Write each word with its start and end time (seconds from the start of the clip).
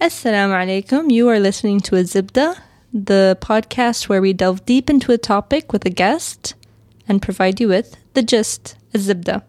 Assalamu 0.00 0.54
alaikum. 0.54 1.10
You 1.10 1.28
are 1.28 1.38
listening 1.38 1.78
to 1.80 1.96
Azibda, 1.96 2.58
the 2.90 3.36
podcast 3.42 4.08
where 4.08 4.22
we 4.22 4.32
delve 4.32 4.64
deep 4.64 4.88
into 4.88 5.12
a 5.12 5.18
topic 5.18 5.74
with 5.74 5.84
a 5.84 5.90
guest 5.90 6.54
and 7.06 7.20
provide 7.20 7.60
you 7.60 7.68
with 7.68 7.98
the 8.14 8.22
gist, 8.22 8.76
Azibda. 8.94 9.42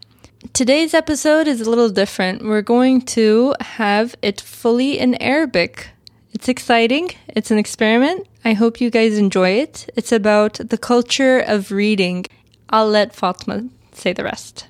Today's 0.52 0.94
episode 0.94 1.48
is 1.48 1.62
a 1.62 1.70
little 1.70 1.90
different. 1.90 2.44
We're 2.44 2.62
going 2.62 3.04
to 3.16 3.56
have 3.62 4.14
it 4.22 4.42
fully 4.42 5.00
in 5.00 5.16
Arabic. 5.24 5.88
It's 6.34 6.50
exciting. 6.50 7.12
It's 7.30 7.52
an 7.52 7.58
experiment. 7.58 8.28
I 8.44 8.52
hope 8.52 8.82
you 8.82 8.90
guys 8.90 9.18
enjoy 9.18 9.52
it. 9.52 9.90
It's 9.96 10.12
about 10.12 10.56
the 10.56 10.78
culture 10.78 11.40
of 11.40 11.72
reading. 11.72 12.26
I'll 12.70 12.90
let 12.90 13.16
Fatma 13.16 13.70
say 13.94 14.12
the 14.12 14.26
rest. 14.26 14.68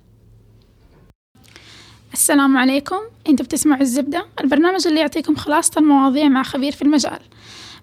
السلام 2.13 2.57
عليكم. 2.57 2.95
أنتوا 3.29 3.45
بتسمعوا 3.45 3.81
الزبدة 3.81 4.25
البرنامج 4.41 4.87
اللي 4.87 4.99
يعطيكم 4.99 5.35
خلاصة 5.35 5.71
المواضيع 5.77 6.27
مع 6.27 6.43
خبير 6.43 6.71
في 6.71 6.81
المجال. 6.81 7.19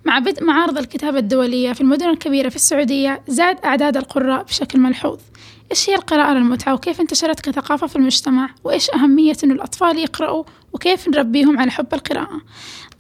مع 0.05 0.19
بدء 0.19 0.45
معارض 0.45 0.79
الكتابة 0.79 1.19
الدولية 1.19 1.73
في 1.73 1.81
المدن 1.81 2.09
الكبيرة 2.09 2.49
في 2.49 2.57
السعودية 2.57 3.23
زاد 3.29 3.59
أعداد 3.65 3.97
القراء 3.97 4.43
بشكل 4.43 4.81
ملحوظ. 4.81 5.19
إيش 5.71 5.91
هي 5.91 5.95
القراءة 5.95 6.33
للمتعة؟ 6.33 6.75
وكيف 6.75 7.01
انتشرت 7.01 7.41
كثقافة 7.41 7.87
في 7.87 7.97
المجتمع؟ 7.97 8.51
وإيش 8.65 8.91
أهمية 8.91 9.37
أن 9.45 9.51
الأطفال 9.51 9.99
يقرأوا 9.99 10.45
وكيف 10.73 11.09
نربيهم 11.09 11.59
على 11.59 11.71
حب 11.71 11.95
القراءة؟ 11.95 12.41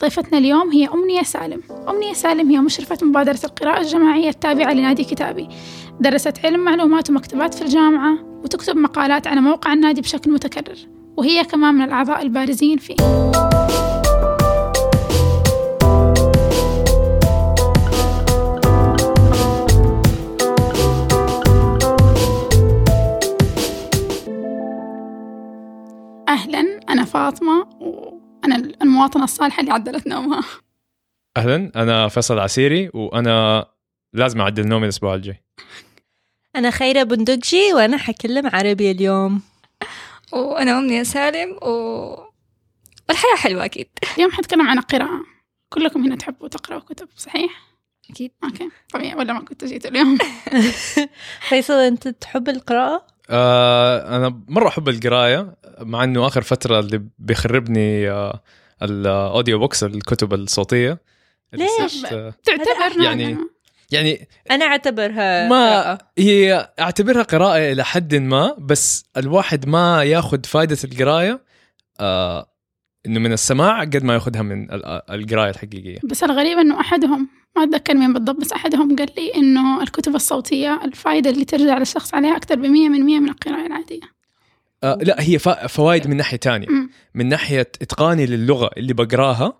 ضيفتنا 0.00 0.38
اليوم 0.38 0.70
هي 0.70 0.88
أمنية 0.88 1.22
سالم. 1.22 1.62
أمنية 1.88 2.12
سالم 2.12 2.50
هي 2.50 2.58
مشرفة 2.58 2.98
مبادرة 3.02 3.40
القراءة 3.44 3.80
الجماعية 3.80 4.28
التابعة 4.28 4.72
لنادي 4.72 5.04
كتابي. 5.04 5.48
درست 6.00 6.38
علم 6.44 6.60
معلومات 6.60 7.10
ومكتبات 7.10 7.54
في 7.54 7.62
الجامعة 7.62 8.18
وتكتب 8.44 8.76
مقالات 8.76 9.26
على 9.26 9.40
موقع 9.40 9.72
النادي 9.72 10.00
بشكل 10.00 10.30
متكرر. 10.30 10.97
وهي 11.18 11.44
كمان 11.44 11.74
من 11.74 11.82
الأعضاء 11.82 12.22
البارزين 12.22 12.78
فيه. 12.78 12.96
أهلا 26.28 26.80
أنا 26.88 27.04
فاطمة 27.04 27.68
وأنا 27.80 28.56
المواطنة 28.82 29.24
الصالحة 29.24 29.60
اللي 29.60 29.72
عدلت 29.72 30.06
نومها. 30.06 30.44
أهلا 31.36 31.72
أنا 31.76 32.08
فيصل 32.08 32.38
عسيري 32.38 32.90
وأنا 32.94 33.66
لازم 34.12 34.40
أعدل 34.40 34.68
نومي 34.68 34.84
الأسبوع 34.84 35.14
الجاي. 35.14 35.44
أنا 36.56 36.70
خيرة 36.70 37.02
بندقجي 37.02 37.72
وأنا 37.74 37.96
حكلم 37.96 38.46
عربي 38.46 38.90
اليوم. 38.90 39.42
وأنا 40.32 40.78
أمنية 40.78 41.02
سالم 41.02 41.56
و... 41.62 41.68
والحياة 43.08 43.36
حلوة 43.36 43.64
أكيد 43.64 43.88
اليوم 44.16 44.30
حنتكلم 44.32 44.68
عن 44.68 44.78
القراءة 44.78 45.22
كلكم 45.68 46.02
هنا 46.04 46.16
تحبوا 46.16 46.48
تقرأوا 46.48 46.80
كتب 46.80 47.08
صحيح؟ 47.16 47.68
أكيد 48.10 48.32
okay 48.44 48.68
طبيعي 48.92 49.14
ولا 49.14 49.32
ما 49.32 49.40
كنت 49.40 49.64
جيت 49.64 49.86
اليوم 49.86 50.18
فيصل 51.48 51.72
أنت 51.74 52.08
تحب 52.08 52.48
القراءة؟ 52.48 53.06
آه 53.30 54.16
أنا 54.16 54.42
مرة 54.48 54.68
أحب 54.68 54.88
القراية 54.88 55.56
مع 55.80 56.04
إنه 56.04 56.26
آخر 56.26 56.42
فترة 56.42 56.78
اللي 56.80 57.04
بيخربني 57.18 58.10
آه 58.10 58.42
ال 58.82 58.95
audio 58.95 59.58
books 59.58 59.84
الكتب 59.84 60.34
الصوتية 60.34 60.98
ليش؟ 61.52 62.04
آه، 62.04 62.34
تعتبر 62.44 63.00
يعني- 63.02 63.36
يعني 63.90 64.28
أنا 64.50 64.64
أعتبرها 64.64 65.48
ما 65.48 65.80
قراءة. 65.82 65.98
هي 66.18 66.72
أعتبرها 66.80 67.22
قراءة 67.22 67.72
إلى 67.72 67.84
حد 67.84 68.14
ما 68.14 68.54
بس 68.58 69.04
الواحد 69.16 69.68
ما 69.68 70.02
ياخذ 70.04 70.44
فائده 70.44 70.76
القراية 70.84 71.40
آه 72.00 72.46
إنه 73.06 73.20
من 73.20 73.32
السماع 73.32 73.80
قد 73.80 74.04
ما 74.04 74.14
ياخذها 74.14 74.42
من 74.42 74.70
ال- 74.72 74.84
القراية 75.10 75.50
الحقيقية 75.50 75.98
بس 76.04 76.24
الغريب 76.24 76.58
إنه 76.58 76.80
أحدهم 76.80 77.28
ما 77.56 77.64
أتذكر 77.64 77.94
مين 77.94 78.12
بالضبط 78.12 78.40
بس 78.40 78.52
أحدهم 78.52 78.96
قال 78.96 79.08
لي 79.18 79.34
إنه 79.34 79.82
الكتب 79.82 80.14
الصوتية 80.14 80.80
الفائده 80.84 81.30
اللي 81.30 81.44
ترجع 81.44 81.78
للشخص 81.78 82.14
عليها 82.14 82.36
أكثر 82.36 82.54
ب 82.54 82.62
100% 82.62 82.66
من 82.66 83.28
القراءة 83.28 83.66
العادية 83.66 84.00
آه 84.84 84.98
لا 85.02 85.16
هي 85.22 85.38
فا- 85.38 85.66
فوائد 85.66 86.08
من 86.08 86.16
ناحية 86.16 86.36
تانية 86.36 86.66
مم. 86.68 86.90
من 87.14 87.28
ناحية 87.28 87.60
إتقاني 87.82 88.26
للغة 88.26 88.70
اللي 88.76 88.92
بقراها. 88.94 89.58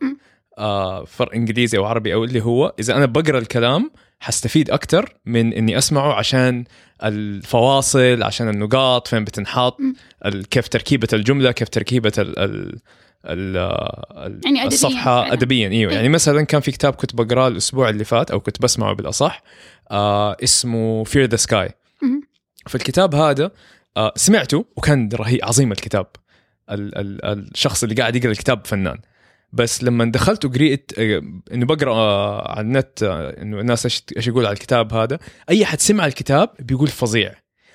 آه 0.59 1.05
فرق 1.05 1.35
إنجليزي 1.35 1.79
أو 1.79 1.85
عربي 1.85 2.15
أو 2.15 2.25
اللي 2.25 2.41
هو 2.45 2.75
إذا 2.81 2.97
أنا 2.97 3.07
بقرأ 3.07 3.39
الكلام 3.39 3.91
حستفيد 4.21 4.71
أكثر 4.71 5.15
من 5.27 5.53
إني 5.53 5.79
أسمعه 5.79 6.13
عشان 6.13 6.65
الفواصل 7.05 8.23
عشان 8.23 8.49
النقاط 8.49 9.09
فين 9.09 9.25
بتنحط 9.25 9.79
كيف 10.51 10.69
تركيبة 10.69 11.09
الجملة 11.13 11.53
كيف 11.53 11.69
تركيبة 11.69 12.13
ال 12.19 12.39
ال 12.39 12.81
ال 13.27 13.57
ال 13.57 14.41
يعني 14.45 14.59
أدبياً 14.61 14.67
الصفحة 14.67 15.23
فعلاً. 15.23 15.33
ادبيا 15.33 15.69
إيوه 15.69 15.91
إيه. 15.91 15.97
يعني 15.97 16.09
مثلا 16.09 16.43
كان 16.43 16.61
في 16.61 16.71
كتاب 16.71 16.95
كنت 16.95 17.15
بقرأه 17.15 17.49
الأسبوع 17.49 17.89
اللي 17.89 18.05
فات 18.05 18.31
أو 18.31 18.41
كنت 18.41 18.63
بسمعه 18.63 18.93
بالأصح 18.95 19.43
آه 19.91 20.37
اسمه 20.45 21.05
Fear 21.05 21.25
the 21.25 21.37
Sky. 21.37 21.71
فالكتاب 22.67 23.15
هذا 23.15 23.51
آه 23.97 24.13
سمعته 24.17 24.65
وكان 24.77 25.09
رهيب 25.15 25.41
عظيم 25.43 25.73
الكتاب 25.73 26.07
ال 26.71 26.99
ال 26.99 27.25
الشخص 27.25 27.83
اللي 27.83 27.95
قاعد 27.95 28.17
يقرأ 28.17 28.31
الكتاب 28.31 28.67
فنان 28.67 28.99
بس 29.53 29.85
لما 29.85 30.05
دخلت 30.05 30.45
وقريت 30.45 30.93
آه، 30.99 31.23
إنه 31.53 31.67
بقرأ 31.67 31.93
آه، 31.93 32.51
على 32.51 32.61
النت 32.61 33.03
آه، 33.03 33.43
إنه 33.43 33.61
الناس 33.61 33.87
إيش 34.17 34.27
يقول 34.27 34.47
على 34.47 34.53
الكتاب 34.53 34.95
هذا 34.95 35.19
أي 35.51 35.65
حد 35.65 35.81
سمع 35.81 36.07
الكتاب 36.07 36.51
بيقول 36.59 36.89
فظيع. 36.89 37.35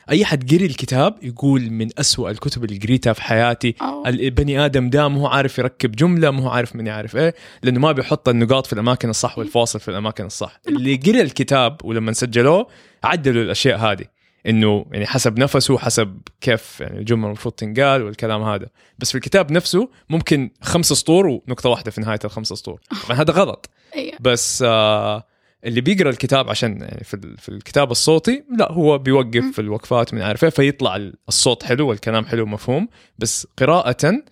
أي 0.09 0.25
حد 0.25 0.53
قري 0.53 0.65
الكتاب 0.65 1.15
يقول 1.21 1.69
من 1.69 1.89
أسوأ 1.99 2.29
الكتب 2.29 2.63
اللي 2.63 2.77
قريتها 2.77 3.13
في 3.13 3.21
حياتي. 3.21 3.75
البني 4.07 4.65
آدم 4.65 4.89
ده 4.89 5.07
مو 5.07 5.27
عارف 5.27 5.59
يركب 5.59 5.91
جملة 5.91 6.31
مو 6.31 6.49
عارف 6.49 6.75
من 6.75 6.87
يعرف 6.87 7.15
إيه 7.15 7.35
لأنه 7.63 7.79
ما 7.79 7.91
بيحط 7.91 8.29
النقاط 8.29 8.67
في 8.67 8.73
الأماكن 8.73 9.09
الصح 9.09 9.37
والفاصل 9.37 9.79
في 9.79 9.87
الأماكن 9.87 10.25
الصح. 10.25 10.59
اللي 10.67 10.95
قرأ 10.95 11.21
الكتاب 11.21 11.77
ولما 11.83 12.13
سجلوه 12.13 12.67
عدلوا 13.03 13.43
الأشياء 13.43 13.77
هذه. 13.77 14.05
إنه 14.47 14.85
يعني 14.91 15.05
حسب 15.05 15.39
نفسه 15.39 15.77
حسب 15.77 16.21
كيف 16.41 16.81
يعني 16.81 16.99
الجمله 16.99 17.27
المفروض 17.27 17.53
تنقال 17.53 18.03
والكلام 18.03 18.43
هذا 18.43 18.67
بس 18.99 19.09
في 19.11 19.15
الكتاب 19.15 19.51
نفسه 19.51 19.89
ممكن 20.09 20.51
خمس 20.61 20.85
سطور 20.85 21.27
ونقطة 21.27 21.69
واحدة 21.69 21.91
في 21.91 22.01
نهاية 22.01 22.19
الخمس 22.25 22.47
سطور 22.47 22.79
طبعا 23.07 23.21
هذا 23.21 23.33
غلط 23.33 23.69
أيوة. 23.95 24.17
بس 24.19 24.63
آه 24.67 25.23
اللي 25.65 25.81
بيقرأ 25.81 26.09
الكتاب 26.09 26.49
عشان 26.49 26.81
يعني 26.81 27.03
في, 27.03 27.35
في 27.37 27.49
الكتاب 27.49 27.91
الصوتي 27.91 28.43
لا 28.57 28.71
هو 28.71 28.97
بيوقف. 28.97 29.43
في 29.53 29.59
الوقفات 29.59 30.13
من 30.13 30.21
عارف 30.21 30.43
إيه، 30.43 30.49
فيطلع 30.49 31.11
الصوت 31.27 31.63
حلو 31.63 31.87
والكلام 31.87 32.25
حلو 32.25 32.43
ومفهوم 32.43 32.87
بس 33.19 33.47
قراءة 33.57 34.23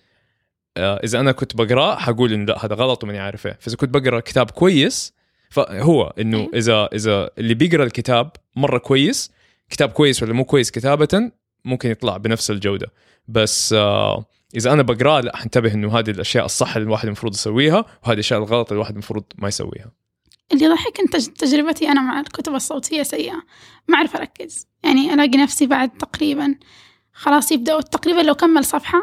آه 0.76 1.00
إذا 1.04 1.20
أنا 1.20 1.32
كنت 1.32 1.56
بقراه 1.56 1.96
حقول 1.96 2.32
انه 2.32 2.44
لا 2.44 2.64
هذا 2.64 2.74
غلط 2.74 3.04
وماني 3.04 3.18
عارف 3.18 3.46
إيه 3.46 3.56
فإذا 3.60 3.76
كنت 3.76 3.94
بقرأ 3.94 4.20
كتاب 4.20 4.50
كويس 4.50 5.14
فهو 5.50 6.14
إنه 6.18 6.38
أيوة. 6.38 6.50
إذا 6.54 6.88
إذا 6.92 7.30
اللي 7.38 7.54
بيقرأ 7.54 7.84
الكتاب 7.84 8.30
مرة 8.56 8.78
كويس 8.78 9.31
كتاب 9.72 9.88
كويس 9.92 10.22
ولا 10.22 10.32
مو 10.32 10.44
كويس 10.44 10.70
كتابة 10.70 11.30
ممكن 11.64 11.90
يطلع 11.90 12.16
بنفس 12.16 12.50
الجودة. 12.50 12.86
بس 13.28 13.72
آه 13.72 14.24
إذا 14.56 14.72
أنا 14.72 14.82
بقراه 14.82 15.20
لا 15.20 15.36
حنتبه 15.36 15.74
إنه 15.74 15.98
هذه 15.98 16.10
الأشياء 16.10 16.44
الصح 16.44 16.76
اللي 16.76 16.86
الواحد 16.86 17.06
المفروض 17.06 17.34
يسويها 17.34 17.84
وهذه 18.02 18.14
الأشياء 18.14 18.38
الغلط 18.38 18.66
اللي 18.68 18.76
الواحد 18.76 18.92
المفروض 18.92 19.24
ما 19.38 19.48
يسويها. 19.48 19.92
اللي 20.52 20.64
يضحك 20.64 21.00
إن 21.00 21.10
تج- 21.10 21.32
تجربتي 21.32 21.88
أنا 21.88 22.00
مع 22.00 22.20
الكتب 22.20 22.54
الصوتية 22.54 23.02
سيئة. 23.02 23.42
ما 23.88 23.96
أعرف 23.96 24.16
أركز. 24.16 24.66
يعني 24.84 25.14
ألاقي 25.14 25.38
نفسي 25.38 25.66
بعد 25.66 25.90
تقريبا 25.90 26.54
خلاص 27.12 27.52
يبدأوا 27.52 27.80
تقريبا 27.80 28.20
لو 28.20 28.34
كمل 28.34 28.64
صفحة 28.64 29.02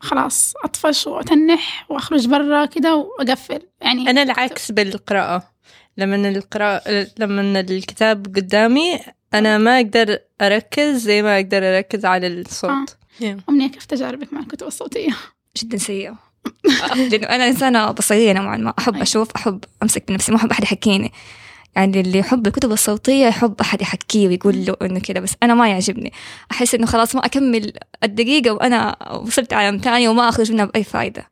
خلاص 0.00 0.54
أطفش 0.64 1.06
وأتنح 1.06 1.86
وأخرج 1.90 2.26
برا 2.28 2.66
كده 2.66 2.96
وأقفل. 2.96 3.60
يعني 3.80 4.10
أنا 4.10 4.22
العكس 4.22 4.72
بالقراءة. 4.72 5.50
لما 5.98 6.28
القراءة 6.28 7.06
لما 7.18 7.60
الكتاب 7.60 8.26
قدامي 8.26 8.98
أنا 9.34 9.58
ما 9.58 9.76
أقدر 9.76 10.18
أركز 10.40 10.96
زي 10.96 11.22
ما 11.22 11.36
أقدر 11.36 11.76
أركز 11.76 12.04
على 12.04 12.26
الصوت. 12.26 12.96
أمنية 13.48 13.68
كيف 13.68 13.84
تجاربك 13.84 14.32
مع 14.32 14.40
الكتب 14.40 14.66
الصوتية؟ 14.66 15.16
جدا 15.56 15.78
سيئة. 15.78 16.18
لأنه 17.10 17.26
أنا 17.26 17.48
إنسانة 17.48 17.90
بصرية 17.90 18.32
نوعا 18.32 18.56
ما. 18.56 18.74
أحب 18.78 18.92
أيوة. 18.92 19.02
أشوف 19.02 19.32
أحب 19.36 19.64
أمسك 19.82 20.08
بنفسي 20.08 20.32
ما 20.32 20.38
أحب 20.38 20.50
أحد 20.50 20.62
يحكيني. 20.62 21.12
يعني 21.76 22.00
اللي 22.00 22.18
يحب 22.18 22.46
الكتب 22.46 22.72
الصوتية 22.72 23.26
يحب 23.26 23.60
أحد 23.60 23.82
يحكيه 23.82 24.28
ويقول 24.28 24.64
له 24.64 24.76
إنه 24.82 25.00
كذا 25.00 25.20
بس 25.20 25.32
أنا 25.42 25.54
ما 25.54 25.68
يعجبني. 25.68 26.12
أحس 26.52 26.74
إنه 26.74 26.86
خلاص 26.86 27.14
ما 27.14 27.26
أكمل 27.26 27.72
الدقيقة 28.04 28.50
وأنا 28.50 28.96
وصلت 29.12 29.52
عالم 29.52 29.78
ثاني 29.78 30.08
وما 30.08 30.28
أخرج 30.28 30.52
منها 30.52 30.64
بأي 30.64 30.84
فايدة. 30.84 31.28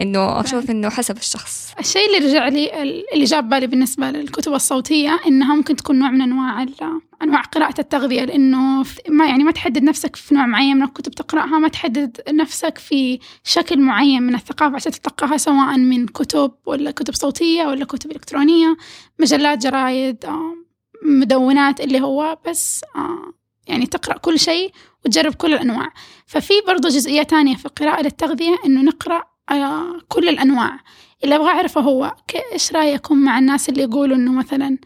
إنه 0.00 0.40
أشوف 0.40 0.70
إنه 0.70 0.88
حسب 0.90 1.16
الشخص. 1.16 1.72
الشيء 1.80 2.06
اللي 2.16 2.28
رجع 2.28 2.48
لي 2.48 2.82
اللي 3.14 3.24
جاب 3.24 3.48
بالي 3.48 3.66
بالنسبة 3.66 4.10
للكتب 4.10 4.52
الصوتية 4.54 5.20
إنها 5.26 5.54
ممكن 5.54 5.76
تكون 5.76 5.98
نوع 5.98 6.10
من 6.10 6.22
أنواع 6.22 6.62
ال- 6.62 7.00
أنواع 7.22 7.40
قراءة 7.40 7.80
التغذية 7.80 8.24
لأنه 8.24 8.82
في- 8.82 9.00
ما 9.08 9.26
يعني 9.26 9.44
ما 9.44 9.50
تحدد 9.50 9.82
نفسك 9.82 10.16
في 10.16 10.34
نوع 10.34 10.46
معين 10.46 10.76
من 10.76 10.82
الكتب 10.82 11.12
تقرأها 11.12 11.58
ما 11.58 11.68
تحدد 11.68 12.20
نفسك 12.28 12.78
في 12.78 13.18
شكل 13.44 13.80
معين 13.80 14.22
من 14.22 14.34
الثقافة 14.34 14.74
عشان 14.74 14.92
تتلقاها 14.92 15.36
سواء 15.36 15.78
من 15.78 16.06
كتب 16.06 16.52
ولا 16.66 16.90
كتب 16.90 17.14
صوتية 17.14 17.64
ولا 17.66 17.84
كتب 17.84 18.10
إلكترونية 18.10 18.76
مجلات 19.20 19.58
جرايد 19.66 20.24
آه، 20.24 20.54
مدونات 21.02 21.80
اللي 21.80 22.00
هو 22.00 22.38
بس 22.48 22.84
آه، 22.96 23.32
يعني 23.66 23.86
تقرأ 23.86 24.16
كل 24.18 24.38
شيء 24.38 24.72
وتجرب 25.04 25.34
كل 25.34 25.54
الأنواع. 25.54 25.92
ففي 26.26 26.54
برضو 26.66 26.88
جزئية 26.88 27.22
تانية 27.22 27.56
في 27.56 27.66
القراءة 27.66 28.02
للتغذية 28.02 28.56
إنه 28.66 28.82
نقرأ 28.82 29.22
آه 29.50 29.98
كل 30.08 30.28
الأنواع. 30.28 30.78
اللي 31.24 31.36
أبغى 31.36 31.48
أعرفه 31.48 31.80
هو 31.80 32.14
إيش 32.52 32.72
رأيكم 32.72 33.24
مع 33.24 33.38
الناس 33.38 33.68
اللي 33.68 33.82
يقولوا 33.82 34.16
إنه 34.16 34.32
مثلا 34.32 34.78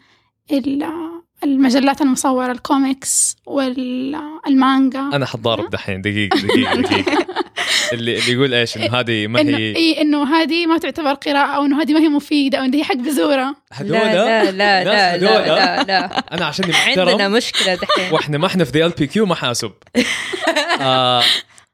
ال- 0.51 0.87
المجلات 1.43 2.01
المصورة 2.01 2.51
الكوميكس 2.51 3.35
والمانجا. 3.45 4.99
أنا 4.99 5.25
حتضارب 5.25 5.69
دحين. 5.69 6.01
دقيقة 6.01 6.39
دقيقة 6.41 6.75
دقيقة. 6.81 7.25
اللي 7.93 8.19
اللي 8.19 8.31
يقول 8.31 8.53
إيش؟ 8.53 8.77
إنه 8.77 8.99
هذه 8.99 9.27
ما 9.27 9.39
هي 9.41 9.55
إيه 9.55 10.01
إنه 10.01 10.35
هذه 10.35 10.65
ما 10.65 10.77
تعتبر 10.77 11.13
قراءة 11.13 11.55
أو 11.55 11.65
إنه 11.65 11.81
هذه 11.81 11.93
ما 11.93 11.99
هي 11.99 12.09
مفيدة 12.09 12.57
أو 12.57 12.63
إنه 12.63 12.77
هي 12.77 12.83
حق 12.83 12.95
بزورة. 12.95 13.55
هذول 13.73 13.91
لا 13.91 14.43
لا 14.43 14.51
لا 14.51 14.83
لا 14.83 15.17
لا. 15.17 15.45
لا, 15.45 15.83
لا. 15.83 16.05
أنا 16.35 16.45
عشان 16.45 16.65
عندنا 16.65 17.05
محترم 17.15 17.31
مشكلة 17.31 17.75
دحين. 17.75 18.13
وإحنا 18.13 18.37
ما 18.37 18.47
إحنا 18.47 18.63
في 18.63 18.71
ذا 18.79 18.85
ال 18.85 18.91
بي 18.91 19.07
كيو 19.07 19.25
ما 19.25 19.35
حاسب. 19.35 19.71
آه 20.81 21.23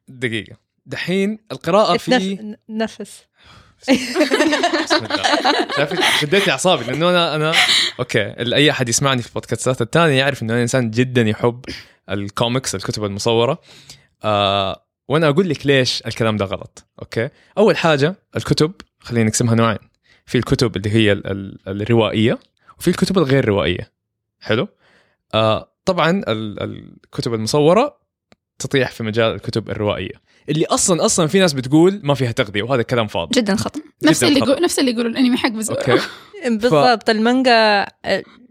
دقيقة. 0.07 0.66
دحين 0.87 1.39
القراءة 1.51 1.97
في 1.97 2.55
نفس. 2.69 3.23
بسم 4.83 5.05
الله. 5.05 6.17
شديت 6.19 6.45
لي 6.47 6.51
أعصابي 6.51 6.83
لأنه 6.83 7.09
أنا 7.09 7.35
أنا 7.35 7.53
أوكي. 7.99 8.23
أي 8.55 8.71
أحد 8.71 8.89
يسمعني 8.89 9.21
في 9.21 9.27
البودكاستات 9.27 9.81
الثانية 9.81 10.13
يعرف 10.19 10.43
إنه 10.43 10.53
أنا 10.53 10.61
إنسان 10.61 10.91
جدا 10.91 11.21
يحب 11.21 11.65
الكوميكس 12.09 12.75
الكتب 12.75 13.03
المصورة. 13.03 13.61
آه 14.23 14.83
وأنا 15.07 15.29
أقول 15.29 15.49
لك 15.49 15.65
ليش 15.65 16.03
الكلام 16.07 16.37
ده 16.37 16.45
غلط 16.45 16.85
أوكي؟ 17.01 17.29
أول 17.57 17.77
حاجة 17.77 18.15
الكتب 18.35 18.71
خلينا 18.99 19.27
نقسمها 19.29 19.55
نوعين. 19.55 19.77
في 20.25 20.37
الكتب 20.37 20.75
اللي 20.77 20.89
هي 20.91 21.11
ال- 21.11 21.27
ال- 21.27 21.81
الروائية 21.81 22.39
وفي 22.79 22.87
الكتب 22.87 23.17
الغير 23.17 23.45
روائية. 23.45 23.91
حلو؟ 24.39 24.67
آه 25.33 25.73
طبعا 25.85 26.09
ال- 26.27 26.63
الكتب 27.03 27.33
المصورة 27.33 27.97
تطيح 28.59 28.91
في 28.91 29.03
مجال 29.03 29.35
الكتب 29.35 29.69
الروائية 29.69 30.27
اللي 30.49 30.65
أصلا 30.65 31.05
أصلا 31.05 31.27
في 31.27 31.39
ناس 31.39 31.53
بتقول 31.53 31.99
ما 32.03 32.13
فيها 32.13 32.31
تغذية 32.31 32.63
وهذا 32.63 32.81
كلام 32.81 33.07
فاضي 33.07 33.41
جدا 33.41 33.55
خطأ 33.55 33.81
نفس 34.03 34.23
اللي. 34.23 34.39
يقول 34.39 34.61
نفس 34.63 34.79
اللي 34.79 34.91
يقولوا 34.91 35.11
الأنمي 35.11 35.37
حق 35.37 35.49
بزورة 35.49 35.77
أوكي 35.77 36.01
بالضبط 36.61 37.09
المانجا 37.09 37.85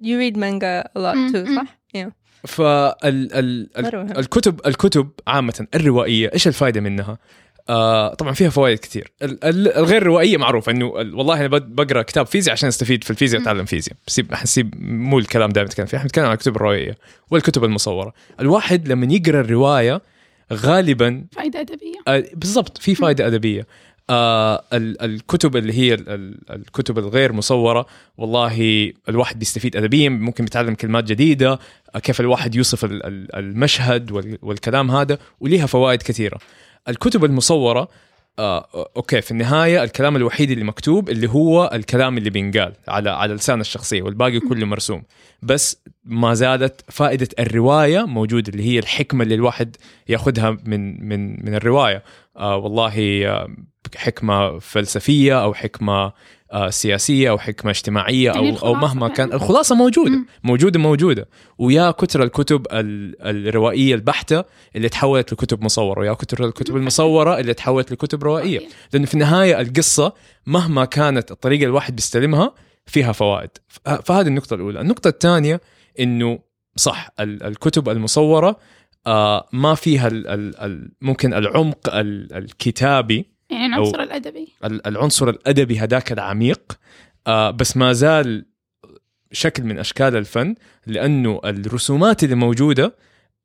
you 0.02 0.16
read 0.20 0.36
manga 0.36 0.82
a 0.86 1.00
lot 1.00 1.14
مم، 1.16 1.32
too 1.32 1.48
مم. 1.48 1.56
صح؟ 1.56 1.78
Yeah. 1.96 2.10
فال 2.46 2.94
ال 3.04 3.68
ال 3.78 3.82
مرة 3.84 4.02
مهم. 4.02 4.18
الكتب 4.18 4.60
الكتب 4.66 5.10
عامة 5.26 5.66
الروائية 5.74 6.30
إيش 6.34 6.48
الفائدة 6.48 6.80
منها؟ 6.80 7.18
آه 7.68 8.14
طبعا 8.14 8.32
فيها 8.32 8.50
فوائد 8.50 8.78
كثير. 8.78 9.12
ال- 9.22 9.44
ال- 9.44 9.76
الغير 9.76 10.02
روائية 10.02 10.36
معروف 10.36 10.68
إنه 10.70 11.00
ال- 11.00 11.14
والله 11.14 11.40
أنا 11.40 11.48
بقرأ 11.48 12.02
كتاب 12.02 12.26
فيزياء 12.26 12.52
عشان 12.52 12.68
أستفيد 12.68 13.04
في 13.04 13.10
الفيزياء 13.10 13.42
اتعلم 13.42 13.64
فيزياء. 13.64 13.96
بسيب 14.06 14.34
حسيب 14.34 14.74
مو 14.82 15.18
الكلام 15.18 15.50
دائما 15.50 15.68
نتكلم 15.68 15.86
فيه 15.86 15.96
إحنا 15.96 16.06
نتكلم 16.08 16.24
عن 16.26 16.32
الكتب 16.32 16.56
الروائية 16.56 16.96
والكتب 17.30 17.64
المصورة. 17.64 18.12
الواحد 18.40 18.88
لما 18.88 19.12
يقرأ 19.14 19.40
الرواية 19.40 20.00
غالبا 20.52 21.24
فائدة 21.32 21.60
أدبية. 21.60 21.94
آه، 22.08 22.24
بالضبط 22.34 22.78
في 22.78 22.94
فائده 22.94 23.26
أدبية. 23.26 23.66
آه 24.10 24.64
ال- 24.72 25.02
الكتب 25.02 25.56
اللي 25.56 25.72
هي 25.78 25.94
ال- 25.94 26.08
ال- 26.08 26.38
الكتب 26.50 26.98
الغير 26.98 27.32
مصورة 27.32 27.86
والله 28.18 28.92
الواحد 29.08 29.38
بيستفيد 29.38 29.76
ادبيا 29.76 30.08
ممكن 30.08 30.44
يتعلم 30.44 30.74
كلمات 30.74 31.04
جديدة 31.04 31.58
آه، 31.94 31.98
كيف 31.98 32.20
الواحد 32.20 32.54
يوصف 32.54 32.84
ال- 32.84 33.06
ال- 33.06 33.36
المشهد 33.36 34.12
وال- 34.12 34.38
والكلام 34.42 34.90
هذا 34.90 35.18
وليها 35.40 35.66
فوائد 35.66 36.02
كثيرة. 36.02 36.38
الكتب 36.88 37.24
المصورة 37.24 37.88
آه 38.38 38.68
أوكي 38.96 39.20
في 39.20 39.30
النهاية 39.30 39.82
الكلام 39.84 40.16
الوحيد 40.16 40.50
اللي 40.50 40.64
مكتوب 40.64 41.10
اللي 41.10 41.28
هو 41.28 41.70
الكلام 41.74 42.18
اللي 42.18 42.30
بينقال 42.30 42.72
على 42.88 43.10
على 43.10 43.34
لسان 43.34 43.60
الشخصية 43.60 44.02
والباقي 44.02 44.40
كله 44.40 44.66
مرسوم. 44.66 45.02
بس 45.42 45.82
ما 46.04 46.34
زالت 46.34 46.84
فائدة 46.88 47.28
الرواية 47.38 48.04
موجودة 48.06 48.52
اللي 48.52 48.62
هي 48.62 48.78
الحكمة 48.78 49.24
اللي 49.24 49.34
الواحد 49.34 49.76
ياخذها 50.08 50.56
من 50.64 51.08
من 51.08 51.46
من 51.46 51.54
الرواية. 51.54 52.02
آه 52.36 52.56
والله 52.56 53.26
آه 53.26 53.48
حكمة 53.96 54.58
فلسفية 54.58 55.42
أو 55.42 55.54
حكمة 55.54 56.12
سياسية 56.70 57.30
أو 57.30 57.38
حكمة 57.38 57.70
اجتماعية 57.70 58.30
أو 58.30 58.56
أو 58.56 58.74
مهما 58.74 59.08
كان 59.08 59.28
يعني. 59.28 59.42
الخلاصة 59.42 59.74
موجودة. 59.74 60.24
موجودة 60.44 60.80
موجودة. 60.80 61.28
ويا 61.58 61.90
كتر 61.90 62.22
الكتب 62.22 62.66
ال- 62.72 63.48
الروائية 63.48 63.94
البحتة 63.94 64.44
اللي 64.76 64.88
تحولت 64.88 65.32
لكتب 65.32 65.64
مصورة 65.64 66.00
ويا 66.00 66.12
كتر 66.12 66.44
الكتب 66.44 66.76
المصورة 66.76 67.38
اللي 67.40 67.54
تحولت 67.54 67.92
لكتب 67.92 68.24
روائية. 68.24 68.60
لأنه 68.92 69.06
في 69.06 69.14
النهاية 69.14 69.60
القصة 69.60 70.12
مهما 70.46 70.84
كانت 70.84 71.30
الطريقة 71.30 71.64
الواحد 71.64 71.96
بيستلمها 71.96 72.54
فيها 72.86 73.12
فوائد. 73.12 73.50
فهذه 74.04 74.26
النقطة 74.26 74.54
الأولى. 74.54 74.80
النقطة 74.80 75.08
الثانية 75.08 75.60
إنه 76.00 76.38
صح 76.76 77.10
ال- 77.20 77.42
الكتب 77.42 77.88
المصورة 77.88 78.56
آه 79.06 79.48
ما 79.52 79.74
فيها 79.74 80.08
ممكن 81.02 81.34
العمق 81.34 81.94
ال 81.94 82.32
الكتابي 82.34 83.35
يعني 83.50 83.66
العنصر 83.66 84.02
الأدبي. 84.02 84.48
ال- 84.64 84.86
العنصر 84.86 85.28
الأدبي 85.28 85.78
هذاك 85.78 86.12
العميق. 86.12 86.78
آه 87.26 87.50
بس 87.50 87.76
ما 87.76 87.92
زال 87.92 88.46
شكل 89.32 89.62
من 89.64 89.78
أشكال 89.78 90.16
الفن 90.16 90.54
لأنه 90.86 91.40
الرسومات 91.44 92.24
اللي 92.24 92.34
موجودة 92.34 92.96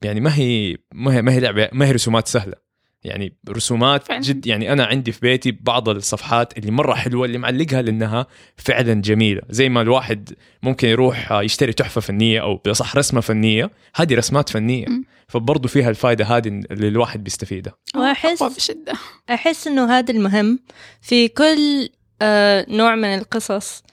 يعني 0.01 0.19
ما 0.19 0.36
هي 0.36 0.77
ما 0.94 1.13
هي 1.15 1.21
ما 1.21 1.31
هي 1.31 1.39
لعبه 1.39 1.69
ما 1.74 1.86
هي 1.88 1.92
رسومات 1.92 2.27
سهلة. 2.27 2.71
يعني 3.03 3.38
رسومات 3.50 4.03
فعلاً. 4.07 4.21
جد 4.21 4.48
يعني 4.48 4.74
أنا 4.74 4.86
عندي 4.86 5.12
في 5.12 5.19
بيتي 5.21 5.51
بعض 5.51 5.89
الصفحات 5.89 6.57
اللي 6.57 6.71
مرة 6.71 6.94
حلوة 6.94 7.25
اللي 7.25 7.38
معلقها 7.38 7.81
لأنها 7.81 8.27
فعلا 8.57 8.94
جميلة 8.94 9.42
زي 9.50 9.69
ما 9.69 9.81
الواحد 9.81 10.33
ممكن 10.63 10.88
يروح 10.88 11.31
آه، 11.31 11.44
يشتري 11.44 11.74
تحفة 11.74 12.01
فنية 12.01 12.42
أو 12.42 12.56
بالاصح 12.57 12.95
رسمة 12.95 13.21
فنية 13.21 13.71
هذه 13.95 14.15
رسمات 14.15 14.50
فنية 14.50 14.86
مم. 14.89 15.03
فبرضه 15.27 15.68
فيها 15.69 15.89
الفائده 15.89 16.25
هذه 16.25 16.48
اللي 16.48 16.88
الواحد 16.88 17.24
بيستفيدها 17.24 17.74
وأحس 17.95 18.42
أقوى 18.42 18.56
بشدة 18.56 18.94
أحس 19.30 19.68
إنه 19.68 19.98
هذا 19.98 20.12
المهم 20.13 20.59
في 21.01 21.27
كل 21.27 21.89
آه، 22.21 22.65
نوع 22.69 22.95
من 22.95 23.15
القصص 23.15 23.83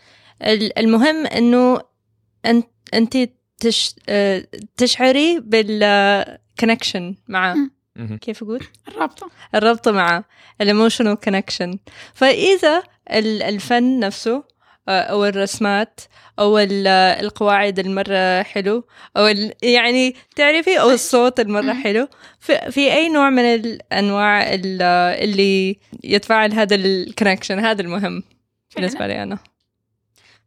ال- 0.42 0.78
المهم 0.78 1.26
إنه 1.26 1.80
أنت 2.46 2.66
أنت 2.94 3.16
تش 3.58 3.94
آه، 4.08 4.46
تشعري 4.76 5.40
بال 5.40 5.69
connection 5.69 7.14
معه. 7.28 7.56
كيف 8.20 8.42
أقول؟ 8.42 8.64
الرابطة. 8.88 9.30
الربط 9.54 9.88
معه 9.88 10.24
ال 10.60 10.66
emotional 10.66 11.14
connection 11.14 11.78
فإذا 12.14 12.82
ال- 13.10 13.42
الفن 13.42 14.00
نفسه 14.00 14.44
آه، 14.88 15.00
أو 15.00 15.24
الرسمات 15.24 16.00
أو 16.38 16.58
ال- 16.58 16.86
القواعد 17.24 17.78
المرة 17.78 18.42
حلو 18.42 18.84
أو 19.16 19.26
ال- 19.26 19.52
يعني 19.62 20.14
تعرفي 20.36 20.80
أو 20.80 20.90
الصوت 20.90 21.40
المرة 21.40 21.62
مم. 21.72 21.82
حلو 21.82 22.08
في, 22.40 22.70
في 22.70 22.92
أي 22.92 23.08
نوع 23.08 23.30
من 23.30 23.42
الأنواع 23.44 24.54
ال- 24.54 24.82
اللي 25.22 25.78
يتفاعل 26.04 26.52
هذا 26.52 26.74
الكونكشن 26.76 27.58
هذا 27.58 27.82
المهم 27.82 28.22
بالنسبة 28.76 29.06
لي 29.06 29.22
أنا. 29.22 29.38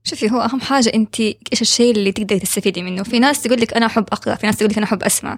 شوفي 0.03 0.31
هو 0.31 0.41
أهم 0.41 0.61
حاجة 0.61 0.91
أنت 0.95 1.19
إيش 1.19 1.61
الشيء 1.61 1.91
اللي 1.91 2.11
تقدري 2.11 2.39
تستفيدي 2.39 2.83
منه. 2.83 3.03
في 3.03 3.19
ناس 3.19 3.43
تقول 3.43 3.61
لك 3.61 3.73
أنا 3.73 3.85
أحب 3.85 4.05
أقرأ 4.11 4.35
في 4.35 4.45
ناس 4.45 4.57
تقول 4.57 4.69
لك 4.71 4.77
أنا 4.77 4.85
أحب 4.85 5.03
أسمع. 5.03 5.37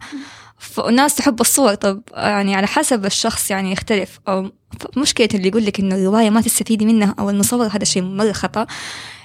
فالناس 0.58 1.16
تحب 1.16 1.42
الصور. 1.42 1.76
طب 1.76 2.02
يعني 2.14 2.56
على 2.56 2.68
حسب 2.68 3.06
الشخص 3.06 3.52
يعني 3.52 3.72
يختلف. 3.72 4.20
أو 4.28 4.52
مشكلة 4.98 5.30
اللي 5.34 5.48
يقول 5.48 5.66
لك 5.66 5.80
إنه 5.80 5.96
الرواية 5.96 6.30
ما 6.30 6.42
تستفيدي 6.42 6.86
منها 6.86 7.16
أو 7.20 7.30
المصور 7.30 7.68
هذا 7.68 7.84
شيء 7.84 8.02
مرة 8.02 8.32
خطأ. 8.32 8.66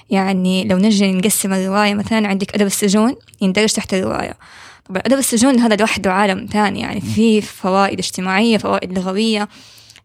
يعني 0.09 0.67
لو 0.67 0.77
نجي 0.77 1.11
نقسم 1.11 1.53
الرواية 1.53 1.93
مثلا 1.93 2.27
عندك 2.27 2.55
أدب 2.55 2.65
السجون 2.65 3.15
يندرج 3.41 3.73
تحت 3.73 3.93
الرواية. 3.93 4.37
طبعا 4.89 5.01
أدب 5.05 5.17
السجون 5.17 5.59
هذا 5.59 5.75
لوحده 5.75 6.13
عالم 6.13 6.47
ثاني. 6.51 6.79
يعني 6.79 7.01
فيه 7.01 7.41
فوائد 7.41 7.99
اجتماعية 7.99 8.57
فوائد 8.57 8.97
لغوية. 8.97 9.49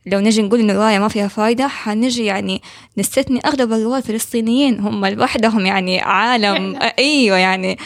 لو 0.06 0.20
نجي 0.20 0.42
نقول 0.42 0.60
إن 0.60 0.70
الرواية 0.70 0.98
ما 0.98 1.08
فيها 1.08 1.28
فايدة 1.28 1.68
حنجي 1.68 2.24
يعني 2.24 2.62
نستثني 2.98 3.40
أغلب 3.46 3.72
الرواة 3.72 3.98
الفلسطينيين 3.98 4.80
هم 4.80 5.06
لوحدهم 5.06 5.66
يعني 5.66 6.00
عالم. 6.00 6.78
أيوة 6.98 7.36
يعني 7.36 7.78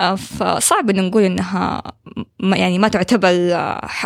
آه، 0.00 0.14
فصعب 0.14 0.90
إنه 0.90 1.02
نقول 1.02 1.22
إنها 1.22 1.82
يعني 2.42 2.78
ما 2.78 2.88
تعتبر 2.88 3.32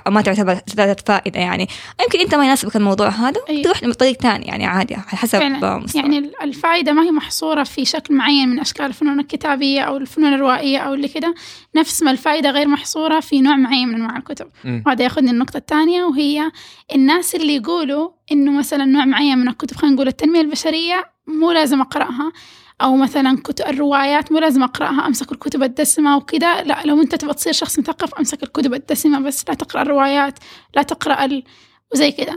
ما 0.08 0.20
تعتبر 0.20 0.58
ذات 0.76 1.08
فائدة 1.08 1.40
يعني 1.40 1.68
يمكن 2.02 2.20
أنت 2.20 2.34
ما 2.34 2.44
يناسبك 2.44 2.76
الموضوع 2.76 3.08
هذا 3.08 3.40
أيوة. 3.48 3.62
تروح 3.62 3.84
لطريق 3.84 4.22
ثاني 4.22 4.46
يعني 4.46 4.66
عادي 4.66 4.94
على 4.94 5.04
حسب 5.04 5.42
مستوى. 5.42 6.02
يعني 6.02 6.30
الفائدة 6.42 6.92
ما 6.92 7.02
هي 7.02 7.10
محصورة 7.10 7.62
في 7.62 7.84
شكل 7.84 8.14
معين 8.14 8.48
من 8.48 8.60
أشكال 8.60 8.86
الفنون 8.86 9.20
الكتابية 9.20 9.80
أو 9.80 9.96
الفنون 9.96 10.34
الروائية 10.34 10.78
أو 10.78 10.94
اللي 10.94 11.08
كده 11.08 11.34
نفس 11.76 12.02
ما 12.02 12.10
الفائدة 12.10 12.50
غير 12.50 12.68
محصورة 12.68 13.20
في 13.20 13.40
نوع 13.40 13.56
معين 13.56 13.88
من 13.88 13.94
أنواع 13.94 14.16
الكتب. 14.16 14.46
وهذا 14.86 15.04
ياخذني 15.04 15.30
النقطة 15.30 15.56
الثانية 15.56 16.04
وهي 16.04 16.50
الناس 16.94 17.34
اللي 17.34 17.53
يقولوا 17.54 18.10
إنه 18.32 18.58
مثلا 18.58 18.84
نوع 18.84 19.04
معين 19.04 19.38
من 19.38 19.48
الكتب 19.48 19.76
خلينا 19.76 19.94
نقول 19.94 20.08
التنمية 20.08 20.40
البشرية 20.40 21.04
مو 21.26 21.52
لازم 21.52 21.80
أقرأها. 21.80 22.32
أو 22.80 22.96
مثلا 22.96 23.36
كتب 23.44 23.66
الروايات 23.66 24.32
مو 24.32 24.38
لازم 24.38 24.62
أقرأها 24.62 25.06
أمسك 25.06 25.32
الكتب 25.32 25.62
الدسمة 25.62 26.16
وكذا. 26.16 26.62
لا 26.62 26.82
لو 26.84 27.02
أنت 27.02 27.14
تبغى 27.14 27.34
تصير 27.34 27.52
شخص 27.52 27.78
مثقف 27.78 28.14
أمسك 28.14 28.42
الكتب 28.42 28.74
الدسمة 28.74 29.20
بس 29.20 29.48
لا 29.48 29.54
تقرأ 29.54 29.82
الروايات 29.82 30.38
لا 30.76 30.82
تقرأ 30.82 31.24
ال... 31.24 31.44
وزي 31.92 32.12
كذا. 32.12 32.36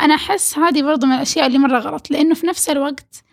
أنا 0.00 0.14
أحس 0.14 0.58
هذه 0.58 0.82
برضو 0.82 1.06
من 1.06 1.12
الأشياء 1.12 1.46
اللي 1.46 1.58
مرة 1.58 1.78
غلط 1.78 2.10
لأنه 2.10 2.34
في 2.34 2.46
نفس 2.46 2.68
الوقت 2.68 3.24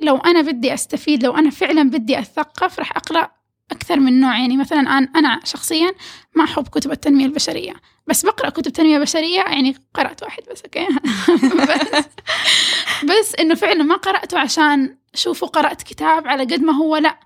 لو 0.00 0.16
أنا 0.16 0.40
بدي 0.40 0.74
أستفيد 0.74 1.24
لو 1.24 1.36
أنا 1.36 1.50
فعلا 1.50 1.90
بدي 1.90 2.18
أتثقف 2.18 2.78
راح 2.78 2.96
أقرأ 2.96 3.30
أكثر 3.70 4.00
من 4.00 4.20
نوع. 4.20 4.38
يعني 4.38 4.56
مثلا 4.56 4.80
أنا 5.16 5.40
شخصيا 5.44 5.92
ما 6.36 6.44
أحب 6.44 6.68
كتب 6.68 6.92
التنمية 6.92 7.26
البشرية. 7.26 7.72
بس 8.06 8.26
بقرأ 8.26 8.50
كتب 8.50 8.72
تنمية 8.72 8.98
بشرية 8.98 9.40
يعني 9.40 9.76
قرأت 9.94 10.22
واحد 10.22 10.42
بس 10.50 10.62
أوكي؟ 10.62 10.86
بس, 11.68 12.04
بس 13.10 13.34
إنه 13.40 13.54
فعلا 13.54 13.82
ما 13.82 13.96
قرأته 13.96 14.38
عشان 14.38 14.96
شوفوا 15.14 15.48
قرأت 15.48 15.82
كتاب 15.82 16.28
على 16.28 16.42
قد 16.42 16.60
ما 16.60 16.72
هو 16.72 16.96
لأ 16.96 17.20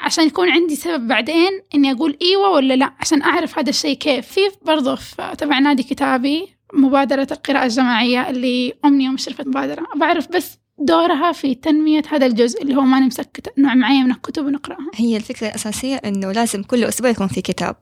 عشان 0.00 0.26
يكون 0.26 0.50
عندي 0.50 0.76
سبب 0.76 1.08
بعدين 1.08 1.62
إني 1.74 1.92
أقول 1.92 2.18
إيوة 2.22 2.50
ولا 2.50 2.74
لأ 2.74 2.92
عشان 3.00 3.22
أعرف 3.22 3.58
هذا 3.58 3.70
الشيء 3.70 3.96
كيف. 3.96 4.26
في 4.26 4.40
برضه 4.62 4.98
تبع 5.38 5.58
نادي 5.58 5.82
كتابي 5.82 6.48
مبادرة 6.72 7.26
القراءة 7.30 7.64
الجماعية 7.64 8.30
اللي 8.30 8.74
أمنية 8.84 9.08
مشرفة 9.08 9.44
مبادرة. 9.44 9.86
بعرف 9.96 10.28
بس 10.32 10.58
دورها 10.78 11.32
في 11.32 11.54
تنمية 11.54 12.02
هذا 12.08 12.26
الجزء 12.26 12.62
اللي 12.62 12.76
هو 12.76 12.80
ما 12.80 13.00
نمسك 13.00 13.52
نوع 13.58 13.74
معين 13.74 14.04
من 14.04 14.10
الكتب 14.10 14.46
ونقرأها. 14.46 14.90
هي 14.94 15.16
الفكرة 15.16 15.46
الأساسية 15.48 15.96
إنه 15.96 16.32
لازم 16.32 16.62
كل 16.62 16.84
أسبوع 16.84 17.10
يكون 17.10 17.28
في 17.28 17.40
كتاب. 17.40 17.76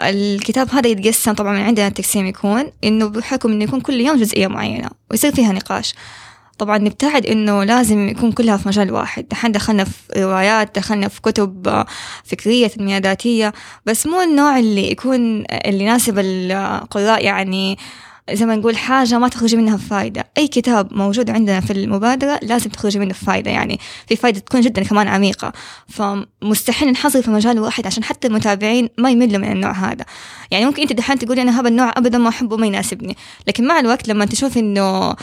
الكتاب 0.00 0.70
هذا 0.70 0.88
يتقسم 0.88 1.32
طبعا 1.32 1.52
من 1.52 1.60
عندنا 1.62 1.86
التقسيم 1.86 2.26
يكون 2.26 2.64
إنه 2.84 3.06
بحكم 3.08 3.52
إنه 3.52 3.64
يكون 3.64 3.80
كل 3.80 4.00
يوم 4.00 4.16
جزئية 4.16 4.46
معينة 4.46 4.88
ويصير 5.10 5.34
فيها 5.34 5.52
نقاش. 5.52 5.94
طبعا 6.58 6.78
نبتعد 6.78 7.26
إنه 7.26 7.64
لازم 7.64 8.08
يكون 8.08 8.32
كلها 8.32 8.56
في 8.56 8.68
مجال 8.68 8.92
واحد. 8.92 9.28
دحين 9.28 9.52
دخلنا 9.52 9.84
في 9.84 10.22
روايات 10.22 10.78
دخلنا 10.78 11.08
في 11.08 11.20
كتب 11.20 11.84
فكرية 12.24 12.66
تنمية 12.66 12.98
ذاتية 12.98 13.52
بس 13.86 14.06
مو 14.06 14.20
النوع 14.20 14.58
اللي 14.58 14.90
يكون 14.90 15.44
اللي 15.50 15.84
يناسب 15.84 16.18
القراء 16.18 17.24
يعني 17.24 17.78
زي 18.32 18.46
ما 18.46 18.56
نقول 18.56 18.76
حاجة 18.76 19.18
ما 19.18 19.28
تخرجي 19.28 19.56
منها 19.56 19.76
بفايدة 19.76 20.24
أي 20.38 20.48
كتاب 20.48 20.94
موجود 20.94 21.30
عندنا 21.30 21.60
في 21.60 21.72
المبادرة 21.72 22.40
لازم 22.42 22.70
تخرجي 22.70 22.98
منه 22.98 23.10
بفايدة 23.10 23.50
يعني 23.50 23.80
في 24.08 24.16
فايدة 24.16 24.40
تكون 24.40 24.60
جدا 24.60 24.82
كمان 24.82 25.08
عميقة. 25.08 25.52
فمستحيل 25.88 26.88
نحصر 26.88 27.22
في 27.22 27.30
مجال 27.30 27.60
واحد 27.60 27.86
عشان 27.86 28.04
حتى 28.04 28.28
المتابعين 28.28 28.88
ما 28.98 29.10
يملوا 29.10 29.38
من 29.38 29.52
النوع 29.52 29.72
هذا. 29.72 30.04
يعني 30.50 30.64
ممكن 30.64 30.82
أنت 30.82 30.92
دحين 30.92 31.18
تقولي 31.18 31.42
أنا 31.42 31.60
هذا 31.60 31.68
النوع 31.68 31.92
أبدا 31.96 32.18
ما 32.18 32.28
أحبه 32.28 32.56
ما 32.56 32.66
يناسبني. 32.66 33.16
لكن 33.48 33.66
مع 33.66 33.80
الوقت 33.80 34.08
لما 34.08 34.24
تشوفي 34.24 34.60
إنه 34.60 35.14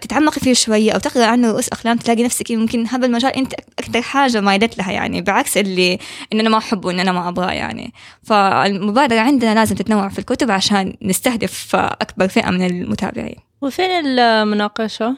تتعمقي 0.00 0.40
فيه 0.40 0.52
شوية 0.54 0.92
أو 0.92 0.98
تقرأ 0.98 1.26
عنه 1.26 1.50
رؤوس 1.50 1.68
أقلام 1.68 1.96
تلاقي 1.96 2.24
نفسك 2.24 2.50
يمكن 2.50 2.86
هذا 2.86 3.06
المجال 3.06 3.32
أنت 3.36 3.54
أكثر 3.78 4.02
حاجة 4.02 4.40
مايلت 4.40 4.78
لها 4.78 4.92
يعني 4.92 5.22
بعكس 5.22 5.56
اللي 5.56 5.98
إن 6.32 6.40
أنا 6.40 6.48
ما 6.48 6.58
أحبه 6.58 6.90
إن 6.90 7.00
أنا 7.00 7.12
ما 7.12 7.28
أبغاه 7.28 7.52
يعني. 7.52 7.92
فالمبادرة 8.22 9.20
عندنا 9.20 9.54
لازم 9.54 9.76
تتنوع 9.76 10.08
في 10.08 10.18
الكتب 10.18 10.50
عشان 10.50 10.96
نستهدف 11.02 11.76
أكبر 11.76 12.28
فئة 12.28 12.41
من 12.50 12.66
المتابعين. 12.66 13.36
وفين 13.60 13.90
المناقشة؟ 13.90 15.16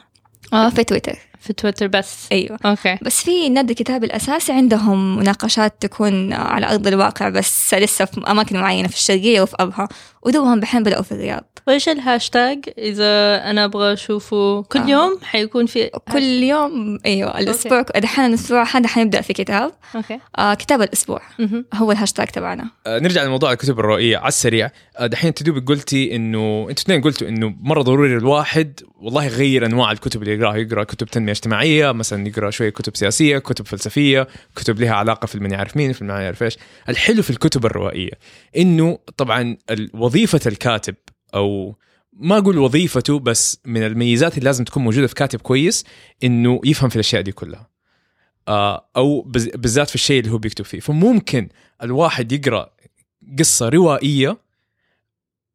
آه 0.53 0.69
في 0.69 0.83
تويتر. 0.83 1.17
في 1.39 1.53
تويتر 1.53 1.87
بس؟ 1.87 2.27
أيوه. 2.31 2.59
okay. 2.65 2.97
بس 3.01 3.23
في 3.23 3.49
نادي 3.49 3.73
الكتاب 3.73 4.03
الأساسي 4.03 4.51
عندهم 4.53 5.17
مناقشات 5.17 5.75
تكون 5.79 6.33
على 6.33 6.65
أرض 6.65 6.87
الواقع 6.87 7.29
بس 7.29 7.73
لسه 7.73 8.05
في 8.05 8.21
أماكن 8.27 8.59
معينة 8.59 8.87
في 8.87 8.95
الشرقية 8.95 9.41
وفي 9.41 9.55
أبها. 9.59 9.87
ودوبهم 10.25 10.59
دحين 10.59 10.83
بدأوا 10.83 11.01
في 11.03 11.11
الرياض. 11.11 11.59
وإيش 11.67 11.89
الهاشتاج؟ 11.89 12.65
إذا 12.77 13.35
أنا 13.49 13.65
أبغى 13.65 13.93
أشوفه 13.93 14.61
كل 14.63 14.79
آه. 14.79 14.89
يوم 14.89 15.19
حيكون 15.23 15.65
في 15.65 15.89
كل 16.11 16.23
يوم 16.23 16.99
أيوه 17.05 17.39
الأسبوع 17.39 17.81
دحين 17.81 18.25
الأسبوع 18.25 18.63
هذا 18.75 18.87
حنبدا 18.87 19.21
في 19.21 19.33
كتاب. 19.33 19.71
okay. 19.95 20.19
آه 20.37 20.53
كتاب 20.53 20.81
الأسبوع 20.81 21.21
مهم. 21.39 21.65
هو 21.73 21.91
الهاشتاج 21.91 22.27
تبعنا. 22.27 22.69
آه، 22.87 22.99
نرجع 22.99 23.23
لموضوع 23.23 23.51
الكتب 23.51 23.79
الروائيه 23.79 24.17
على 24.17 24.27
السريع. 24.27 24.69
آه، 24.99 25.07
دحين 25.07 25.33
دوبك 25.41 25.67
قلتي 25.67 26.15
إنه 26.15 26.67
أنتوا 26.69 26.83
اثنين 26.83 27.01
قلتوا 27.01 27.27
إنه 27.27 27.55
مرة 27.61 27.81
ضروري 27.81 28.17
الواحد 28.17 28.79
والله 29.01 29.23
يغير 29.25 29.65
أنواع 29.65 29.91
الكتب 29.91 30.21
اللي 30.21 30.33
يقرأها. 30.33 30.55
يقرأ 30.57 30.83
كتب 30.83 31.07
تنمية 31.07 31.31
اجتماعية 31.31 31.91
مثلا 31.91 32.27
يقرأ 32.27 32.49
شوية 32.49 32.69
كتب 32.69 32.95
سياسية 32.95 33.37
كتب 33.37 33.67
فلسفية 33.67 34.27
كتب 34.55 34.79
لها 34.79 34.93
علاقة 34.93 35.25
في 35.25 35.35
المن 35.35 35.51
يعرف 35.51 35.77
مين 35.77 35.93
في 35.93 36.01
المن 36.01 36.13
يعرف 36.13 36.43
إيش. 36.43 36.57
الحلو 36.89 37.21
في 37.23 37.29
الكتب 37.29 37.65
الروائيه 37.65 38.11
إنه 38.57 38.99
طبعا 39.17 39.57
ال- 39.69 39.89
وظيفة 40.15 40.39
الكاتب 40.45 40.95
أو 41.35 41.75
ما 42.13 42.37
أقول 42.37 42.57
وظيفته 42.57 43.19
بس 43.19 43.59
من 43.65 43.83
الميزات 43.83 44.37
اللي 44.37 44.45
لازم 44.45 44.63
تكون 44.63 44.83
موجودة 44.83 45.07
في 45.07 45.15
كاتب 45.15 45.41
كويس 45.41 45.85
إنه 46.23 46.61
يفهم 46.65 46.89
في 46.89 46.95
الأشياء 46.95 47.21
دي 47.21 47.31
كلها. 47.31 47.69
آه، 48.47 48.89
أو 48.97 49.21
بالذات 49.21 49.89
في 49.89 49.95
الشيء 49.95 50.19
اللي 50.19 50.31
هو 50.31 50.37
بيكتب 50.37 50.65
فيه. 50.65 50.79
فممكن 50.79 51.49
الواحد 51.83 52.31
يقرأ 52.31 52.69
قصة 53.39 53.69
روائية 53.69 54.37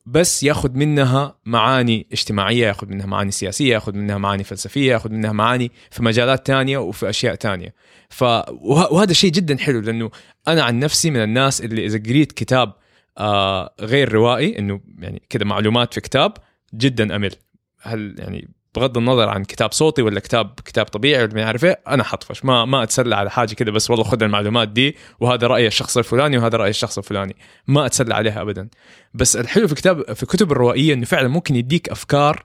بس 0.07 0.43
ياخذ 0.43 0.71
منها 0.73 1.39
معاني 1.45 2.07
اجتماعية 2.13 2.67
ياخذ 2.67 2.87
منها 2.87 3.07
معاني 3.07 3.31
سياسية 3.31 3.75
ياخذ 3.75 3.93
منها 3.95 4.19
معاني 4.19 4.45
فلسفية 4.45 4.93
ياخذ 4.93 5.11
منها 5.11 5.33
معاني 5.33 5.73
في 5.91 6.03
مجالات 6.03 6.47
تانية 6.47 6.79
وفي 6.79 7.11
أشياء 7.11 7.35
تانية. 7.35 7.75
ف 8.09 8.23
وه- 8.23 8.93
وهذا 8.93 9.13
شيء 9.13 9.31
جدا 9.31 9.57
حلو 9.59 9.81
لأنه 9.81 10.11
أنا 10.49 10.63
عن 10.63 10.79
نفسي 10.79 11.11
من 11.11 11.23
الناس 11.23 11.61
اللي 11.61 11.87
إذا 11.87 11.99
قريت 11.99 12.33
كتاب 12.33 12.73
آه 13.19 13.75
غير 13.81 14.13
روائي 14.13 14.59
إنه 14.59 14.81
يعني 14.99 15.23
كذا 15.29 15.45
معلومات 15.45 15.95
في 15.95 16.01
كتاب 16.01 16.33
جدا 16.75 17.17
أمل. 17.17 17.35
هل 17.83 18.15
يعني 18.19 18.49
بغض 18.75 18.99
النظر 18.99 19.29
عن 19.29 19.45
كتاب 19.45 19.73
صوتي 19.73 20.03
ولا 20.03 20.21
كتاب 20.21 20.55
كتاب 20.65 20.87
طبيعي 20.87 21.23
ولا 21.25 21.35
ما 21.35 21.45
عارف 21.45 21.65
إيه 21.65 21.81
أنا 21.89 22.05
حطفش. 22.05 22.45
ما 22.45 22.65
ما 22.65 22.83
أتسلى 22.83 23.17
على 23.17 23.31
حاجة 23.31 23.55
كذا 23.55 23.71
بس 23.71 23.91
والله 23.91 24.05
خذ 24.05 24.23
المعلومات 24.23 24.69
دي 24.69 24.97
وهذا 25.21 25.47
رأي 25.47 25.67
الشخص 25.67 25.99
الفلاني 25.99 26.39
وهذا 26.39 26.57
رأي 26.57 26.71
الشخص 26.71 26.99
الفلاني. 26.99 27.37
ما 27.67 27.87
أتسلى 27.87 28.15
عليها 28.15 28.43
ابدا. 28.43 28.69
بس 29.15 29.37
الحلو 29.37 29.69
في 29.69 29.75
كتاب 29.75 30.13
في 30.13 30.27
كتب 30.27 30.53
الروائية 30.53 30.95
إنه 30.95 31.05
فعلا 31.05 31.29
ممكن 31.29 31.57
يديك 31.57 31.89
أفكار 31.89 32.45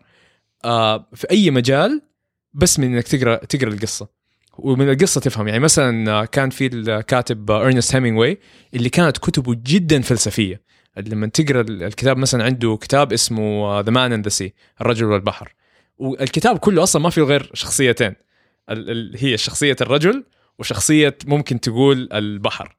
آه 0.65 1.09
في 1.13 1.31
أي 1.31 1.51
مجال 1.51 2.01
بس 2.53 2.79
من 2.79 2.93
إنك 2.93 3.07
تقرأ 3.07 3.35
تقرأ 3.35 3.69
القصة. 3.69 4.07
ومن 4.57 4.89
القصة 4.89 5.21
تفهم 5.21 5.47
يعني 5.47 5.59
مثلا 5.59 6.25
كان 6.25 6.49
في 6.49 6.65
الكاتب 6.65 7.51
إرنست 7.51 7.95
هيمنغواي 7.95 8.39
اللي 8.73 8.89
كانت 8.89 9.17
كتبه 9.17 9.55
جدا 9.63 10.01
فلسفية. 10.01 10.61
لما 10.97 11.27
تقرأ 11.27 11.61
الكتاب 11.61 12.17
مثلا 12.17 12.43
عنده 12.43 12.77
كتاب 12.81 13.13
اسمه 13.13 13.79
The 13.79 13.91
Man 13.91 14.13
and 14.13 14.23
the 14.23 14.29
Sea 14.29 14.53
الرجل 14.81 15.05
والبحر. 15.05 15.55
والكتاب 15.97 16.57
كله 16.57 16.83
أصلا 16.83 17.01
ما 17.01 17.09
فيه 17.09 17.21
غير 17.21 17.51
شخصيتين. 17.53 18.15
هي 19.15 19.37
شخصية 19.37 19.75
الرجل 19.81 20.23
وشخصية 20.59 21.17
ممكن 21.25 21.59
تقول 21.59 22.09
البحر. 22.13 22.77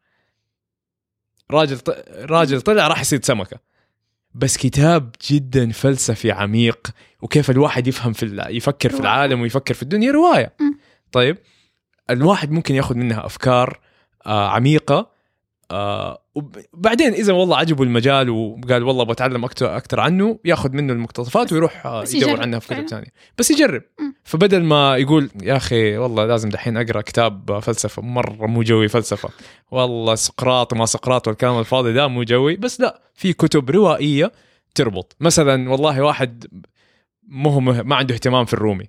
راجل. 1.50 1.78
راجل 2.08 2.60
طلع 2.60 2.88
راح 2.88 3.00
يصيد 3.00 3.24
سمكة. 3.24 3.60
بس 4.34 4.56
كتاب 4.56 5.14
جدا 5.30 5.72
فلسفي 5.72 6.30
عميق 6.30 6.90
وكيف 7.22 7.50
الواحد 7.50 7.86
يفهم 7.86 8.12
في 8.12 8.44
يفكر 8.48 8.90
في 8.90 9.00
العالم 9.00 9.40
ويفكر 9.40 9.74
في 9.74 9.82
الدنيا 9.82 10.12
رواية. 10.12 10.56
طيب؟ 11.12 11.38
الواحد 12.10 12.50
ممكن 12.50 12.74
ياخذ 12.74 12.94
منها 12.94 13.26
أفكار 13.26 13.80
آه 14.26 14.48
عميقة 14.48 15.16
آه 15.70 16.22
وبعدين 16.72 17.12
إذا 17.12 17.32
والله 17.32 17.56
عجبه 17.56 17.84
المجال 17.84 18.30
وقال 18.30 18.82
والله 18.82 19.04
بتعلم 19.04 19.44
أكثر 19.44 19.76
أكثر 19.76 20.00
عنه 20.00 20.38
ياخذ 20.44 20.72
منه 20.72 20.92
المقتطفات 20.92 21.52
ويروح 21.52 21.86
آه 21.86 22.04
يدور 22.14 22.40
عنها 22.40 22.58
في 22.58 22.74
كتب. 22.74 22.88
ثانية 22.88 23.06
بس 23.38 23.50
يجرب. 23.50 23.82
فبدل 24.24 24.62
ما 24.62 24.96
يقول 24.96 25.30
يا 25.42 25.56
أخي 25.56 25.96
والله 25.96 26.26
لازم 26.26 26.48
دحين 26.48 26.76
أقرأ 26.76 27.00
كتاب 27.00 27.58
فلسفة 27.58 28.02
مرة 28.02 28.46
مو 28.46 28.62
جوي 28.62 28.88
فلسفة. 28.88 29.28
والله 29.70 30.14
سقراط 30.14 30.72
وما 30.72 30.86
سقراط 30.86 31.28
والكلام 31.28 31.58
الفاضي 31.58 31.92
ده 31.92 32.08
مو 32.08 32.22
جوي. 32.22 32.56
بس 32.56 32.80
لا 32.80 33.00
في 33.14 33.32
كتب 33.32 33.70
روائية 33.70 34.32
تربط. 34.74 35.16
مثلا 35.20 35.70
والله 35.70 36.02
واحد 36.02 36.46
مو 37.28 37.60
ما 37.60 37.96
عنده 37.96 38.14
اهتمام 38.14 38.44
في 38.44 38.54
الرومي. 38.54 38.88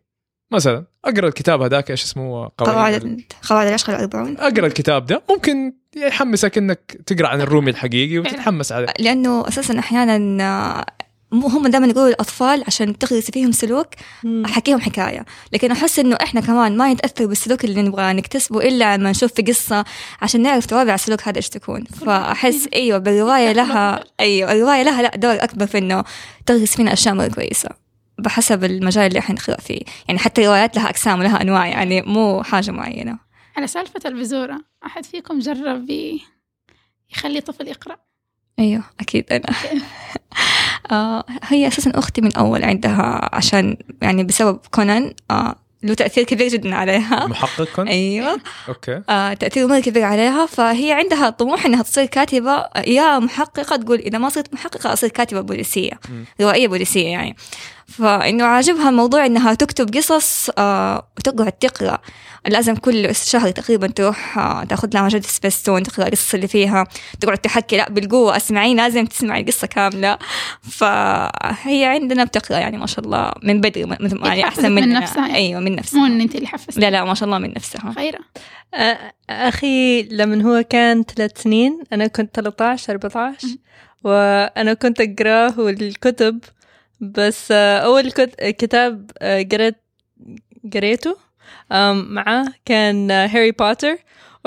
مثلا 0.51 0.86
أقرأ 1.06 1.27
الكتاب 1.27 1.62
هذاك 1.62 1.92
إيش 1.92 2.04
اسمه 2.04 2.51
قواعد 2.58 3.22
قواعد 3.50 3.68
العشق 3.68 3.89
الأربعون 3.89 4.38
أقرأ 4.38 4.68
الكتاب 4.68 5.06
ده 5.06 5.24
ممكن 5.30 5.74
يحمسك 5.96 6.58
إنك 6.58 6.98
تقرأ 7.06 7.27
عن 7.27 7.42
الرومي 7.42 7.72
الحقيقي 7.72 8.20
وتتحمس 8.20 8.72
عليه. 8.72 8.88
لأنه 9.00 9.48
أساسا 9.48 9.80
أحيانا 9.80 10.44
آه، 10.44 10.86
مو 11.32 11.48
هم 11.48 11.68
دائما 11.68 11.88
يقولوا 11.88 12.10
الأطفال 12.10 12.63
عشان 12.68 12.98
تغرسي 12.98 13.32
فيهم 13.32 13.51
سلوك 13.51 13.88
مم. 14.24 14.46
أحكيهم 14.46 14.82
حكاية. 14.82 15.25
لكن 15.54 15.72
أحس 15.72 16.00
إنه 16.00 16.18
إحنا 16.22 16.42
كمان 16.42 16.77
ما 16.77 16.94
نتأثر 16.94 17.25
بالسلوك 17.25 17.66
اللي 17.66 17.82
نبغى 17.82 18.13
نكتسبه 18.13 18.60
إلا 18.60 18.98
لما 18.98 19.12
نشوف 19.12 19.34
في 19.34 19.42
قصة 19.42 19.86
عشان 20.22 20.42
نعرف 20.42 20.66
توابع 20.66 20.94
السلوك 20.94 21.27
هذا 21.27 21.38
إيش 21.38 21.50
تكون. 21.50 21.84
فأحس 21.84 22.68
أيوة 22.74 22.98
بالرواية 22.98 23.51
لها 23.51 24.04
أيوة 24.20 24.51
الرواية 24.51 24.84
لها 24.84 25.01
لا 25.01 25.12
دور 25.16 25.44
أكبر 25.44 25.66
في 25.68 25.77
إنه 25.77 26.04
تغرس 26.46 26.75
فينا 26.75 26.94
أشياء 26.94 27.16
مرة 27.16 27.27
كويسة. 27.27 27.87
بحسب 28.20 28.64
المجال 28.64 29.08
اللي 29.08 29.20
إحنا 29.20 29.36
نقرأ 29.36 29.58
فيه. 29.62 29.82
يعني 30.08 30.20
حتى 30.20 30.42
الروايات 30.42 30.76
لها 30.76 30.90
أقسام 30.90 31.20
ولها 31.20 31.42
أنواع 31.42 31.68
يعني 31.68 32.02
مو 32.02 32.44
حاجة 32.44 32.72
معينة. 32.72 33.20
على 33.58 33.68
سالفة 33.68 34.00
البذورة 34.10 34.60
أحد 34.86 35.06
فيكم 35.06 35.40
جرب 35.40 35.88
يخلي 37.12 37.42
طفل 37.42 37.68
يقرأ؟ 37.68 37.98
أيوه 38.60 38.84
أكيد 39.00 39.26
أنا. 39.32 39.46
آه 40.92 41.26
هي 41.44 41.68
أساسا 41.68 41.92
أختي 41.96 42.22
من 42.22 42.36
أول 42.36 42.64
عندها 42.64 43.30
عشان 43.36 43.78
يعني 44.02 44.24
بسبب 44.24 44.60
كونان 44.72 45.14
آه 45.32 45.56
له 45.84 45.94
تأثير 45.94 46.24
كبير 46.24 46.48
جدا 46.48 46.76
عليها. 46.76 47.28
محقق 47.28 47.64
كنت 47.76 47.88
أيوه. 47.88 48.40
أوكي. 48.68 49.02
آه 49.10 49.34
تأثير 49.34 49.68
مره 49.68 49.80
كبير 49.80 50.04
عليها 50.04 50.46
فهي 50.46 50.92
عندها 50.92 51.30
طموح 51.30 51.66
إنها 51.66 51.84
تصير 51.84 52.06
كاتبة 52.06 52.52
آه، 52.52 52.80
يا 52.90 53.20
محققة 53.20 53.76
تقول 53.76 53.98
إذا 54.00 54.18
ما 54.18 54.30
صرت 54.30 54.54
محققة 54.54 54.94
أصير 54.94 55.10
كاتبة 55.10 55.42
بوليسية 55.42 56.00
مم. 56.10 56.26
روائية 56.42 56.68
بوليسية 56.68 57.08
يعني. 57.08 57.36
فإنه 57.88 58.46
عاجبها 58.46 58.89
الموضوع 58.89 59.25
إنها 59.25 59.53
تكتب 59.53 59.96
قصص 59.96 60.50
آه 60.58 61.08
وتقعد 61.17 61.51
تقرأ. 61.51 61.98
لازم 62.48 62.75
كل 62.75 63.15
شهر 63.15 63.51
تقريبا 63.51 63.88
تروح 63.88 64.38
آه 64.38 64.63
تاخذ 64.63 64.89
لها 64.94 65.01
مجلة 65.01 65.22
سبيستون 65.22 65.84
تقرأ 65.84 66.08
القصص 66.08 66.34
اللي 66.34 66.48
فيها. 66.48 66.84
تقعد 67.20 67.38
تحكي 67.38 67.77
لا 67.77 67.89
بالقوة 67.89 68.38
اسمعين 68.38 68.77
لازم 68.77 69.06
تسمعي 69.06 69.41
القصة 69.41 69.67
كاملة. 69.67 70.17
فهي 70.62 71.86
عندنا 71.86 72.24
بتقرأ 72.24 72.58
يعني 72.58 72.77
ما 72.77 72.86
شاء 72.86 73.06
الله 73.06 73.32
من 73.44 73.62
بدري 73.62 73.86
مثل 73.86 74.25
يعني 74.25 74.44
أحسن 74.44 74.72
من 74.72 74.82
مننا. 74.84 75.00
نفسها؟ 75.00 75.27
يعني. 75.27 75.36
أيوة 75.36 75.60
من 75.60 75.75
نفسها. 75.75 76.00
مو 76.00 76.06
إن 76.06 76.22
أنت 76.22 76.36
اللي 76.36 76.48
حفزتي 76.48 76.82
لا 76.82 76.89
لا 76.91 77.03
ما 77.03 77.13
شاء 77.13 77.25
الله 77.25 77.38
من 77.38 77.53
نفسها. 77.53 77.94
خيرة. 77.96 78.20
أخي 79.29 80.03
لما 80.03 80.44
هو 80.44 80.63
كان 80.70 81.03
ثلاث 81.03 81.41
سنين 81.41 81.84
أنا 81.94 82.08
كنت 82.08 82.36
13 82.36 82.94
14 82.94 83.48
وأنا 84.03 84.74
كنت 84.74 85.01
أقرأه 85.01 85.60
والكتب 85.60 86.39
بس 87.01 87.51
آه، 87.51 87.80
أول 87.80 88.12
كت- 88.12 88.44
كتاب 88.44 89.12
آه، 89.22 89.44
قريت 89.51 89.75
قريته 90.74 91.18
معاه 91.94 92.46
كان 92.66 93.12
آه، 93.12 93.27
هاري 93.27 93.51
بوتر. 93.51 93.98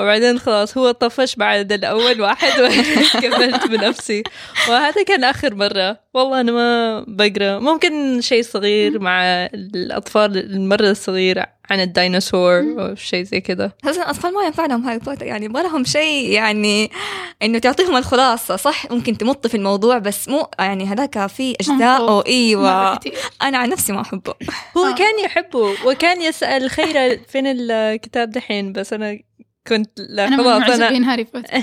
وبعدين 0.01 0.39
خلاص 0.39 0.77
هو 0.77 0.91
طفش 0.91 1.35
بعد 1.35 1.71
الأول 1.71 2.21
واحد 2.21 2.51
وكملت 2.61 3.67
بنفسي. 3.71 4.23
وهذا 4.69 5.03
كان 5.03 5.23
آخر 5.23 5.55
مرة. 5.55 5.99
والله 6.13 6.41
أنا 6.41 6.51
ما 6.51 7.05
بقرأ. 7.07 7.59
ممكن 7.59 8.21
شيء 8.21 8.43
صغير 8.43 8.99
مع 8.99 9.23
الأطفال 9.53 10.37
المرة 10.37 10.89
الصغير 10.89 11.43
عن 11.69 11.79
الديناصور 11.79 12.59
أو 12.59 12.95
شيء 12.95 13.23
زي 13.23 13.41
كذا. 13.41 13.71
أصلا 13.85 14.03
الأطفال 14.03 14.33
ما 14.33 14.43
ينفع 14.45 14.65
لهم 14.65 14.83
هاري 14.87 14.99
بوتر 14.99 15.25
يعني 15.25 15.45
يبغى 15.45 15.63
لهم 15.63 15.83
شيء 15.83 16.29
يعني 16.29 16.91
إنه 17.43 17.59
تعطيهم 17.59 17.97
الخلاصة. 17.97 18.55
صح 18.55 18.91
ممكن 18.91 19.17
تمط 19.17 19.47
في 19.47 19.57
الموضوع 19.57 19.97
بس 19.97 20.29
مو 20.29 20.47
يعني 20.59 20.85
هذاك 20.85 21.27
في 21.27 21.55
أجزاء 21.61 22.27
أيوة. 22.27 22.95
كتير. 22.95 23.13
أنا 23.41 23.57
عن 23.57 23.69
نفسي 23.69 23.93
ما 23.93 24.01
أحبه. 24.01 24.33
هو 24.77 24.85
آه. 24.85 24.95
كان 24.95 25.19
يحبه 25.25 25.75
وكان 25.85 26.21
يسأل 26.21 26.69
خيرة 26.69 27.19
فين 27.27 27.47
الكتاب 27.47 28.29
دحين؟ 28.29 28.73
بس 28.73 28.93
أنا 28.93 29.19
كنت 29.67 29.99
لا 30.09 30.27
أنا 30.27 30.37
من 30.37 30.43
خلاص 30.43 30.63
أنا 30.69 30.77
معجبين 30.77 31.03
هاري 31.03 31.23
بوتر 31.23 31.61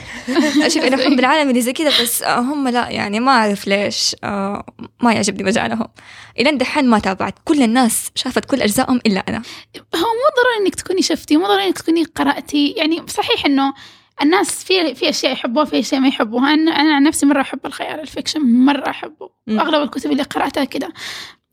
شوف 0.69 0.85
أنا 0.85 1.03
أحب 1.03 1.19
العالم 1.19 1.51
اللي 1.51 1.61
زي 1.61 1.73
كذا 1.73 1.89
بس 2.03 2.23
آه، 2.23 2.39
هم 2.39 2.69
لا 2.69 2.89
يعني 2.89 3.21
ما 3.21 3.33
أعرف 3.33 3.69
ليش 3.69 4.17
آه، 4.25 4.67
ما 5.03 5.13
يعجبني 5.13 5.45
مجالهم. 5.45 5.87
إلى 6.39 6.51
دحين 6.51 6.89
ما 6.89 6.99
تابعت. 6.99 7.35
كل 7.45 7.63
الناس 7.63 8.11
شافت 8.15 8.45
كل 8.45 8.63
أجزائهم 8.63 9.01
إلا 9.07 9.25
أنا. 9.29 9.43
هو 9.77 10.01
مو 10.01 10.29
ضروري 10.43 10.67
إنك 10.67 10.75
تكوني 10.75 11.03
شفتي 11.03 11.37
مو 11.37 11.47
ضروري 11.47 11.65
إنك 11.67 11.79
تكوني 11.79 12.05
قرأتي. 12.05 12.69
يعني 12.71 13.03
صحيح 13.09 13.47
إنه 13.47 13.75
الناس 14.23 14.65
في 14.65 14.95
في 14.95 15.09
أشياء 15.09 15.33
يحبوها 15.33 15.65
في 15.65 15.79
أشياء 15.79 16.01
ما 16.01 16.09
يحبوها. 16.09 16.55
أنا 16.55 16.71
أنا 16.71 16.95
عن 16.95 17.03
نفسي 17.03 17.27
مرة 17.27 17.41
أحب 17.41 17.67
الخيال 17.67 18.01
ال 18.01 18.06
fiction 18.06 18.41
مرة 18.41 18.91
أحبه. 18.91 19.31
واغلب 19.49 19.83
الكتب 19.83 20.13
اللي 20.13 20.23
قرأتها 20.23 20.65
كده 20.65 20.93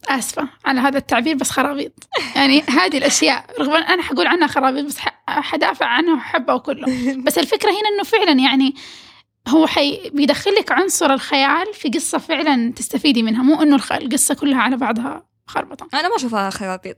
آسفة 0.10 0.48
على 0.66 0.80
هذا 0.80 0.98
التعبير 0.98 1.36
بس 1.36 1.52
خرابيط. 1.52 1.92
يعني 2.36 2.62
هذه 2.62 2.98
الأشياء 2.98 3.46
رغم 3.60 3.74
أن 3.74 3.84
أنا 3.84 4.02
حقول 4.02 4.28
عنها 4.28 4.48
خرابيط 4.48 4.86
بس 4.86 4.98
حدافع 5.28 5.86
عنها 5.86 6.16
وحبها 6.16 6.56
وكله 6.56 6.86
بس 7.26 7.38
الفكرة 7.38 7.70
هنا 7.70 7.90
إنه 7.96 8.04
فعلا 8.04 8.32
يعني 8.32 8.76
هو 9.48 9.68
حي 9.68 10.10
بيدخلك 10.14 10.72
عنصر 10.72 11.14
الخيال 11.14 11.74
في 11.74 11.90
قصة 11.90 12.18
فعلا 12.18 12.72
تستفيدي 12.72 13.24
منها 13.24 13.44
مو 13.44 13.62
إنه 13.62 13.80
القصة 13.92 14.36
كلها 14.36 14.62
على 14.62 14.78
بعضها 14.78 15.26
خربطة. 15.48 15.88
أنا 15.94 16.10
ما 16.10 16.16
أشوفها 16.16 16.50
خرابيط. 16.50 16.98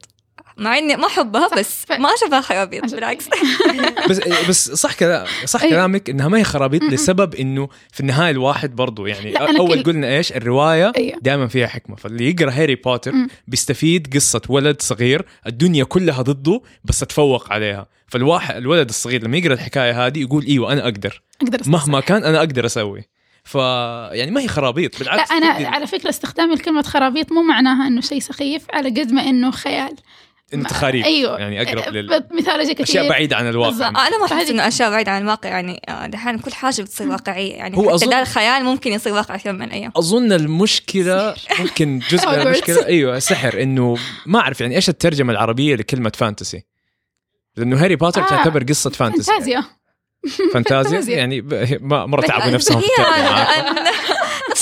مع 0.58 0.78
إني 0.78 0.96
ما 0.96 1.08
أحبها 1.08 1.48
صح، 1.48 1.58
بس 1.58 1.86
ف- 1.86 1.92
ما 1.92 2.10
أشوفها 2.14 2.42
خرابيط 2.42 2.96
بالعكس 2.96 3.26
بس 4.10 4.20
بس 4.50 4.72
صح 4.72 4.94
كلام 4.94 5.26
صح 5.46 5.62
أيوة. 5.62 5.74
كلامك 5.76 6.10
إنها 6.10 6.28
ما 6.28 6.38
هي 6.38 6.44
خرابيط. 6.44 6.84
لسبب 6.84 7.36
إنه 7.36 7.70
في 7.92 8.00
النهاية 8.00 8.32
الواحد 8.32 8.76
برضو 8.76 9.06
يعني 9.06 9.32
لا، 9.32 9.58
أول 9.60 9.76
كل- 9.78 9.84
قلنا 9.84 10.08
إيش 10.18 10.32
الرواية 10.32 10.92
أيوة. 10.98 11.20
دائما 11.22 11.48
فيها 11.48 11.68
حكمة 11.68 11.96
فاللي 11.96 12.30
يقرأ 12.30 12.52
هاري 12.52 12.76
بوتر. 12.76 13.14
بيستفيد 13.48 14.14
قصة 14.16 14.42
ولد 14.50 14.82
صغير 14.82 15.26
الدنيا 15.48 15.84
كلها 15.84 16.22
ضده 16.22 16.62
بس 16.86 17.00
تفوق 17.00 17.54
عليها 17.54 17.88
فالواحد 18.08 18.56
الولد 18.56 18.90
الصغير 18.90 19.24
لما 19.24 19.38
يقرأ 19.38 19.54
الحكاية 19.54 20.06
هذه 20.08 20.20
يقول 20.22 20.46
إيوه 20.46 20.74
أنا 20.74 20.84
أقدر 20.84 21.22
أقدر 21.42 21.56
أستصح. 21.62 21.72
مهما 21.72 22.00
كان 22.00 22.24
أنا 22.24 22.38
أقدر 22.40 22.66
أسوي 22.66 23.04
ف 23.44 23.56
يعني 23.56 24.32
ما 24.32 24.42
هي 24.42 24.48
خرابيط 24.48 24.94
لا 24.94 25.00
بالعكس 25.00 25.32
أنا 25.32 25.54
تقدر 25.54 25.66
على 25.66 25.88
فكرة 25.88 26.10
استخدام 26.10 26.52
الكلمة 26.54 26.82
خرابيط 26.82 27.32
مو 27.32 27.42
معناها 27.44 27.88
إنه 27.88 28.02
شيء 28.02 28.20
سخيف 28.20 28.62
على 28.74 28.90
قد 28.90 29.12
ما 29.12 29.22
إنه 29.22 29.52
خيال 29.52 29.96
انه 30.54 30.64
تخاريف 30.70 31.06
أيوه. 31.06 31.40
يعني 31.40 31.62
أقرب 31.62 31.94
لل 31.94 32.20
ب- 32.20 32.34
مثال 32.34 32.64
كثير 32.74 32.84
أشياء 32.84 33.10
بعيدة 33.10 33.36
عن 33.36 33.50
الواقع. 33.50 33.70
بالضبط. 33.70 33.98
أنا 33.98 34.18
ما 34.20 34.26
أحس 34.26 34.50
إنه 34.50 34.68
أشياء 34.68 34.90
بعيدة 34.90 35.12
عن 35.12 35.22
الواقع 35.22 35.50
يعني 35.50 35.82
آه، 35.90 36.08
دحين 36.08 36.38
كل 36.40 36.54
حاجة 36.54 36.82
بتصير 36.82 37.08
واقعية 37.10 37.54
يعني 37.54 37.78
هو 37.78 37.98
حتى 37.98 38.06
أظن- 38.06 38.14
الخيال 38.14 38.64
ممكن 38.64 38.92
يصير 38.92 39.14
واقع 39.14 39.38
في 39.38 39.48
يوم 39.48 39.58
من 39.58 39.64
الأيام. 39.66 39.92
أظن 39.96 40.32
المشكلة 40.32 41.36
ممكن 41.60 42.00
جزء 42.10 42.28
من. 42.30 42.34
المشكلة 42.42 42.86
أيوه 42.86 43.20
سحر 43.20 43.62
إنه 43.62 43.98
ما 44.26 44.40
أعرف 44.40 44.62
يعني 44.62 44.76
إيش 44.76 44.90
الترجمة 44.90 45.32
العربية 45.34 45.76
لكلمة 45.76 46.12
fantasy 46.16 46.64
لأنه 47.58 47.84
هاري 47.84 47.96
بوتر 47.96 48.22
آه، 48.22 48.28
تعتبر 48.30 48.64
قصة 48.64 48.90
fantasy 48.90 49.32
فانتازيا. 49.32 49.64
فانتازيا؟ 50.54 50.54
فانتازيا. 50.94 51.16
يعني 51.18 51.42
ب- 51.42 51.78
ما 51.82 52.06
مرة 52.06 52.22
تعبوا 52.22 52.52
نفسهم 52.52 52.82
في 52.82 52.88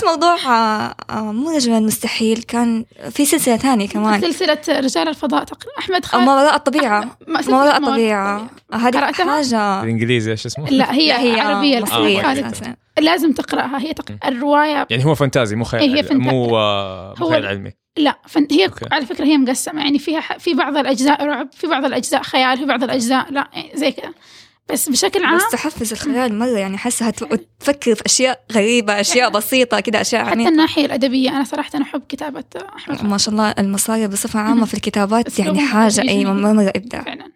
موضوع 0.05 0.35
آه، 0.35 0.95
آه، 1.09 1.21
مو 1.31 1.51
نجم 1.51 1.73
المستحيل 1.73 2.43
كان 2.43 2.85
في 3.11 3.25
سلسلة 3.25 3.57
ثانية 3.57 3.87
كمان. 3.87 4.21
سلسلة 4.21 4.57
رجال 4.69 5.07
الفضاء 5.07 5.43
تقريبا. 5.43 5.79
أحمد 5.79 6.05
خالد 6.05 6.23
ما 6.25 6.35
وراء 6.41 6.55
الطبيعة. 6.55 7.17
ما- 7.27 7.41
وراء 7.49 7.77
الطبيعة. 7.77 8.47
هذه 8.73 8.97
قرأتها؟ 8.97 9.35
حاجة. 9.35 9.81
بالإنجليزي 9.81 10.31
إيش 10.31 10.45
اسمه؟ 10.45 10.69
لا 10.69 10.93
هي, 10.93 11.07
لا، 11.07 11.21
هي 11.21 11.39
عربية 11.41 11.77
آه، 11.81 11.85
خالد. 11.85 12.45
أدري. 12.45 12.75
لازم 12.99 13.31
تقرأها. 13.33 13.79
هي 13.81 13.93
تق... 13.93 14.05
الرواية 14.27 14.87
يعني 14.89 15.05
هو 15.05 15.15
fantasy 15.15 15.55
مو 15.55 15.63
خيال 15.63 15.81
هي 15.81 15.87
علمي. 15.89 16.03
fantasy. 16.03 16.29
مو 16.31 16.57
آه، 16.57 17.15
مو 17.19 17.25
هو- 17.25 17.31
خيال 17.31 17.45
علمي. 17.45 17.71
لا 17.97 18.19
فن... 18.27 18.47
هي 18.51 18.65
okay. 18.65 18.85
على 18.91 19.05
فكرة 19.05 19.25
هي 19.25 19.37
مقسمة. 19.37 19.81
يعني 19.83 19.99
فيها 19.99 20.19
ح... 20.19 20.37
في 20.37 20.53
بعض 20.53 20.77
الأجزاء 20.77 21.25
رعب 21.25 21.49
في 21.53 21.67
بعض 21.67 21.85
الأجزاء 21.85 22.21
خيال 22.23 22.57
في 22.57 22.65
بعض 22.65 22.83
الأجزاء 22.83 23.31
لا 23.31 23.47
يعني 23.53 23.71
زي 23.75 23.91
كذا. 23.91 24.13
بس 24.71 24.89
بشكل 24.89 25.23
عام 25.25 25.37
بس 25.37 25.49
تحفز 25.51 25.91
الخيال 25.91 26.39
مرة 26.39 26.57
يعني 26.57 26.77
حاسة 26.77 27.09
تفكر 27.59 27.95
في 27.95 28.05
أشياء 28.05 28.43
غريبة 28.51 28.99
أشياء 28.99 29.29
بسيطة 29.29 29.79
كده 29.79 30.01
أشياء 30.01 30.21
حتى 30.23 30.31
عميقه 30.31 30.49
الناحية 30.49 30.85
الأدبية 30.85 31.29
أنا 31.29 31.43
صراحة 31.43 31.69
أنا 31.75 31.83
أحب 31.83 32.01
كتابة 32.09 32.43
أحمد 32.75 32.97
خالد 32.97 33.09
ما 33.09 33.17
شاء 33.17 33.31
الله 33.33 33.51
المصاروة 33.59 34.07
بصفة 34.07 34.39
عامة 34.39 34.65
في 34.65 34.73
الكتابات 34.77 35.39
يعني 35.39 35.59
أيوه 35.59 35.87
جميل. 35.87 36.27
مرة 36.33 36.71
إبداع. 36.75 37.01
فعلا. 37.01 37.31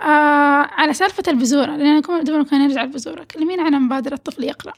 آه 0.00 0.66
على 0.80 0.94
سالفة 0.94 1.22
البزورة 1.28 1.76
لأن 1.76 2.02
كمان 2.02 2.24
دبل 2.24 2.44
كان 2.44 2.68
نرجع 2.68 2.82
البزورة 2.82 3.24
كلمينا 3.24 3.62
عن 3.62 3.72
مبادرة 3.72 4.16
طفل 4.16 4.44
يقرأ. 4.44 4.72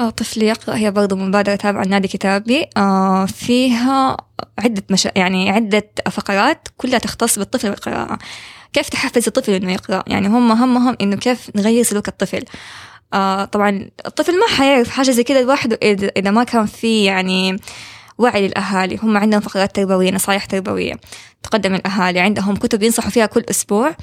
آه 0.00 0.10
طفل 0.10 0.42
يقرأ 0.42 0.76
هي 0.76 0.90
برضو 0.90 1.16
مبادرة 1.16 1.56
تابعة 1.56 1.84
لنادي 1.84 2.08
كتابي. 2.08 2.66
آه 2.76 3.26
فيها 3.26 4.16
عدة 4.58 4.82
مشا... 4.90 5.10
يعني 5.16 5.50
عدة 5.50 5.90
فقرات 6.10 6.68
كلها 6.76 6.98
تختص 6.98 7.38
بالطفل 7.38 7.68
والقراءة. 7.68 8.18
كيف 8.72 8.88
تحفز 8.88 9.26
الطفل 9.26 9.52
إنه 9.52 9.72
يقرأ؟ 9.72 10.04
يعني 10.06 10.28
هم 10.28 10.52
همهم 10.52 10.96
إنه 11.00 11.16
كيف 11.16 11.50
نغير 11.56 11.82
سلوك 11.82 12.08
الطفل؟ 12.08 12.44
آه 13.14 13.44
طبعا 13.44 13.90
الطفل 14.06 14.40
ما 14.40 14.46
حيعرف 14.56 14.90
حاجة 14.90 15.10
زي 15.10 15.22
كده 15.22 15.42
لوحده 15.42 15.78
إذا 16.16 16.30
ما 16.30 16.44
كان 16.44 16.66
في 16.66 17.04
يعني 17.04 17.56
وعي 18.18 18.48
للأهالي. 18.48 18.98
هم 19.02 19.16
عندهم 19.16 19.40
فقرات 19.40 19.76
تربوية 19.76 20.10
نصايح 20.10 20.44
تربوية 20.44 20.94
تقدم 21.42 21.74
الأهالي 21.74 22.20
عندهم 22.20 22.56
كتب 22.56 22.82
ينصحوا 22.82 23.10
فيها 23.10 23.26
كل 23.26 23.44
أسبوع. 23.50 23.96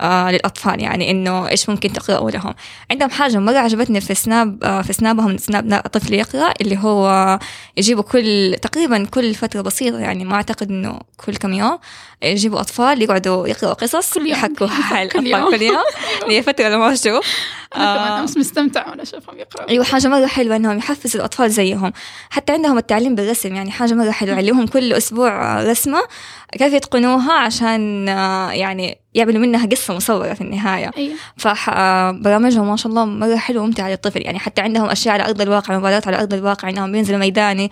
آه 0.00 0.30
للأطفال 0.30 0.82
يعني 0.82 1.10
إنه 1.10 1.48
إيش 1.48 1.68
ممكن 1.68 1.92
تقرأوا 1.92 2.30
لهم 2.30 2.54
عندهم 2.90 3.10
حاجة 3.10 3.38
مرة 3.38 3.58
عجبتني 3.58 4.00
في 4.00 4.14
سناب 4.14 4.64
آه 4.64 4.82
في 4.82 4.92
سنابهم 4.92 5.36
سناب 5.36 5.80
طفل 5.80 6.14
يقرأ 6.14 6.54
اللي 6.60 6.78
هو 6.78 7.38
يجيبوا 7.76 8.02
كل 8.02 8.56
تقريبا 8.62 9.04
كل 9.04 9.34
فترة 9.34 9.60
بسيطة 9.60 9.98
يعني 9.98 10.24
ما 10.24 10.34
أعتقد 10.34 10.70
إنه 10.70 10.98
كل 11.26 11.36
كم 11.36 11.52
يوم 11.52 11.78
يجيبوا 12.22 12.60
أطفال 12.60 13.02
يقعدوا 13.02 13.48
يقرأوا 13.48 13.74
قصص 13.74 14.14
كل 14.14 14.20
يوم. 14.20 14.30
يحكوا 14.30 14.68
على 14.92 15.08
كل 15.08 15.26
الأطفال 15.26 15.42
يوم. 15.42 15.50
كل 15.50 15.62
يوم 15.62 15.82
اللي 16.22 16.36
هي 16.38 16.42
فترة 16.42 16.68
لما 16.68 16.92
أشوف 16.92 17.26
أنا 17.76 17.94
آه. 17.94 17.96
كمان 18.06 18.20
أمس 18.20 18.36
مستمتعة 18.36 18.90
وأنا 18.90 19.02
أشوفهم 19.02 19.38
يقرأوا 19.38 19.68
أيوه 19.70 19.84
حاجة 19.84 20.08
مرة 20.08 20.26
حلوة 20.26 20.56
إنهم 20.56 20.78
يحفزوا 20.78 21.20
الأطفال 21.20 21.50
زيهم 21.50 21.92
حتى 22.30 22.52
عندهم 22.52 22.78
التعليم 22.78 23.14
بالرسم 23.14 23.54
يعني 23.54 23.70
حاجة 23.70 23.94
مرة 23.94 24.10
حلوة 24.10 24.34
يعلمهم 24.38 24.66
كل 24.66 24.92
أسبوع 24.92 25.60
آه، 25.60 25.70
رسمة 25.70 25.98
كيف 26.52 26.72
يتقنوها 26.72 27.32
عشان 27.32 28.08
آه، 28.08 28.50
يعني 28.50 28.98
يعملوا 29.18 29.40
منها 29.40 29.66
قصة 29.66 29.94
مصورة 29.94 30.34
في 30.34 30.40
النهاية. 30.40 30.90
أيوة. 30.96 31.14
فبرامجهم 31.36 32.68
ما 32.68 32.76
شاء 32.76 32.90
الله 32.90 33.04
مرة 33.04 33.36
حلوة 33.36 33.62
وممتعة 33.62 33.88
للطفل. 33.90 34.22
يعني 34.22 34.38
حتى 34.38 34.60
عندهم 34.60 34.90
أشياء 34.90 35.14
على 35.14 35.24
أرض 35.24 35.40
الواقع 35.40 35.78
مباريات 35.78 36.06
على 36.06 36.18
أرض 36.18 36.34
الواقع 36.34 36.68
انهم 36.68 36.92
بينزلوا 36.92 37.18
ميداني. 37.18 37.70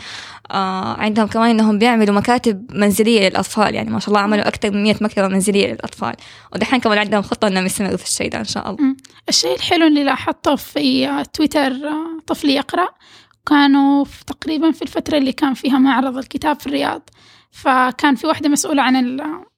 آه 0.50 0.96
عندهم 1.00 1.26
كمان 1.26 1.50
إنهم 1.50 1.78
بيعملوا 1.78 2.14
مكاتب 2.14 2.66
منزلية 2.72 3.28
للأطفال. 3.28 3.74
يعني 3.74 3.90
ما 3.90 4.00
شاء 4.00 4.08
الله 4.08 4.20
عملوا 4.20 4.48
أكثر 4.48 4.70
من 4.70 4.82
100 4.82 4.94
مكتبة 5.00 5.28
منزلية 5.28 5.72
للأطفال. 5.72 6.14
ودحين 6.54 6.80
كمان 6.80 6.98
عندهم 6.98 7.22
خطة 7.22 7.48
إنهم 7.48 7.66
يستمروا 7.66 7.96
في 7.96 8.04
الشيء 8.04 8.30
ده 8.30 8.38
إن 8.38 8.44
شاء 8.44 8.70
الله. 8.70 8.82
مم. 8.82 8.96
الشيء 9.28 9.54
الحلو 9.54 9.86
اللي 9.86 10.04
لاحظته 10.04 10.56
في 10.56 11.08
آه، 11.08 11.22
تويتر 11.22 11.60
آه، 11.60 12.20
طفل 12.26 12.50
يقرأ 12.50 12.88
كانوا 13.46 14.04
في 14.04 14.24
تقريبا 14.24 14.70
في 14.70 14.82
الفترة 14.82 15.18
اللي 15.18 15.32
كان 15.32 15.54
فيها 15.54 15.78
معرض 15.78 16.16
الكتاب 16.18 16.60
في 16.60 16.66
الرياض. 16.66 17.10
فكان 17.50 18.14
في 18.14 18.26
واحدة 18.26 18.48
مسؤولة 18.48 18.82
عن 18.82 18.96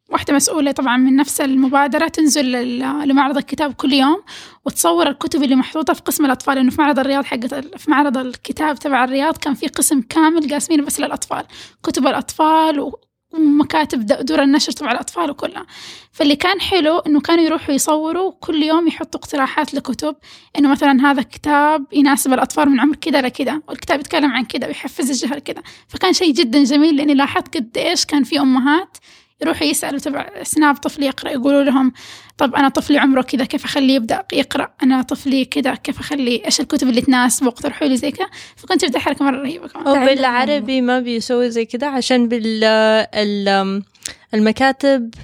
واحدة 0.08 0.34
مسؤولة 0.34 0.72
طبعا 0.72 0.96
من 0.96 1.16
نفس 1.16 1.40
المبادرة 1.40 2.08
تنزل 2.08 2.78
لمعرض 3.08 3.36
الكتاب 3.36 3.72
كل 3.74 3.92
يوم 3.92 4.22
وتصور 4.64 5.08
الكتب 5.08 5.42
اللي 5.42 5.56
محطوطة 5.56 5.94
في 5.94 6.00
قسم 6.02 6.24
الأطفال. 6.24 6.54
لأنه 6.54 6.70
في 6.70 6.80
معرض 6.82 6.98
الرياض 6.98 7.24
ال- 7.34 7.78
في 7.78 7.90
معرض 7.90 8.16
الكتاب 8.16 8.78
تبع 8.78 9.04
الرياض 9.04 9.36
كان 9.36 9.54
في 9.54 9.66
قسم 9.68 10.00
كامل 10.00 10.52
قاسمينه 10.52 10.82
بس 10.84 11.00
للأطفال 11.00 11.44
كتب 11.82 12.06
الأطفال 12.06 12.92
ومكاتب 13.32 14.06
دور 14.06 14.42
النشر 14.42 14.72
تبع 14.72 14.92
الأطفال 14.92 15.30
وكلها. 15.30 15.66
فاللي 16.12 16.36
كان 16.36 16.60
حلو 16.60 16.98
إنه 16.98 17.20
كانوا 17.20 17.44
يروحوا 17.44 17.74
يصوروا 17.74 18.32
كل 18.40 18.62
يوم 18.62 18.88
يحطوا 18.88 19.20
اقتراحات 19.20 19.74
لكتب 19.74 20.16
إنه 20.58 20.68
مثلا 20.70 21.10
هذا 21.10 21.22
كتاب 21.22 21.84
يناسب 21.92 22.32
الأطفال 22.32 22.68
من 22.68 22.80
عمر 22.80 22.96
كذا 22.96 23.20
لكذا 23.20 23.62
والكتاب 23.68 24.00
يتكلم 24.00 24.30
عن 24.32 24.44
كذا 24.44 24.66
ويحفز 24.66 25.10
الجهل 25.10 25.38
كذا. 25.38 25.62
فكان 25.88 26.12
شيء 26.12 26.32
جدا 26.32 26.64
جميل 26.64 26.96
لأني 26.96 27.14
لاحظت 27.14 27.56
قد 27.56 27.78
إيش 27.78 28.04
كان 28.04 28.24
في 28.24 28.40
أمهات 28.40 28.96
يروحوا 29.42 29.66
يسألوا 29.66 29.98
تبع 30.00 30.28
سناب 30.42 30.76
طفل 30.76 31.02
يقرأ 31.02 31.30
يقولوا 31.30 31.62
لهم 31.62 31.92
طب 32.38 32.54
أنا 32.54 32.68
طفلي 32.68 32.98
عمره 32.98 33.22
كذا 33.22 33.44
كيف 33.44 33.64
أخليه 33.64 33.94
يبدأ 33.94 34.22
يقرأ؟ 34.32 34.68
أنا 34.82 35.02
طفلي 35.02 35.44
كذا 35.44 35.74
كيف 35.74 36.00
أخليه 36.00 36.44
إيش 36.44 36.60
الكتب 36.60 36.88
اللي 36.88 37.00
تناسبه 37.00 37.48
اقترحوا 37.48 37.88
لي 37.88 37.96
زي 37.96 38.10
كذا. 38.10 38.26
فكنت 38.56 38.84
بدي 38.84 38.98
حركة 38.98 39.24
مرة 39.24 39.36
رهيبة 39.42 39.68
كمان. 39.68 39.86
أو 39.86 39.94
عندهم- 39.94 40.14
بالعربي 40.14 40.80
ما 40.80 41.00
بيسوي 41.00 41.50
زي 41.50 41.64
كده 41.64 41.86
عشان 41.86 42.28
بال 42.28 42.64
ال- 42.64 43.82
المكاتب 44.34 45.14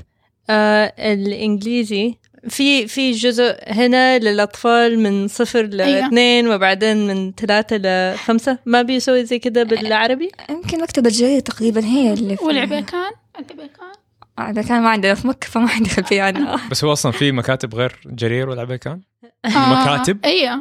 آه، 0.50 0.92
الإنجليزي. 0.98 2.14
في 2.48 2.86
في 2.86 3.10
جزء 3.10 3.54
هنا 3.66 4.18
للأطفال 4.18 4.98
من 4.98 5.28
صفر 5.28 5.58
أيوة. 5.60 5.70
لاثنين 5.76 6.48
وبعدين 6.48 7.06
من 7.06 7.32
ثلاثة 7.32 7.76
لخمسة 8.14 8.58
ما 8.66 8.82
بيسوي 8.82 9.24
زي 9.24 9.38
كده 9.38 9.62
بالعربي؟ 9.62 10.30
يمكن 10.50 10.80
مكتبة 10.82 11.08
الجرير 11.08 11.40
تقريبا 11.40 11.84
هي 11.84 12.12
اللي 12.12 12.36
في- 12.36 12.44
والعبيكان 12.44 13.10
العبيكان 13.38 13.93
عبيكان 14.38 14.82
ما 14.82 14.88
عندنا 14.88 15.14
في 15.14 15.28
مكة 15.28 15.48
فما 15.48 15.70
عندي 15.70 15.90
خلفية 15.90 16.22
عنها 16.22 16.60
بس 16.70 16.84
هو 16.84 16.92
أصلا 16.92 17.12
في 17.12 17.32
مكاتب 17.32 17.74
غير 17.74 17.92
جرير 18.06 18.48
ولا 18.48 18.60
عبيكان؟ 18.60 19.00
آه، 19.44 19.82
مكاتب؟ 19.82 20.18
أيوه 20.24 20.54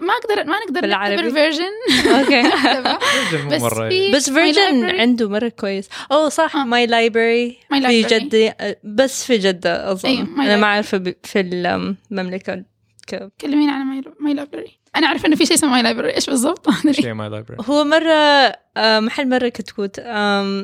ما 0.00 0.14
أقدر 0.22 0.44
ما 0.44 0.54
نقدر 0.66 0.80
بالعربي؟ 0.80 1.16
نعتبر 1.16 1.30
Virgin 1.30 1.72
okay 2.18 2.42
بس 3.50 3.62
في 3.88 4.10
بس 4.14 4.30
Virgin. 4.30 5.00
عنده 5.00 5.28
مرة 5.28 5.48
كويس 5.48 5.88
أوه 6.12 6.28
صح 6.28 6.56
آه. 6.56 7.58
My 7.74 7.74
Library 7.74 7.76
My 7.76 7.76
في. 8.02 8.18
جدة 8.18 8.56
بس 8.84 9.24
في 9.24 9.38
جدة 9.38 9.92
أظن 9.92 10.08
أيوة، 10.08 10.24
My 10.26 10.40
أنا 10.40 10.56
ما 10.56 10.66
ب- 10.94 11.16
في 11.22 11.40
المملكة 11.40 12.64
ك- 13.06 13.32
كلميني 13.40 13.70
عن 13.72 13.80
My 13.86 14.02
My 14.20 14.34
Library 14.34 14.78
أنا 14.96 15.06
أعرف 15.06 15.26
إنه 15.26 15.36
في 15.36 15.46
شيء 15.46 15.56
اسمه 15.56 15.70
My 15.70 15.82
Library 15.82 16.14
إيش 16.14 16.30
بالضبط؟ 16.30 16.66
شيء 16.90 17.12
My 17.12 17.28
Library 17.28 17.56
هو 17.68 17.84
مرة 17.84 18.52
آه، 18.76 19.00
محل 19.00 19.28
مرة 19.28 19.48
كتكوت. 19.48 20.00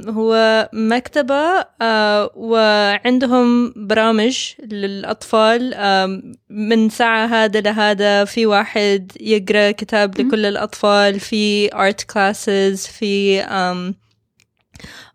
هو 0.09 0.69
مكتبة 0.73 1.67
آه، 1.83 2.31
وعندهم 2.37 3.73
برامج 3.77 4.39
للأطفال. 4.63 5.75
آم، 5.75 6.33
من 6.51 6.89
ساعة 6.89 7.27
هذا 7.27 7.61
لهذا 7.61 8.25
في 8.25 8.47
واحد 8.47 9.13
يقرأ 9.21 9.71
كتاب. 9.71 10.21
لكل 10.21 10.47
الأطفال. 10.47 11.21
في 11.21 11.69
art 11.71 12.05
classes 12.15 12.91
في 12.91 13.43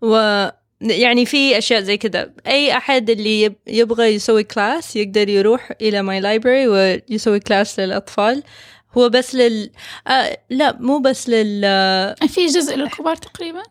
و 0.01 0.47
يعني 0.81 1.25
في 1.25 1.57
أشياء 1.57 1.81
زي 1.81 1.97
كده. 1.97 2.33
أي 2.47 2.77
أحد 2.77 3.09
اللي 3.09 3.41
يب- 3.41 3.55
يبغى 3.67 4.05
يسوي 4.07 4.43
class 4.43 4.95
يقدر 4.95 5.29
يروح 5.29 5.71
إلى 5.81 6.01
My 6.01 6.19
Library 6.19 6.67
ويسوي 6.67 7.39
class 7.39 7.79
للأطفال. 7.79 8.43
هو 8.97 9.09
بس 9.09 9.35
لل 9.35 9.69
آه 10.07 10.37
لا 10.49 10.77
مو 10.79 10.99
بس 10.99 11.29
لل 11.29 11.61
في 12.27 12.45
جزء 12.45 12.75
للكبار 12.75 13.15
تقريبا 13.15 13.63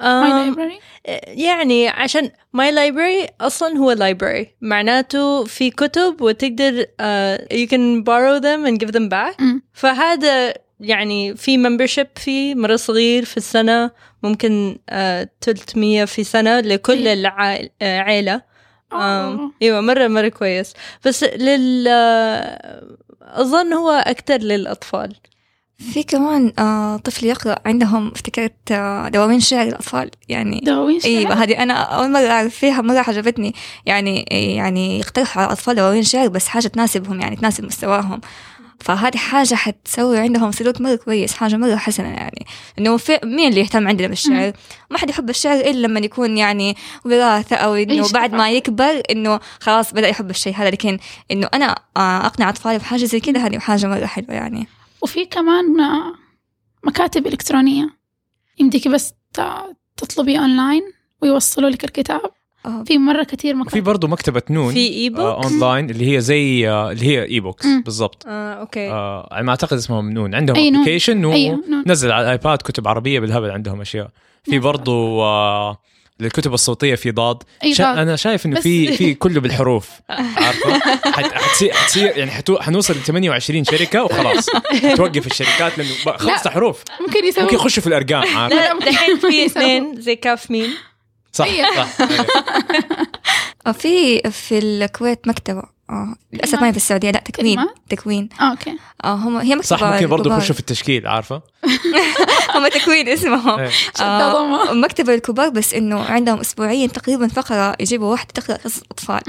My 0.00 0.30
Library 0.30 0.78
يعني 1.26 1.88
عشان 1.88 2.30
My 2.52 2.72
Library 2.72 3.28
أصلا 3.40 3.78
هو 3.78 3.94
library 3.94 4.46
معناته 4.60 5.44
في 5.44 5.70
كتب 5.70 6.20
وتقدر 6.20 6.82
uh, 6.82 7.38
you 7.54 7.66
can 7.68 8.02
borrow 8.04 8.40
them 8.40 8.66
and 8.68 8.86
give 8.86 8.92
them 8.92 9.08
back 9.08 9.40
مم. 9.42 9.62
فهذا 9.72 10.54
يعني 10.80 11.36
في 11.36 11.56
membership 11.64 12.20
فيه 12.20 12.54
مرة 12.54 12.76
صغير 12.76 13.24
في 13.24 13.36
السنة 13.36 13.90
ممكن 14.22 14.78
uh, 14.90 14.94
300 15.40 16.04
في 16.04 16.24
سنة 16.24 16.60
لكل 16.60 17.06
إيه. 17.06 17.12
العائلة. 17.82 18.53
إيوه 19.62 19.80
مرة 19.80 20.08
مرة 20.08 20.28
كويس. 20.28 20.72
بس 21.04 21.24
لل 21.24 21.88
آه، 21.88 22.82
أظن 23.22 23.72
هو 23.72 23.90
أكثر 23.90 24.36
للأطفال. 24.36 25.16
في 25.92 26.02
كمان 26.02 26.52
آه 26.58 26.96
طفل 26.96 27.26
يقرأ 27.26 27.56
عندهم 27.66 28.08
افتكرت 28.14 28.72
آه 28.72 29.08
دواوين 29.08 29.40
شعر 29.40 29.66
الأطفال. 29.68 30.10
يعني 30.28 30.60
دواوين 30.60 31.00
شعر؟ 31.00 31.10
إيوه 31.10 31.34
هذه 31.34 31.62
أنا 31.62 31.74
أول 31.74 32.10
مرة 32.12 32.26
أعرف 32.26 32.54
فيها 32.56 32.80
مرة 32.82 32.98
عجبتني. 32.98 33.54
يعني 33.86 34.22
يعني 34.30 34.98
يقترحوا 34.98 35.42
على 35.42 35.46
الأطفال 35.46 35.74
دواوين 35.74 36.02
شعر 36.02 36.28
بس 36.28 36.48
حاجة 36.48 36.66
تناسبهم 36.66 37.20
يعني 37.20 37.36
تناسب 37.36 37.64
مستواهم. 37.64 38.20
فهذه 38.84 39.16
حاجة 39.16 39.54
حتسوي 39.54 40.18
عندهم 40.18 40.52
سلوك 40.52 40.80
مرة 40.80 40.94
كويس 40.94 41.34
حاجة 41.34 41.56
مرة 41.56 41.76
حسنة 41.76 42.08
يعني. 42.08 42.46
إنه 42.78 42.96
في 42.96 43.18
مين 43.24 43.48
اللي 43.48 43.60
يهتم 43.60 43.88
عندنا 43.88 44.08
بالشعر؟ 44.08 44.52
ما 44.90 44.98
حد 44.98 45.10
يحب 45.10 45.30
الشعر 45.30 45.60
إلا 45.60 45.86
لما 45.86 46.00
يكون 46.00 46.36
يعني 46.36 46.76
وراثة 47.04 47.56
أو 47.56 47.74
إنه 47.74 48.08
بعد 48.12 48.32
ما. 48.32 48.50
يكبر 48.50 49.02
إنه 49.10 49.40
خلاص 49.60 49.94
بدأ 49.94 50.08
يحب 50.08 50.30
الشيء 50.30 50.54
هذا. 50.54 50.70
لكن 50.70 50.98
إنه 51.30 51.48
أنا 51.54 51.74
آه، 51.96 52.26
أقنع 52.26 52.48
أطفالي 52.48 52.78
بحاجة 52.78 53.04
زي 53.04 53.20
كده 53.20 53.40
هذه 53.40 53.58
حاجة 53.58 53.86
مرة 53.86 54.06
حلوة 54.06 54.32
يعني. 54.32 54.66
وفي 55.02 55.24
كمان 55.24 55.80
آه، 55.80 56.14
مكاتب 56.84 57.26
إلكترونية. 57.26 57.88
يمديكي 58.58 58.88
بس 58.88 59.12
تطلبي 59.96 60.38
أونلاين 60.38 60.82
ويوصلوا 61.22 61.70
لك 61.70 61.84
الكتاب. 61.84 62.20
آه، 62.66 62.84
في 62.86 62.98
مرة 62.98 63.22
كثير 63.22 63.54
في 63.54 63.60
مكاتب 63.60 63.84
برضه 63.84 64.08
مكتبة 64.08 64.42
نون 64.50 64.72
في 64.74 64.78
e 64.88 65.06
آه 65.06 65.10
book 65.10 65.44
online 65.44 65.90
اللي 65.90 66.14
هي 66.16 66.20
زي 66.20 66.68
آه 66.68 66.90
اللي 66.92 67.06
هي 67.06 67.24
e-books. 67.24 67.66
بالضبط. 67.84 68.24
آه، 68.28 68.54
okay. 68.54 68.90
آه 68.90 69.28
على 69.32 69.44
ما 69.44 69.50
أعتقد 69.50 69.76
اسمهم 69.76 70.10
نون. 70.10 70.34
عندهم 70.34 70.56
نون. 70.56 70.76
application 70.76 71.24
أيوة 71.24 71.60
نون. 71.68 71.84
ونزل 71.86 72.12
على 72.12 72.24
ال 72.24 72.31
iPad 72.31 72.58
كتب 72.58 72.88
عربية 72.88 73.20
بالهبل 73.20 73.50
عندهم 73.50 73.80
أشياء. 73.80 74.08
في 74.44 74.50
ما 74.58 74.58
برضو 74.64 75.22
آه 75.22 75.78
للكتب 76.20 76.54
الصوتية 76.54 76.94
في 76.94 77.10
ضاد. 77.10 77.42
أي 77.64 77.74
شا. 77.74 78.02
أنا 78.02 78.16
شايف 78.16 78.46
إنه 78.46 78.56
بس- 78.56 78.62
في 78.62 78.86
في 78.96 79.14
كله 79.14 79.40
بالحروف. 79.40 79.90
عارفة؟ 80.10 80.78
حت- 81.12 81.32
حتصير 81.34 81.72
حتصير 81.72 82.12
يعني 82.16 82.30
حتو 82.30 82.58
حنوصل 82.58 82.94
ل 82.94 82.96
28 82.96 83.64
شركة 83.64 84.04
وخلاص. 84.04 84.46
توقف 84.96 85.26
الشركات 85.26 85.78
لأنه 85.78 85.90
خلاص 86.16 86.46
لا. 86.46 86.52
حروف. 86.52 86.82
ممكن 87.00 87.24
يسوي 87.24 87.44
ممكن 87.44 87.56
يخشوا 87.56 87.80
في 87.82 87.86
الأرقام 87.86 88.36
عارفة؟ 88.36 88.56
لا 88.56 88.78
دحين 88.90 89.18
في. 89.18 89.46
اثنين 89.46 90.00
زي 90.00 90.16
كاف 90.16 90.50
مين 90.50 90.70
صح 91.34 91.44
أيوة. 91.44 91.76
صح. 91.76 91.88
آه، 93.66 93.72
في 93.72 94.22
في 94.30 94.58
الكويت 94.58 95.28
مكتبة 95.28 95.62
آه 95.90 96.14
للأسف 96.32 96.60
ما 96.60 96.66
هي 96.68 96.70
في 96.70 96.76
السعودية 96.76 97.10
لا 97.10 97.18
تكوين؟ 97.20 97.66
تكوين 97.88 98.28
آه، 98.40 98.50
أوكي 98.50 98.76
آه 99.04 99.14
هم 99.14 99.36
هي 99.36 99.54
مكتبة 99.54 99.76
صح 99.76 99.84
ممكن 99.84 100.06
برضه. 100.06 100.36
يخشوا 100.36 100.54
في 100.54 100.60
التشكيل 100.60 101.06
عارفة 101.06 101.42
هم 102.54 102.68
تكوين 102.68 103.08
اسمهم 103.08 103.60
إيه. 103.60 103.70
آه 104.00 104.72
مكتبة 104.72 105.14
الكبار 105.14 105.48
بس 105.48 105.74
إنه 105.74 106.04
عندهم 106.04 106.40
أسبوعيا 106.40 106.86
تقريبا 106.86 107.28
فقرة 107.28 107.76
يجيبوا 107.80 108.10
واحدة 108.10 108.28
تقرأ 108.34 108.56
قصص 108.56 108.82
أطفال. 108.90 109.20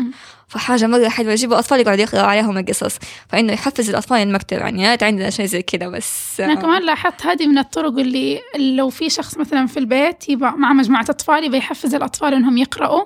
فحاجة 0.48 0.88
مرة 0.88 1.10
حلوة 1.10 1.32
يجيبوا 1.32 1.60
أطفال 1.60 1.80
يقعدوا 1.80 2.04
يقرأوا 2.04 2.28
عليهم 2.28 2.58
القصص. 2.58 2.98
فإنه 3.30 3.54
يحفز 3.54 3.90
الأطفال 3.90 4.18
المكتبة 4.18 4.60
يعني 4.60 4.88
عندنا 5.02 5.30
شيء 5.30 5.46
زي 5.46 5.62
كذا 5.62 5.88
بس 5.88 6.40
أنا 6.40 6.54
آه، 6.54 6.56
كمان 6.56 6.82
لاحظت 6.82 7.26
هذه 7.26 7.48
من 7.48 7.58
الطرق 7.58 8.00
اللي 8.00 8.42
لو 8.58 8.90
في 8.90 9.10
شخص 9.10 9.38
مثلا 9.38 9.68
في 9.68 9.80
البيت 9.80 10.30
يبقى 10.30 10.58
مع 10.58 10.74
مجموعة 10.74 11.06
أطفال 11.10 11.44
يبقى 11.44 11.58
يحفز 11.58 11.96
الأطفال 11.96 12.34
إنهم 12.34 12.58
يقرأوا. 12.58 13.06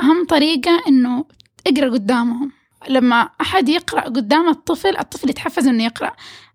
أهم 0.00 0.26
طريقة 0.28 0.82
إنه 0.88 1.24
اقرأ 1.66 1.90
قدامهم. 1.90 2.52
لما 2.88 3.28
أحد 3.40 3.68
يقرأ 3.68 4.00
قدام 4.00 4.48
الطفل 4.48 4.96
الطفل 4.96 5.30
يتحفز 5.30 5.66
إنه 5.66 5.84
يقرأ. 5.84 6.12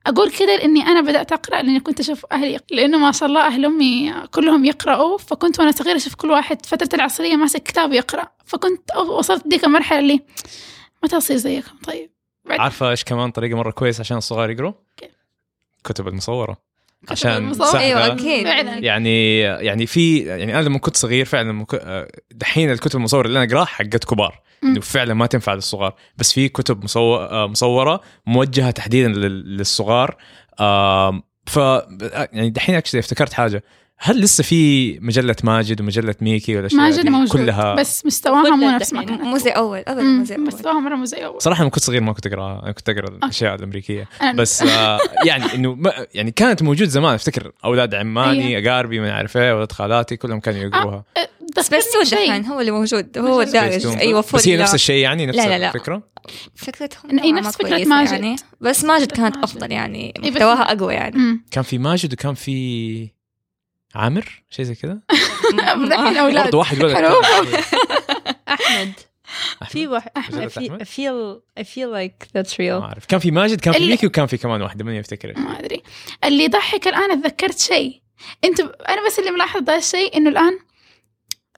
أقول 0.08 0.32
كده 0.32 0.56
لأني 0.56 0.82
أنا 0.82 1.02
بدأت 1.02 1.32
أقرأ 1.32 1.56
لأني 1.56 1.80
كنت 1.80 2.00
أشوف 2.00 2.26
أهلي. 2.32 2.60
لأنه 2.72 2.98
ما 2.98 3.12
شاء 3.12 3.30
الله 3.30 3.48
أهل 3.48 3.66
أمي 3.66 4.14
كلهم 4.32 4.66
يقرأوا 4.66 5.18
فكنت 5.18 5.60
وأنا 5.60 5.72
صغيرة 5.72 5.96
أشوف 5.96 6.16
كل 6.16 6.32
واحد 6.32 6.66
فترة 6.66 6.90
العصرية 6.94 7.36
ماسك 7.36 7.64
كتاب 7.64 7.94
يقرأ 7.94 8.28
فكنت 8.46 8.96
وصلت 8.96 9.48
ديك 9.48 9.64
المرحلة 9.64 10.00
اللي 10.00 10.20
متى 11.04 11.18
أصير 11.18 11.38
زيكم 11.38 11.78
طيب 11.88 12.10
بعد 12.46 12.60
عارفة 12.60 12.90
إيش 12.90 13.04
كمان 13.04 13.32
طريقة 13.32 13.58
مرة 13.58 13.72
كويسة 13.72 14.02
عشان 14.02 14.18
الصغار 14.18 14.50
يقروا؟ 14.50 14.74
كتب 15.84 16.08
المصورة 16.08 16.54
كتب 16.54 16.67
عشان 17.10 17.32
أكيد. 18.12 18.46
فعلا. 18.48 18.78
يعني 18.78 19.40
يعني 19.40 19.86
في 19.86 20.18
يعني 20.20 20.56
أنا 20.60 20.64
لما 20.64 20.80
كنت 20.80 20.98
صغير 20.98 21.26
فعلا 21.26 21.50
لما 21.50 21.66
كنت- 21.66 22.08
دحين 22.32 22.72
الكتب 22.72 22.96
المصورة 23.00 23.28
اللي 23.28 23.44
أنا 23.44 23.52
أقرأها 23.52 23.66
حقت 23.66 24.04
كبار. 24.06 24.40
إنه 24.64 24.80
فعلا 24.82 25.14
ما 25.14 25.26
تنفع 25.26 25.54
للصغار. 25.54 25.96
بس 26.18 26.34
في 26.34 26.50
كتب 26.50 26.84
مصور 26.84 27.20
آه، 27.30 27.48
مصورة 27.48 28.02
موجهة 28.26 28.72
تحديدا 28.72 29.08
لل- 29.08 29.58
للصغار. 29.58 30.18
ف 31.46 31.58
يعني 32.34 32.50
دحين 32.50 32.76
actually 32.76 33.00
افتكرت 33.00 33.34
حاجة. 33.34 33.64
هل 34.00 34.20
لسه 34.22 34.44
في 34.44 35.00
مجلة 35.00 35.36
ماجد 35.44 35.82
ومجلة 35.82 36.16
ميكي 36.22 36.56
والأشياء 36.56 36.82
ماجد 36.82 37.00
دي 37.02 37.10
موجود 37.10 37.32
كلها؟ 37.42 37.76
بس 37.76 38.06
مستواها 38.06 38.56
مو 38.56 38.70
نفس 38.70 38.94
ما 38.94 39.02
مو 39.06 39.38
زي 39.38 39.50
أول 39.50 39.84
أبدا 39.88 40.02
مم، 40.04 40.18
مو 40.18 40.24
زي 40.24 40.36
أول. 40.36 40.44
مستواها 40.46 40.80
مرة 40.80 40.96
مو 40.96 41.06
زي 41.06 41.26
أول. 41.26 41.42
صراحة 41.42 41.62
لما 41.62 41.70
كنت 41.72 41.84
صغير 41.84 42.02
ما 42.02 42.14
كنت 42.14 42.28
أقرأ 42.28 42.64
أنا 42.64 42.72
كنت 42.72 42.90
أقرأ 42.90 43.08
الأشياء 43.10 43.56
الأمريكية. 43.56 44.08
بس 44.38 44.62
آه 44.64 45.00
يعني 45.26 45.54
إنه 45.56 45.76
ما- 45.76 46.06
يعني 46.14 46.32
كانت 46.32 46.64
موجود 46.64 46.88
زمان 46.88 47.14
أفتكر 47.14 47.52
أولاد 47.66 47.96
عمامي 47.96 48.70
أقاربي 48.70 49.00
ما 49.00 49.12
أعرف 49.12 49.38
إيه 49.38 49.52
أولاد 49.52 49.72
خالاتي 49.72 50.16
كلهم 50.18 50.40
كانوا 50.40 50.60
يقروها. 50.62 51.04
بس 51.58 51.74
بس 51.74 51.86
هو 51.98 52.04
دحين 52.12 52.46
هو 52.46 52.60
اللي 52.60 52.72
موجود 52.72 53.18
هو 53.18 53.42
الدارج 53.42 53.72
سبيستون. 53.72 53.94
أيوة 53.98 54.26
بس 54.34 54.48
هي 54.48 54.58
نفس 54.58 54.74
الشيء 54.76 54.96
يعني 55.04 55.26
نفس 55.26 55.38
لا، 55.38 55.48
لا، 55.50 55.58
لا. 55.60 55.68
الفكرة؟ 55.68 56.04
فكرتهم 56.56 57.12
نوعاً 57.12 57.32
نفس 57.42 57.58
كويسة 57.58 57.90
ماجد. 57.90 58.12
يعني. 58.12 58.36
بس 58.62 58.84
ماجد 58.84 59.12
كانت 59.12 59.20
ماجد. 59.36 59.38
أفضل 59.44 59.72
يعني. 59.72 60.14
إيه، 60.24 60.32
محتواها 60.32 60.62
أقوى 60.62 60.94
يعني. 60.94 61.42
كان 61.52 61.64
في 61.64 61.78
ماجد 61.78 62.14
وكان 62.14 62.34
في 62.34 63.17
عامر؟ 63.96 64.44
شيء 64.50 64.66
زي 64.66 64.76
أولاد 66.18 66.44
برضه 66.46 66.58
واحد 66.58 66.84
ولد. 66.84 66.96
أحمد. 66.96 67.64
أحمد. 68.50 68.94
في 69.70 69.88
واحد 69.88 70.12
I 70.18 70.34
مجلة 70.34 70.48
feel؟ 70.50 70.82
I 70.82 70.86
feel 70.86 71.42
I 71.60 71.64
feel 71.64 71.90
like 71.92 72.28
that's 72.38 72.54
ما 72.54 72.58
real 72.58 72.82
أعرف. 72.84 73.06
كان 73.06 73.20
في 73.20 73.32
ماجد 73.32 73.60
كان 73.62 73.74
في 73.74 73.88
ميكي 73.90 74.08
وكان 74.08 74.26
في 74.28 74.38
كمان 74.38 74.62
واحدة 74.62 74.86
ماني 74.86 75.00
أفتكر. 75.00 75.40
ما 75.40 75.60
أدري. 75.60 75.84
اللي 76.24 76.44
يضحك 76.44 76.88
الآن 76.88 77.12
أتذكرت 77.12 77.60
شيء. 77.60 78.02
انت 78.44 78.60
أنا 78.60 79.06
بس 79.08 79.20
اللي 79.20 79.32
ملاحظ 79.32 79.64
ذا 79.64 79.78
الشيء 79.78 80.18
إنه 80.18 80.30
الآن 80.30 80.60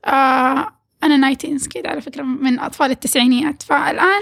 آه 0.05 0.78
أنا 1.03 1.17
نايتينز 1.17 1.67
كذا 1.67 1.87
على 1.89 2.01
فكرة 2.01 2.23
من 2.23 2.59
أطفال 2.59 2.91
التسعينيات. 2.91 3.63
فالآن 3.63 4.21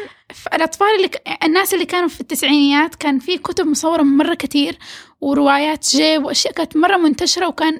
الأطفال 0.53 0.87
اللي. 0.95 1.09
الناس 1.43 1.73
اللي 1.73 1.85
كانوا 1.85 2.07
في 2.07 2.21
التسعينيات 2.21 2.95
كان 2.95 3.19
في 3.19 3.37
كتب 3.37 3.67
مصورة 3.67 4.01
مرة 4.01 4.33
كثير 4.33 4.77
وروايات 5.21 5.89
جيب 5.89 6.25
وأشياء 6.25 6.53
كانت 6.53 6.77
مرة 6.77 6.97
منتشرة 6.97 7.47
وكان 7.47 7.79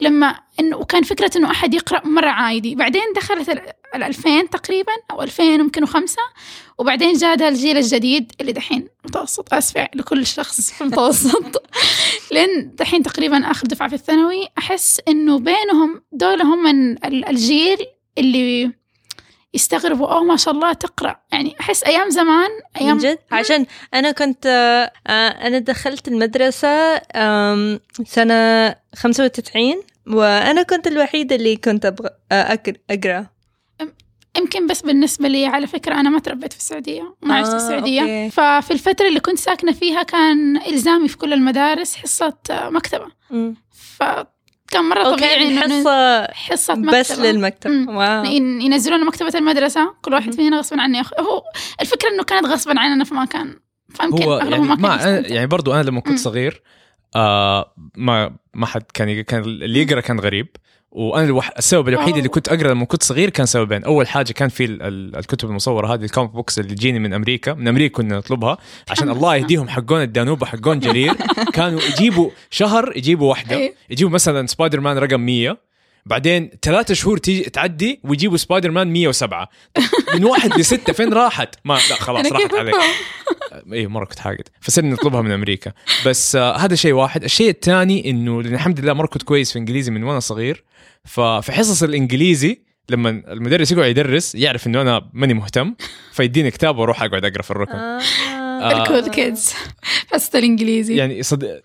لما 0.00 0.36
انه 0.60 0.76
وكان 0.76 1.02
فكرة 1.02 1.30
إنه 1.36 1.50
أحد 1.50 1.74
يقرأ 1.74 2.06
مرة 2.06 2.28
عادي. 2.28 2.74
بعدين 2.74 3.02
دخلت 3.16 3.48
ال 3.48 3.60
ال 3.94 4.02
2000 4.02 4.42
تقريبا 4.46 4.92
أو 5.10 5.22
2000 5.22 5.42
يمكن 5.42 5.82
وخمسة 5.82 6.22
وبعدين 6.78 7.12
جاء 7.12 7.48
الجيل 7.48 7.76
الجديد 7.76 8.32
اللي 8.40 8.52
دحين 8.52 8.88
متوسط. 9.04 9.54
أسفة 9.54 9.88
لكل 9.94 10.26
شخص 10.26 10.70
في 10.72 10.80
المتوسط. 10.80 11.62
لين 12.32 12.74
دحين 12.74 13.02
تقريبا 13.02 13.50
آخر 13.50 13.66
دفعة 13.66 13.88
في 13.88 13.94
الثانوي 13.94 14.46
أحس 14.58 15.00
إنه 15.08 15.38
بينهم 15.38 16.02
دول 16.12 16.42
هم 16.42 16.66
ال- 16.66 17.04
ال- 17.04 17.28
الجيل 17.28 17.78
اللي 18.18 18.72
يستغربوا 19.54 20.06
أوه 20.12 20.22
ما 20.24 20.36
شاء 20.36 20.54
الله 20.54 20.72
تقرأ. 20.72 21.16
يعني 21.32 21.56
أحس 21.60 21.84
أيام 21.84 22.10
زمان 22.10 22.50
من 22.76 22.82
أيام 22.82 22.98
جد؟ 22.98 23.18
عشان 23.32 23.66
أنا 23.94 24.10
كنت 24.10 24.46
آه، 25.06 25.28
أنا 25.28 25.58
دخلت 25.58 26.08
المدرسة 26.08 26.96
سنة 28.06 28.74
95 28.94 29.82
وأنا 30.06 30.62
كنت 30.62 30.86
الوحيدة 30.86 31.36
اللي 31.36 31.56
كنت 31.56 31.86
أبغى 31.86 32.10
آه، 32.32 32.58
أقرأ. 32.90 33.26
يمكن 34.36 34.66
بس 34.66 34.82
بالنسبة 34.82 35.28
لي 35.28 35.46
على 35.46 35.66
فكرة 35.66 35.94
أنا 35.94 36.10
ما 36.10 36.18
تربيت 36.18 36.52
في 36.52 36.58
السعودية 36.58 37.14
ما 37.22 37.34
عشت 37.34 37.48
في 37.48 37.54
آه، 37.54 37.56
السعودية. 37.56 38.00
أوكي. 38.00 38.30
ففي 38.30 38.70
الفترة 38.70 39.08
اللي 39.08 39.20
كنت 39.20 39.38
ساكنة 39.38 39.72
فيها 39.72 40.02
كان 40.02 40.56
إلزامي 40.56 41.08
في 41.08 41.16
كل 41.18 41.32
المدارس 41.32 41.96
حصة 41.96 42.34
مكتبة. 42.50 43.06
مم. 43.30 43.54
فكان 44.70 44.84
مرة 44.88 45.02
طبيعي 45.16 45.56
وكان 45.56 45.72
إنه 45.72 45.80
حصة 45.82 46.26
حصة 46.32 46.74
مكتبة 46.74 46.98
بس 47.00 47.18
للمكتب 47.18 47.70
مم. 47.70 47.88
wow 47.96 48.24
ين- 48.24 48.60
ينزلونا 48.62 49.04
مكتبة 49.04 49.32
المدرسة 49.34 49.94
كل 50.02 50.12
واحد 50.14 50.34
فينا 50.34 50.58
غصبا 50.58 50.82
عني 50.82 50.98
ياخذ 50.98 51.20
هو 51.20 51.42
الفكرة 51.80 52.08
إنه 52.08 52.22
كانت 52.24 52.46
غصبا 52.46 52.80
عننا 52.80 53.04
فما 53.04 53.24
كان 53.24 53.56
فيمكن 53.88 54.22
هو 54.22 54.36
أغلبهم 54.36 54.68
يعني 54.68 54.82
ما 54.82 54.96
كان 54.96 55.22
ما. 55.22 55.28
يعني 55.28 55.46
برضو 55.46 55.72
أنا 55.74 55.82
لما. 55.82 56.00
كنت 56.00 56.18
صغير 56.18 56.62
آه 57.16 57.74
ما 57.96 58.36
ما 58.54 58.66
حد 58.66 58.82
كان 58.94 59.20
كان 59.22 59.42
اللي 59.42 59.82
يقرأ 59.82 60.00
كان 60.00 60.20
غريب 60.20 60.48
وأنا 60.92 61.24
الوح... 61.24 61.50
السبب 61.58 61.88
الوحيد 61.88 62.08
اللي 62.16 62.26
أوه. 62.26 62.34
كنت 62.34 62.48
أقرأ 62.48 62.68
لما 62.70 62.84
كنت 62.84 63.02
صغير 63.02 63.30
كان 63.30 63.46
سببين. 63.46 63.84
أول 63.84 64.08
حاجة 64.08 64.32
كان 64.32 64.48
في 64.48 64.64
ال- 64.64 64.82
ال- 64.82 65.16
الكتب 65.16 65.48
المصورة 65.50 65.94
هذه 65.94 66.04
ال 66.04 66.08
comic 66.08 66.30
books 66.30 66.58
اللي 66.58 66.74
تجيني 66.74 66.98
من 66.98 67.14
أمريكا. 67.14 67.54
من 67.54 67.68
أمريكا 67.68 67.94
كنا 67.94 68.16
نطلبها. 68.16 68.58
عشان 68.90 69.10
الله 69.10 69.36
يهديهم 69.36 69.68
حقون 69.68 70.02
الدانوب 70.02 70.42
وحقون 70.42 70.78
جرير 70.86 71.12
كانوا 71.52 71.80
يجيبوا 71.80 72.30
شهر 72.50 72.92
يجيبوا 72.96 73.30
واحدة. 73.30 73.56
إيه. 73.56 73.74
يجيبوا 73.90 74.12
مثلا 74.12 74.46
سبايدر 74.46 74.80
مان 74.80 74.98
رقم 74.98 75.20
100 75.20 75.56
بعدين 76.06 76.50
ثلاثة 76.62 76.94
شهور 76.94 77.18
تيجي 77.18 77.50
تعدي 77.50 78.00
ويجيبوا 78.04 78.36
سبايدر 78.36 78.70
مان 78.70 78.92
107 78.92 79.48
من 80.14 80.24
واحد 80.24 80.58
لستة 80.58 80.92
فين 80.92 81.12
راحت؟ 81.12 81.54
ما 81.64 81.74
لا 81.74 81.80
خلاص 81.96 82.32
راحت 82.32 82.54
عليك؟ 82.54 82.74
اي 83.72 83.86
مرة 83.86 84.04
كنت 84.04 84.18
حاقد. 84.18 84.48
فصرنا 84.60 84.90
نطلبها 84.90 85.22
من 85.22 85.30
أمريكا. 85.32 85.72
بس 86.06 86.36
آه 86.36 86.56
هذا 86.56 86.74
شيء 86.74 86.92
واحد. 86.92 87.24
الشيء 87.24 87.50
الثاني 87.50 88.10
إنه 88.10 88.40
الحمد 88.40 88.80
لله 88.80 88.92
مرة 88.92 89.06
كنت 89.06 89.22
كويس 89.22 89.52
في 89.52 89.58
إنجليزي 89.58 89.90
من 89.90 90.02
وأنا 90.04 90.20
صغير. 90.20 90.64
ففي 91.04 91.52
حصص 91.52 91.82
الإنجليزي 91.82 92.62
لما 92.90 93.10
المدرس 93.10 93.72
يقعد 93.72 93.90
يدرس 93.90 94.34
يعرف 94.34 94.66
إنه 94.66 94.82
أنا 94.82 95.10
ماني 95.12 95.34
مهتم 95.34 95.74
فيديني 96.12 96.50
كتاب 96.50 96.78
وأروح 96.78 97.02
أقعد 97.02 97.24
أقرأ 97.24 97.42
في 97.42 97.50
الركن 97.50 97.74
آه. 97.74 98.00
آه. 98.00 98.82
ال 98.82 98.88
cool 98.88 99.10
kids 99.10 99.54
حصة 100.12 100.38
الإنجليزي 100.38 100.96
يعني 100.96 101.22
صد... 101.22 101.62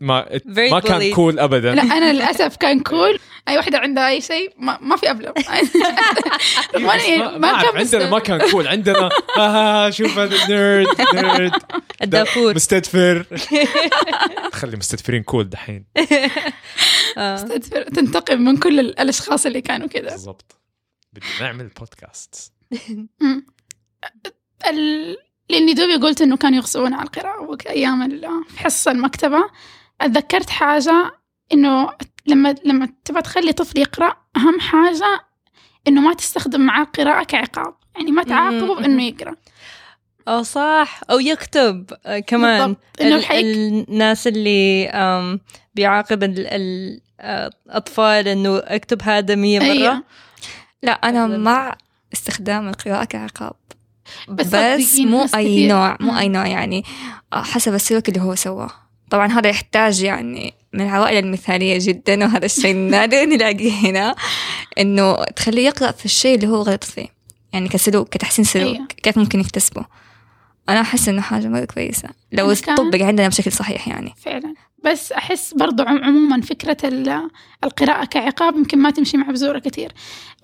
ما 0.00 0.40
ما 0.56 0.80
كان. 0.80 1.12
cool 1.14 1.38
ابدا. 1.38 1.74
لا 1.74 1.82
أنا 1.82 2.12
للأسف 2.12 2.56
كان 2.56 2.80
cool 2.90 3.18
أي 3.48 3.56
واحدة 3.56 3.78
عندها 3.78 4.08
أي 4.08 4.20
شيء 4.20 4.52
ما, 4.58 4.78
ما 4.80 4.96
في 4.96 5.10
ابلغ 5.10 5.32
بس 5.32 5.44
ما, 6.74 6.80
ما, 7.18 7.38
ما 7.38 7.48
أعرف، 7.48 7.76
عندنا 7.76 8.10
ما 8.10 8.18
كان 8.18 8.50
cool 8.50 8.66
عندنا 8.68 9.08
آه 9.38 9.90
شوف 9.90 10.18
هذا 10.18 10.46
nerd 10.48 10.86
nerd 11.14 11.52
الدافور 12.02 12.54
مستدفر. 12.54 13.26
خلي 14.52 14.76
مستدفرين 14.76 15.22
cool 15.22 15.48
دحين. 15.48 15.84
آه. 17.18 17.36
تنتقم 17.94 18.40
من 18.40 18.56
كل 18.56 18.80
ال- 18.80 19.00
الأشخاص 19.00 19.46
اللي 19.46 19.60
كانوا 19.60 19.88
كذا 19.88 20.10
بالضبط. 20.10 20.60
بدنا 21.12 21.28
نعمل 21.40 21.66
بودكاست. 21.66 22.52
لاني 25.50 25.72
دوبي 25.74 25.94
قلت 25.96 26.20
إنه 26.22 26.36
كانوا 26.36 26.56
يغصبون 26.58 26.94
على 26.94 27.02
القراءة 27.06 27.40
وقت 27.42 27.66
أيام 27.66 28.20
حصة 28.56 28.90
المكتبة. 28.90 29.50
اتذكرت 30.00 30.50
حاجة 30.50 31.12
إنه 31.52 31.90
لما 32.26 32.54
لما 32.64 32.88
تبغى 33.04 33.22
تخلي 33.22 33.52
طفل 33.52 33.78
يقرأ 33.78 34.16
أهم 34.36 34.60
حاجة 34.60 35.20
إنه 35.88 36.00
ما 36.00 36.14
تستخدم 36.14 36.60
معاه 36.60 36.82
القراءه 36.82 37.24
كعقاب 37.24 37.74
يعني 37.96 38.10
ما 38.10 38.22
تعاقبه 38.22 38.74
مم. 38.74 38.80
بإنه 38.80 39.02
يقرأ 39.04 39.34
أو 40.28 40.42
صح 40.42 41.00
أو 41.10 41.20
يكتب 41.20 41.90
آه، 42.06 42.18
كمان 42.18 42.60
بالضبط. 42.66 42.80
إنه 43.00 43.08
ال- 43.14 43.18
الحيك- 43.18 43.44
الناس 43.88 44.26
اللي 44.26 44.90
بيعاقب 45.74 46.22
ال- 46.22 46.46
ال- 46.46 47.00
آه، 47.20 47.50
الأطفال 47.66 48.28
إنه 48.28 48.58
أكتب 48.58 49.02
هذا 49.02 49.34
مية 49.34 49.58
مرة 49.58 49.66
أيوة. 49.66 50.02
لا 50.82 50.92
أنا. 50.92 51.26
مع 51.26 51.76
استخدام 52.12 52.68
القراءة 52.68 53.04
كعقاب 53.04 53.52
بس 54.28 54.46
بس, 54.46 54.98
مو 54.98 55.26
أي 55.34 55.66
نوع 55.68 55.96
مو. 56.00 56.18
أي 56.18 56.28
نوع 56.28 56.46
يعني 56.46 56.84
آه، 57.32 57.42
حسب 57.42 57.74
السلوك 57.74 58.08
اللي 58.08 58.20
هو 58.20 58.34
سواه 58.34 58.70
طبعا 59.10 59.26
هذا 59.26 59.48
يحتاج 59.48 60.02
يعني 60.02 60.54
من 60.72 60.80
العوائل 60.80 61.24
المثالية 61.24 61.78
جدا 61.80 62.24
وهذا 62.24 62.44
الشيء 62.44 62.74
نادر 62.90 63.24
نلاقيه 63.24 63.72
هنا 63.72 64.14
إنه 64.78 65.24
تخليه 65.24 65.66
يقرأ 65.66 65.90
في 65.90 66.04
الشيء 66.04 66.34
اللي 66.34 66.48
هو 66.48 66.62
غلط 66.62 66.84
فيه 66.84 67.06
يعني 67.52 67.68
كسلوك 67.68 68.08
كتحسين 68.08 68.44
سلوك 68.44 68.74
أيوة. 68.76 68.86
كيف 69.02 69.18
ممكن 69.18 69.40
يكتسبه. 69.40 69.84
أنا 70.68 70.80
أحس 70.80 71.08
إنه 71.08 71.20
حاجة 71.22 71.46
مرة 71.48 71.64
كويسة 71.64 72.08
لو 72.32 72.46
أنا 72.46 72.54
كان- 72.60 72.76
طبق 72.76 73.02
عندنا 73.02 73.28
بشكل 73.28 73.52
صحيح 73.52 73.88
يعني. 73.88 74.14
فعلا. 74.24 74.54
بس 74.84 75.12
أحس 75.12 75.54
برضو 75.54 75.82
عم- 75.82 76.04
عموما 76.04 76.40
فكرة 76.40 76.76
ال- 76.84 77.28
القراءة 77.64 78.04
كعقاب 78.04 78.56
يمكن 78.56 78.78
ما 78.78 78.90
تمشي 78.90 79.16
مع 79.16 79.26
بزورة 79.30 79.58
كثير. 79.58 79.92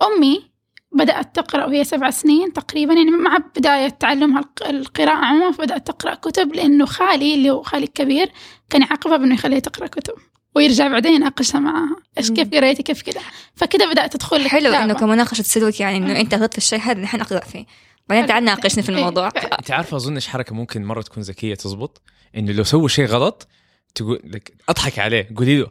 أمي 0.03 0.57
بدأت 0.91 1.35
تقرأ 1.35 1.65
وهي 1.65 1.83
سبع 1.83 2.09
سنين 2.09 2.53
تقريبا 2.53 2.93
يعني 2.93 3.11
مع 3.11 3.37
بداية 3.57 3.89
تعلمها 3.89 4.39
الق- 4.39 4.67
القراءة 4.69 5.25
عموما 5.25 5.57
بدأت 5.57 5.87
تقرأ 5.87 6.13
كتب 6.15 6.55
لأنه 6.55 6.85
خالي 6.85 7.33
اللي 7.35 7.49
هو 7.49 7.63
خالي 7.63 7.83
الكبير 7.83 8.31
كان 8.69 8.81
يعاقبها 8.81 9.17
بأنه 9.17 9.33
يخليها 9.33 9.59
تقرأ 9.59 9.87
كتب 9.87 10.13
ويرجع 10.55 10.87
بعدين 10.87 11.13
يناقشها 11.13 11.59
معاها. 11.59 11.95
إيش 12.17 12.31
كيف 12.31 12.53
قريتي؟ 12.53 12.83
كيف 12.83 13.01
كذا؟ 13.01 13.21
فكذا 13.55 13.91
بدأت 13.91 14.13
تدخل 14.13 14.49
حلو 14.49 14.59
الكتابة. 14.59 14.83
إنه 14.83 14.93
كمناقشة 14.93 15.41
سلوك 15.41 15.79
يعني 15.79 15.97
إنه 15.97 16.07
مم. 16.07 16.15
أنت 16.15 16.33
غلطت 16.33 16.51
في 16.51 16.57
الشيء 16.57 16.79
هذا 16.79 16.99
الحين 16.99 17.21
أقرأ 17.21 17.39
فيه. 17.39 17.65
بعدين 18.09 18.25
تعال 18.25 18.43
ناقشني 18.43 18.83
في 18.83 18.89
إيه، 18.91 18.97
الموضوع 18.97 19.29
فعلا. 19.29 19.59
أنت 19.59 19.71
عارفة 19.71 19.97
أظن 19.97 20.15
إيش 20.15 20.27
حركة 20.27 20.55
ممكن 20.55 20.85
مرة 20.85 21.01
تكون 21.01 21.23
ذكية 21.23 21.55
تزبط؟ 21.55 22.01
إنه 22.37 22.51
لو 22.51 22.63
سووا 22.63 22.87
شيء 22.87 23.05
غلط 23.05 23.47
تقول 23.95 24.21
لك 24.23 24.53
أضحك 24.69 24.99
عليه 24.99 25.29
قولي 25.37 25.57
له 25.57 25.67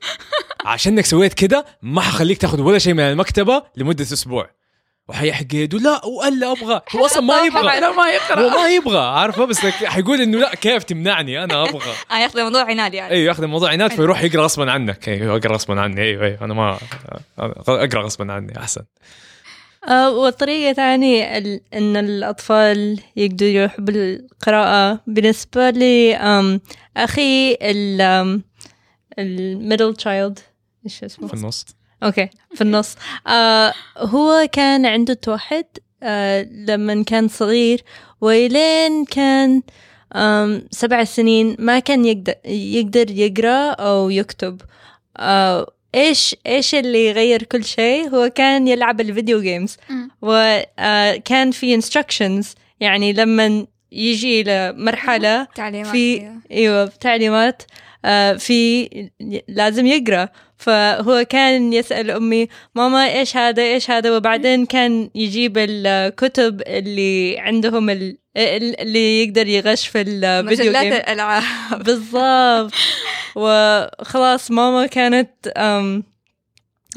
عشانك 0.64 1.04
سويت 1.04 1.34
كده 1.34 1.66
ما 1.82 2.00
حخليك 2.00 2.38
تاخذ 2.38 2.60
ولا 2.60 2.78
شيء 2.78 2.94
من 2.94 3.00
المكتبة 3.00 3.62
لمدة 3.76 4.04
أسبوع. 4.04 4.50
وحيحق 5.08 5.54
يده 5.54 5.78
لا 5.78 6.04
والا 6.06 6.52
أبغى. 6.52 6.80
هو 6.96 7.06
أصلا 7.06 7.20
ما 7.22 7.40
يبغى. 7.42 7.80
لو 7.80 7.92
ما 7.92 8.08
يقرأ. 8.08 8.40
هو 8.40 8.48
ما 8.48 8.68
يبغى 8.68 8.98
عارفه؟ 8.98 9.44
بس 9.44 9.58
حيقول 9.66 10.20
إنه 10.20 10.38
لا 10.38 10.54
كيف 10.54 10.82
تمنعني؟ 10.84 11.44
أنا 11.44 11.62
أبغى. 11.68 11.92
آه 12.12 12.18
ياخذ 12.18 12.38
الموضوع 12.38 12.64
عناد 12.64 12.94
يعني. 12.94 13.14
أيوه 13.14 13.28
ياخذ 13.28 13.42
الموضوع 13.42 13.70
عناد 13.70 13.90
فيروح 13.92 14.22
يقرأ 14.22 14.42
غصبا 14.42 14.70
عنك. 14.70 15.08
أيوه 15.08 15.36
اقرا 15.36 15.52
غصبا 15.54 15.80
عني. 15.80 16.02
أيوه 16.02 16.24
أيوه 16.24 16.38
أنا 16.44 16.54
ما 16.54 16.78
أقرأ 17.68 18.02
غصبا 18.02 18.32
عني 18.32 18.58
أحسن. 18.58 18.82
آه، 19.88 20.10
وطريقة 20.10 20.72
ثانية 20.72 21.38
ال- 21.38 21.60
إن 21.74 21.96
الأطفال 21.96 23.00
يقدروا 23.16 23.50
يحبوا 23.50 23.94
القراءة. 23.94 25.00
بالنسبة 25.06 25.70
لي 25.70 26.16
أخي 26.96 27.56
ال 29.18 29.29
middle 29.29 29.94
child 29.94 30.38
إيش 30.84 31.04
اسمه؟ 31.04 31.28
في 31.28 31.34
النص. 31.34 31.66
okay 32.02 32.28
في 32.54 32.60
النص. 32.60 32.96
آه 33.26 33.72
هو 33.98 34.48
كان 34.52 34.86
عنده 34.86 35.14
توحد 35.14 35.64
آه 36.02 36.42
لما 36.42 37.04
كان 37.04 37.28
صغير 37.28 37.82
وإلين 38.20 39.04
كان 39.04 39.62
آم 40.14 40.62
سبع 40.70 41.04
سنين 41.04 41.56
ما 41.58 41.78
كان 41.78 42.04
يقدر 42.04 42.34
يقدر 42.44 43.10
يقرأ 43.10 43.70
أو 43.70 44.10
يكتب. 44.10 44.60
آه 45.16 45.72
إيش 45.94 46.36
إيش 46.46 46.74
اللي 46.74 47.06
يغير 47.06 47.42
كل 47.42 47.64
شيء؟ 47.64 48.08
هو 48.08 48.28
كان 48.28 48.68
يلعب 48.68 49.00
ال 49.00 49.07
video 49.07 49.40
games. 49.40 49.76
وكان 50.22 51.50
في 51.50 51.80
instructions. 51.80 52.46
يعني 52.80 53.12
لما 53.12 53.66
يجي 53.92 54.42
لمرحلة 54.42 55.44
تعليمات 55.54 55.92
في. 55.92 56.32
إيوه. 56.50 56.86
تعليمات 56.86 57.62
آه، 57.62 57.85
في 58.38 58.88
لازم 59.48 59.86
يقرأ. 59.86 60.28
فهو 60.58 61.24
كان 61.30 61.72
يسأل 61.72 62.10
أمي 62.10 62.48
ماما 62.74 63.12
إيش 63.18 63.36
هذا 63.36 63.62
إيش 63.62 63.90
هذا؟ 63.90 64.16
وبعدين 64.16 64.66
كان 64.66 65.10
يجيب 65.14 65.54
الكتب 65.58 66.62
اللي 66.66 67.38
عندهم 67.38 67.90
ال- 67.90 68.18
اللي 68.36 69.22
يقدر 69.24 69.46
يغش 69.46 69.86
في 69.88 70.00
الفيديو 70.00 70.42
مجلات 70.66 70.82
جيم 70.84 70.92
الالعاب 70.92 71.42
بالضبط. 71.84 72.72
وخلاص 73.36 74.50
ماما 74.50 74.86
كانت 74.86 75.30
um, 75.48 76.02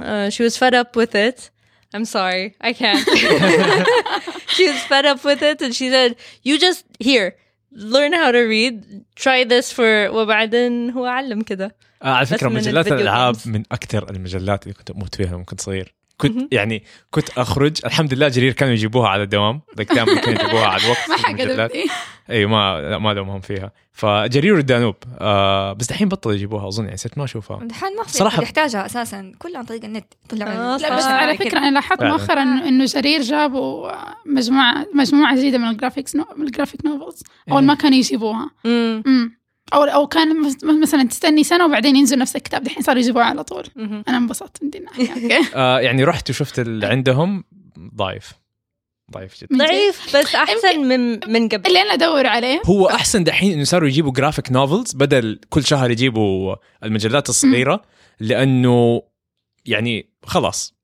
uh, 0.01 0.29
she 0.29 0.43
was 0.43 0.57
fed 0.57 0.73
up 0.73 0.95
with 0.95 1.15
it. 1.15 1.49
I'm 1.95 2.05
sorry. 2.05 2.55
I 2.61 2.71
can't. 2.73 3.05
She 4.55 4.63
was 4.71 4.81
fed 4.91 5.05
up 5.11 5.23
with 5.29 5.41
it 5.51 5.61
and 5.65 5.73
she 5.79 5.87
said 5.95 6.15
you 6.47 6.53
just 6.65 6.81
here 6.99 7.29
learn 7.73 8.13
how 8.13 8.31
to 8.31 8.43
read. 8.53 9.03
Try 9.23 9.49
this 9.49 9.73
for 9.73 10.13
وبعدين 10.13 10.89
هو 10.89 11.05
علم 11.05 11.41
كده. 11.41 11.75
آه 12.03 12.07
على 12.07 12.25
فكرة 12.25 12.49
مجلات 12.49 12.87
الألعاب. 12.87 13.35
من 13.45 13.63
أكثر 13.71 14.09
المجلات 14.09 14.63
اللي 14.63 14.73
كنت 14.73 14.91
أموت 14.91 15.15
فيها 15.15 15.33
لما 15.33 15.43
كنت 15.43 15.61
صغير. 15.61 15.98
كنت. 16.21 16.53
يعني 16.53 16.83
كنت 17.11 17.29
أخرج. 17.37 17.77
الحمد 17.85 18.13
لله 18.13 18.27
جرير 18.27 18.51
كانوا 18.53 18.73
يجيبوها 18.73 19.07
على 19.09 19.23
الدوام. 19.23 19.61
ذاك 19.77 19.93
دائما 19.93 20.21
كانوا 20.21 20.41
يجيبوها 20.41 20.65
على 20.67 20.83
الوقت. 20.83 20.97
ما. 21.09 21.15
حقدرتني 21.17 21.85
اي 22.31 22.45
ما 22.45 22.81
لا 22.81 22.97
ما 22.97 23.13
لومهم 23.13 23.39
فيها. 23.41 23.71
فجرير 23.93 24.53
والدانوب 24.53 24.95
آه 25.19 25.73
بس 25.73 25.87
دحين 25.87 26.07
بطلوا 26.09 26.35
يجيبوها 26.35 26.67
أظن 26.67 26.83
يعني 26.85 26.97
صرت 26.97 27.17
ما 27.17 27.23
أشوفها. 27.23 27.59
دحين 27.63 27.95
ما 27.97 28.03
في 28.03 28.09
صراحة- 28.09 28.11
صراحة 28.17 28.43
يحتاجها 28.43 28.85
أساسا 28.85 29.31
كله 29.39 29.57
عن 29.59 29.65
طريق 29.65 29.85
النت. 29.85 30.05
طلعوا 30.29 30.51
آه، 30.75 30.77
لا 30.77 30.95
بس. 30.95 31.03
على 31.03 31.37
فكرة 31.37 31.57
أنا 31.57 31.71
لاحظت. 31.71 32.03
مؤخرا 32.03 32.43
إنه 32.43 32.85
جرير 32.85 33.21
جابوا 33.21 33.91
مجموعة 34.25 34.85
مجموعة 34.95 35.35
جديدة 35.37 35.57
من 35.57 35.67
ال 35.69 35.74
graphics 35.74 36.15
نو... 36.15 36.25
من 36.37 36.45
ال 36.45 36.50
graphic 36.50 36.85
novels 36.85 37.23
أول 37.51 37.63
ما 37.63 37.73
كانوا 37.73 37.97
يجيبوها. 37.97 38.49
مم. 38.65 39.03
امم 39.07 39.38
أو 39.73 39.83
أو 39.83 40.07
كان 40.07 40.41
مس- 40.41 40.63
مثلا 40.63 41.03
تستني 41.03 41.43
سنة 41.43 41.65
وبعدين 41.65 41.95
ينزل 41.95 42.17
نفس 42.17 42.35
الكتاب 42.35 42.63
دحين 42.63 42.83
صاروا 42.83 42.99
يجيبوه 43.01 43.23
على 43.23 43.43
طول. 43.43 43.63
أنا 44.07 44.17
انبسطت 44.17 44.63
من 44.63 44.69
دي 44.69 44.77
الناحيه 44.77 45.41
آه 45.55 45.79
يعني 45.79 46.03
رحت 46.03 46.29
وشفت 46.29 46.59
اللي 46.59 46.85
عندهم 46.87 47.43
ضعيف. 47.95 48.31
ضعيف 49.11 49.41
جدا. 49.43 49.57
ضعيف 49.65 50.17
بس 50.17 50.35
أحسن 50.35 50.79
من 50.79 51.11
من 51.33 51.49
قبل. 51.49 51.67
اللي 51.67 51.81
أنا 51.81 51.93
أدور 51.93 52.27
عليه. 52.27 52.61
هو 52.65 52.87
أحسن 52.89 53.23
دحين 53.23 53.53
إنه 53.53 53.63
صاروا 53.63 53.87
يجيبوا 53.87 54.11
graphic 54.11 54.51
novels 54.51 54.93
بدل 54.95 55.39
كل 55.49 55.63
شهر 55.65 55.91
يجيبوا 55.91 56.55
المجلات 56.83 57.29
الصغيرة 57.29 57.81
لأنه 58.19 59.01
يعني 59.65 60.09
خلاص. 60.25 60.78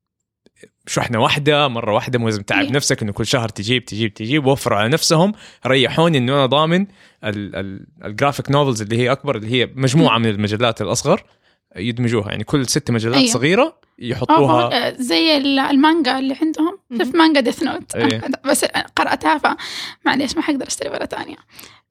شحنه 0.86 1.22
واحدة 1.22 1.68
مرة 1.68 1.92
واحدة 1.92 2.18
مو 2.18 2.24
لازم 2.26 2.42
تتعب 2.42 2.64
إيه. 2.64 2.72
نفسك 2.72 3.02
إنه 3.02 3.12
كل 3.12 3.26
شهر 3.26 3.48
تجيب 3.48 3.84
تجيب 3.84 4.14
تجيب 4.14 4.46
وفروا 4.46 4.78
على 4.78 4.88
نفسهم 4.88 5.32
ريحوني 5.66 6.18
إنه 6.18 6.32
أنا 6.34 6.46
ضامن 6.46 6.80
ال- 7.24 7.56
ال- 7.56 7.86
ال 8.04 8.10
graphic 8.10 8.50
novels 8.50 8.82
اللي 8.82 8.98
هي 8.98 9.12
أكبر 9.12 9.36
اللي 9.36 9.50
هي 9.50 9.70
مجموعة 9.74 10.18
من 10.18 10.26
المجلات 10.26 10.82
الأصغر 10.82 11.22
يدمجوها 11.76 12.30
يعني 12.30 12.44
كل 12.44 12.66
ست 12.66 12.90
مجلات 12.90 13.16
أيوه. 13.16 13.30
صغيرة 13.32 13.78
يحطوها. 13.98 14.88
أو 14.88 14.94
زي 14.98 15.36
ال- 15.36 15.58
المانجا 15.58 16.18
اللي 16.18 16.36
عندهم. 16.42 16.78
شوف 16.98 17.14
مانجا 17.14 17.40
Death 17.40 17.62
Note 17.62 17.94
إيه. 17.96 18.22
بس 18.50 18.64
قرأتها 18.96 19.56
فمعليش 20.04 20.36
ما 20.36 20.42
حقدر 20.42 20.66
أشتري 20.66 20.90
مرة 20.90 21.04
تانية 21.04 21.36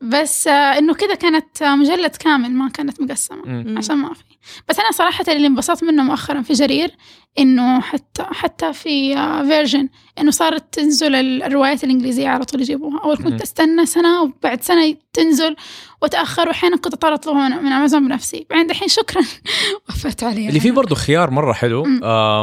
بس 0.01 0.47
آه، 0.47 0.51
إنه 0.77 0.93
كذا 0.93 1.15
كانت 1.15 1.61
آه، 1.61 1.75
مجلد 1.75 2.15
كامل 2.15 2.51
ما 2.51 2.69
كانت 2.69 3.01
مقسمة. 3.01 3.41
مم. 3.45 3.77
عشان 3.77 3.97
ما 3.97 4.13
في. 4.13 4.23
بس 4.69 4.79
أنا 4.79 4.91
صراحة 4.91 5.25
اللي 5.27 5.47
انبسطت 5.47 5.83
منه 5.83 6.03
مؤخرا 6.03 6.41
في 6.41 6.53
جرير 6.53 6.91
إنه 7.39 7.81
حتى 7.81 8.23
حتى 8.23 8.73
في 8.73 9.15
فيرجن 9.47 9.89
إنه 10.19 10.31
صارت 10.31 10.73
تنزل 10.73 11.15
ال- 11.15 11.43
الروايات 11.43 11.83
الإنجليزية 11.83 12.27
على 12.27 12.45
طول 12.45 12.61
يجيبوها. 12.61 12.99
أول 13.03 13.17
مم. 13.19 13.23
كنت 13.29 13.41
أستنى 13.41 13.85
سنة 13.85 14.21
وبعد 14.21 14.61
سنة 14.63 14.95
تنزل 15.13 15.55
وتأخر 16.01 16.47
واحيانا 16.47 16.75
كنت 16.77 16.93
اضطر 16.93 17.13
اطلبها 17.13 17.49
من, 17.49 17.63
من 17.63 17.71
امازون 17.71 18.07
بنفسي. 18.07 18.47
بعدين 18.49 18.67
دحين 18.67 18.87
شكرا. 18.87 19.21
وفرت 19.89 20.23
عليها 20.23 20.49
اللي 20.49 20.59
فيه 20.59 20.71
برضه 20.71 20.95
خيار 20.95 21.31
مرة 21.31 21.53
حلو. 21.53 21.83
مم. 21.83 21.94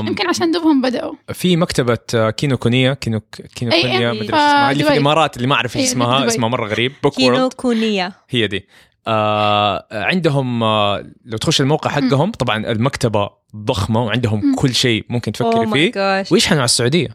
يمكن 0.09 0.29
عشان 0.29 0.51
دوبهم 0.51 0.83
بدأوا 0.83 1.15
في 1.33 1.57
مكتبة 1.57 1.99
آه، 2.15 2.31
كينو 2.31 2.57
كونية 2.57 2.93
كينو 2.93 3.21
كينو 3.55 3.73
أي. 3.73 4.11
مدري 4.11 4.29
ف- 4.29 4.35
اسمها 4.35 4.71
اللي 4.71 4.85
في. 4.85 4.93
الإمارات 4.93 5.37
اللي 5.37 5.49
ما 5.49 5.55
أعرف 5.55 5.77
إيش 5.77 5.89
اسمها 5.89 6.19
دبي. 6.21 6.29
اسمها 6.29 6.49
مرة 6.49 6.67
غريب 6.67 6.93
book 7.03 7.15
كينو 7.15 7.35
world 7.37 7.53
كونية 7.53 8.13
هي 8.31 8.47
دي 8.47 8.67
آه 9.07 9.87
عندهم 9.93 10.63
آه 10.63 11.05
لو 11.25 11.39
تخش 11.39 11.61
الموقع 11.61 11.91
حقهم 11.91 12.31
طبعا 12.33 12.73
المكتبة 12.73 13.31
ضخمة 13.57 14.05
وعندهم. 14.05 14.55
كل 14.55 14.75
شيء 14.75 15.05
ممكن 15.09 15.33
Oh 15.33 15.35
تفكري 15.35 15.67
my 15.67 15.73
فيه. 15.73 16.25
ويشحنوا 16.35 16.59
على 16.61 16.65
السعودية 16.65 17.09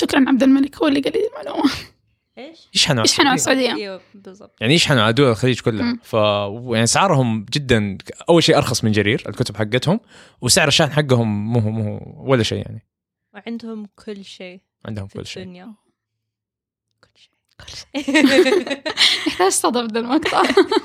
شكرا 0.00 0.24
عبد 0.28 0.42
الملك 0.42 0.76
هو 0.76 0.88
اللي 0.88 1.00
قال 1.00 1.12
لي 1.12 1.28
المعلومة 1.28 1.70
إيش؟ 2.38 2.68
يشحنوا 2.74 3.00
على 3.00 3.08
يشحنوا 3.08 3.28
على 3.28 3.34
السعودية. 3.34 3.74
أيوه 3.74 4.00
بالضبط. 4.14 4.56
يعني 4.60 4.74
يشحنوا 4.74 5.02
على 5.02 5.12
دول 5.12 5.30
الخليج 5.30 5.60
كلها. 5.60 5.98
ف 6.02 6.12
يعني 6.12 6.82
اسعارهم 6.82 7.46
جدا 7.52 7.98
أول 8.28 8.42
شيء 8.42 8.56
أرخص 8.56 8.84
من 8.84 8.92
جرير 8.92 9.24
الكتب 9.28 9.56
حقتهم 9.56 10.00
وسعر 10.40 10.68
الشحن 10.68 10.92
حقهم 10.92 11.52
مو 11.52 11.58
هو 11.58 11.70
مو 11.70 11.98
هو 11.98 12.30
ولا 12.30 12.42
شيء 12.42 12.58
يعني. 12.58 12.86
وعندهم 13.34 13.88
كل 14.04 14.24
شيء 14.24 14.60
عندهم 14.86 15.06
كل 15.06 15.26
شيء. 15.26 15.42
الدنيا. 15.42 15.74
كل 17.04 17.20
شيء. 17.20 17.32
صدى 19.48 19.82
بدل 19.82 20.00
المقطع. 20.04 20.42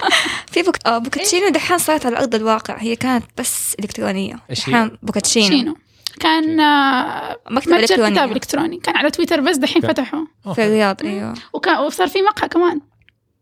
في 0.51 0.61
بوك... 0.61 0.87
آه 0.87 0.97
بوكتشينو 0.97 1.49
دحين 1.49 1.77
صارت 1.77 2.05
على 2.05 2.17
أرض 2.17 2.35
الواقع. 2.35 2.77
هي 2.77 2.95
كانت 2.95 3.25
بس 3.37 3.75
إلكترونية. 3.79 4.39
إيش 4.49 4.69
هي؟ 4.69 4.73
دحين 4.73 4.97
بوكتشينو. 5.03 5.47
شينو 5.47 5.75
كان 6.19 6.59
آه، 6.59 7.39
مكتبه 7.49 7.77
متجر 7.77 8.09
كتاب 8.09 8.31
إلكتروني. 8.31 8.77
كان 8.77 8.97
على 8.97 9.11
تويتر 9.11 9.41
بس 9.41 9.57
دحين. 9.57 9.81
فتحوا. 9.81 10.25
في 10.55 10.65
الرياض 10.65 11.03
أيوه. 11.03 11.33
وكان 11.53 11.79
وصار 11.79 12.07
في 12.07 12.21
مقهى 12.21 12.49
كمان. 12.49 12.81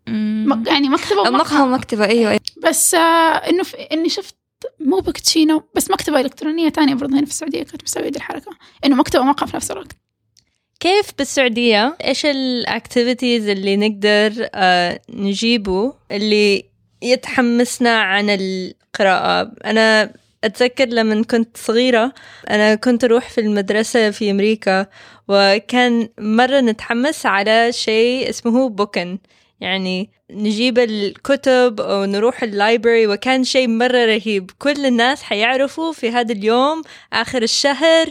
مم. 0.08 0.64
يعني 0.68 0.90
مكتبة 0.90 1.24
مقهى 1.24 1.62
ومكتبة 1.64 2.06
أيوه. 2.06 2.32
أيوة. 2.32 2.42
بس 2.64 2.94
آه 2.94 3.36
إنه 3.36 3.64
في 3.64 3.78
إني 3.78 4.10
شفت 4.10 4.36
مو 4.80 5.00
بوكتشينو 5.00 5.64
بس 5.76 5.92
مكتبة 5.92 6.20
إلكترونية 6.20 6.70
تانية 6.70 6.94
برضه 6.94 7.14
هنا 7.14 7.26
في 7.26 7.32
السعودية 7.32 7.64
كانت 7.64 7.84
مسوية 7.84 8.10
الحركة. 8.10 8.52
إنه 8.86 8.96
مكتبة 8.96 9.22
ومقهى 9.22 9.48
في 9.48 9.56
نفس 9.56 9.72
الوقت. 9.72 9.92
كيف 10.80 11.12
بالسعودية؟ 11.18 11.98
إيش 12.04 12.26
ال 12.26 12.37
activities 12.37 13.48
اللي 13.48 13.78
نقدر 13.78 14.48
آه، 14.54 15.02
نجيبه 15.10 15.94
اللي 16.12 16.66
يتحمسنا 17.02 18.02
عن 18.02 18.30
القراءة؟ 18.30 19.52
أنا 19.66 20.14
أتذكر 20.44 20.86
لما 20.86 21.24
كنت 21.24 21.58
صغيرة 21.58 22.14
أنا 22.50 22.76
كنت 22.76 23.04
أروح 23.04 23.30
في 23.30 23.42
المدرسة 23.42 24.12
في 24.12 24.32
أمريكا 24.32 24.86
وكان 25.28 26.10
مرة 26.20 26.60
نتحمس 26.60 27.26
على 27.26 27.72
شيء 27.72 28.30
اسمه 28.30 28.70
book 28.70 29.03
in 29.03 29.20
يعني 29.62 30.10
نجيب 30.32 30.80
الكتب 30.80 31.82
أو 31.82 32.06
نروح 32.06 32.44
ال 32.44 32.52
library 32.52 33.08
وكان 33.08 33.44
شيء 33.44 33.68
مرة 33.68 34.06
رهيب. 34.06 34.52
كل 34.60 34.86
الناس 34.86 35.24
حيعرفوا 35.24 35.92
في 35.94 36.10
هذا 36.12 36.32
اليوم 36.32 36.82
آخر 37.14 37.42
الشهر 37.42 38.10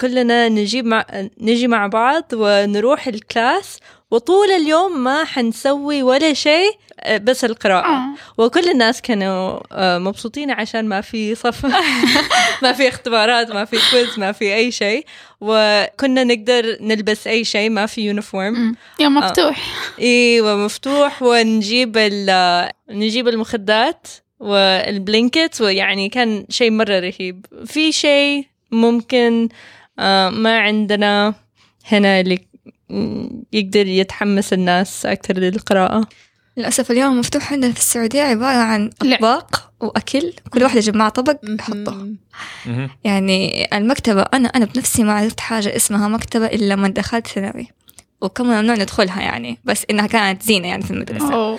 كلنا 0.00 0.48
نجيب 0.48 0.86
مع 0.86 1.06
نجي 1.40 1.68
مع 1.68 1.86
بعض 1.86 2.24
ونروح 2.32 3.08
ال 3.08 3.20
class 3.20 3.78
وطول 4.10 4.50
اليوم 4.50 5.04
ما 5.04 5.24
حنسوي 5.24 6.02
ولا 6.02 6.32
شيء 6.32 6.70
بس 7.06 7.44
القراءة. 7.44 7.86
آه. 7.86 8.14
وكل 8.38 8.68
الناس 8.70 9.02
كانوا 9.02 9.60
آه، 9.72 9.98
مبسوطين 9.98 10.50
عشان 10.50 10.88
ما 10.88 11.00
في 11.00 11.34
صف. 11.34 11.66
ما 12.62 12.72
في 12.72 12.88
اختبارات 12.88 13.50
ما 13.50 13.64
في 13.64 13.78
quiz 13.90 14.18
ما 14.18 14.32
في 14.32 14.54
أي 14.54 14.72
شيء. 14.72 15.06
وكنا 15.40 16.24
نقدر 16.24 16.76
نلبس 16.80 17.26
أي 17.26 17.44
شيء 17.44 17.70
ما 17.70 17.86
في 17.86 18.00
uniform 18.00 18.54
أمم. 18.54 18.76
يوم 19.00 19.14
مفتوح. 19.14 19.56
أيوه 20.00 20.56
مفتوح 20.56 21.22
ونجيب 21.22 21.98
نجيب 22.90 23.28
المخدات 23.28 24.08
والبلينكت 24.40 25.60
ويعني 25.60 26.08
كان 26.08 26.46
شيء 26.48 26.70
مرة 26.70 26.98
رهيب. 26.98 27.46
في 27.66 27.92
شيء 27.92 28.46
ممكن 28.70 29.48
آه، 29.98 30.30
ما 30.30 30.58
عندنا 30.58 31.34
هنا 31.86 32.20
اللي 32.20 32.38
يقدر 33.52 33.86
يتحمس 33.86 34.52
الناس 34.52 35.06
أكثر 35.06 35.34
للقراءة؟ 35.34 36.08
للأسف 36.56 36.90
اليوم 36.90 37.18
مفتوح 37.18 37.52
عندنا 37.52 37.72
في 37.72 37.78
السعودية 37.78 38.22
عبارة 38.22 38.56
عن 38.56 38.90
لا. 39.02 39.16
أطباق 39.16 39.72
وأكل. 39.80 40.32
كل 40.50 40.62
واحدة 40.62 40.78
يجيب 40.78 40.96
معها 40.96 41.08
طبق 41.08 41.36
يحطه. 41.44 42.08
يعني 43.04 43.68
المكتبة 43.72 44.22
أنا 44.22 44.48
أنا 44.48 44.64
بنفسي 44.64 45.04
ما 45.04 45.12
عرفت 45.12 45.40
حاجة 45.40 45.76
اسمها 45.76 46.08
مكتبة 46.08 46.46
إلا 46.46 46.74
لما 46.74 46.88
دخلت 46.88 47.26
ثانوي. 47.26 47.68
وكان 48.20 48.46
ممنوع 48.46 48.76
ندخلها 48.76 49.20
يعني 49.22 49.58
بس 49.64 49.84
إنها 49.90 50.06
كانت 50.06 50.42
زينة 50.42 50.68
يعني 50.68 50.82
في 50.82 50.90
المدرسة. 50.90 51.34
أوه. 51.34 51.58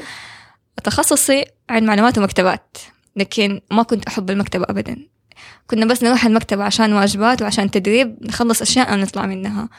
تخصصي 0.84 1.46
علم 1.70 1.86
معلومات 1.86 2.18
ومكتبات 2.18 2.78
لكن 3.16 3.62
ما 3.72 3.84
كنت 3.84 4.06
أحب 4.06 4.30
المكتبة 4.30 4.66
أبدا. 4.70 4.98
كنا 5.68 5.86
بس 5.86 6.04
نروح 6.04 6.26
المكتبة 6.26 6.64
عشان 6.64 6.94
واجبات 6.94 7.41
وعشان 7.41 7.72
تدريب 7.72 8.18
نخلص 8.22 8.62
أشياء 8.62 8.93
ونطلع 8.93 9.26
منها. 9.26 9.70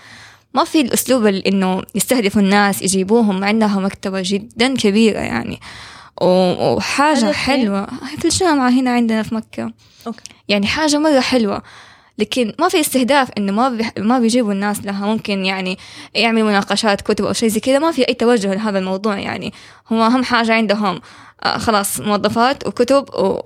ما 0.57 0.65
في 0.65 0.81
الأسلوب 0.81 1.27
اللي 1.27 1.43
إنه 1.47 1.83
يستهدفوا 1.95 2.43
الناس 2.43 2.83
يجيبوهم 2.83 3.45
عندها 3.45 3.81
مكتبة 3.81 4.23
جدا 4.25 4.75
كبيرة 4.77 5.19
يعني. 5.19 5.61
وحاجة؟ 6.23 7.33
حلوة. 7.33 7.87
في 8.19 8.25
الجامعة 8.25 8.71
هنا 8.71 8.91
عندنا 8.91 9.23
في 9.23 9.35
مكة. 9.35 9.73
أوكي. 10.07 10.23
يعني 10.49 10.67
حاجة 10.67 10.99
مرة 10.99 11.21
حلوة. 11.21 11.63
لكن 12.19 12.53
ما 12.59 12.69
في 12.69 12.81
استهداف 12.81 13.29
إنه 13.39 13.53
ما. 13.53 13.91
ما 13.99 14.19
بيجيبوا 14.19 14.53
الناس 14.53 14.85
لها. 14.85 15.07
ممكن 15.07 15.45
يعني 15.45 15.79
يعملوا 16.15 16.49
مناقشات 16.49 17.01
كتب 17.01 17.25
أو 17.25 17.33
شيء 17.33 17.49
زي 17.49 17.61
كذا. 17.61 17.79
ما 17.79 17.93
في 17.93 18.09
أي 18.09 18.15
توجه 18.15 18.55
لهذا 18.55 18.79
الموضوع 18.79 19.19
يعني. 19.19 19.53
هم 19.91 20.01
أهم 20.01 20.25
حاجة 20.25 20.53
عندهم. 20.53 21.01
آه 21.45 21.59
خلاص 21.59 22.01
موظفات 22.01 22.67
وكتب 22.67 23.15
و 23.15 23.41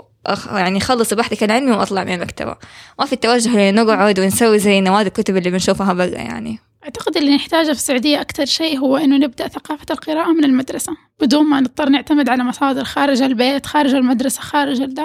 يعني 0.53 0.81
خلص 0.81 1.15
بحثك 1.15 1.43
العلمي 1.43 1.73
وأطلع 1.73 2.05
من 2.05 2.15
المكتبة. 2.15 2.57
ما 2.99 3.07
في 3.07 3.13
التوجه 3.13 3.71
لنقعد 3.71 4.21
ونسوي 4.21 4.59
زي 4.59 4.81
نوادي 4.81 5.09
الكتب 5.09 5.37
اللي 5.37 5.51
بنشوفها 5.51 5.93
برا 5.93 6.05
يعني. 6.05 6.70
أعتقد 6.85 7.17
اللي 7.17 7.37
نحتاجه 7.37 7.65
في 7.67 7.71
السعودية 7.73 8.21
أكثر 8.21 8.45
شيء 8.45 8.79
هو 8.79 8.97
إنه 8.97 9.17
نبدأ 9.17 9.49
ثقافة 9.49 9.87
القراءة 9.91 10.33
من 10.33 10.45
المدرسة. 10.45 10.93
بدون 11.21 11.45
ما 11.45 11.61
نضطر 11.61 11.89
نعتمد 11.89 12.29
على 12.29 12.45
مصادر 12.45 12.85
خارج 12.85 13.23
البيت 13.23 13.67
خارج 13.67 13.95
المدرسة 13.95 14.41
خارج 14.41 14.81
الدا 14.81 15.05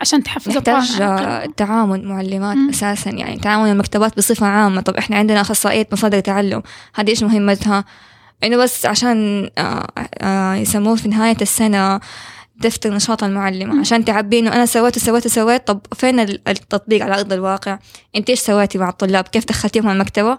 عشان 0.00 0.22
تحفز 0.22 0.48
نحتاج 0.56 0.90
القراءة. 0.92 1.20
آه، 1.22 1.46
تعاون 1.56 2.04
معلمات 2.04 2.56
مم. 2.56 2.68
أساسا 2.68 3.10
يعني 3.10 3.36
تعاون 3.38 3.70
المكتبات 3.70 4.16
بصفة 4.16 4.46
عامة. 4.46 4.80
طب 4.80 4.96
إحنا 4.96 5.16
عندنا 5.16 5.40
أخصائية 5.40 5.86
مصادر 5.92 6.20
تعلم 6.20 6.62
هذه 6.94 7.08
إيش 7.10 7.22
مهمتها؟ 7.22 7.84
إنه 8.44 8.56
بس 8.56 8.86
عشان 8.86 9.50
آه، 9.58 9.86
آه، 10.20 10.54
يسموه 10.54 10.96
في 10.96 11.08
نهاية 11.08 11.36
السنة 11.42 12.00
دفتر 12.56 12.94
نشاط 12.94 13.24
المعلمة. 13.24 13.80
عشان 13.80 14.04
تعبي 14.04 14.38
إنه 14.38 14.52
أنا 14.52 14.66
سويت 14.66 14.96
وسويت 14.96 15.26
وسويت 15.26 15.66
طب 15.66 15.80
فين 15.94 16.20
ال- 16.20 16.48
التطبيق 16.48 17.02
على 17.02 17.14
أرض 17.14 17.32
الواقع؟ 17.32 17.78
أنت 18.16 18.30
إيش 18.30 18.40
سويتي 18.40 18.78
مع 18.78 18.88
الطلاب؟ 18.88 19.24
كيف 19.28 19.44
دخلتيهم 19.44 19.88
المكتبة؟ 19.88 20.38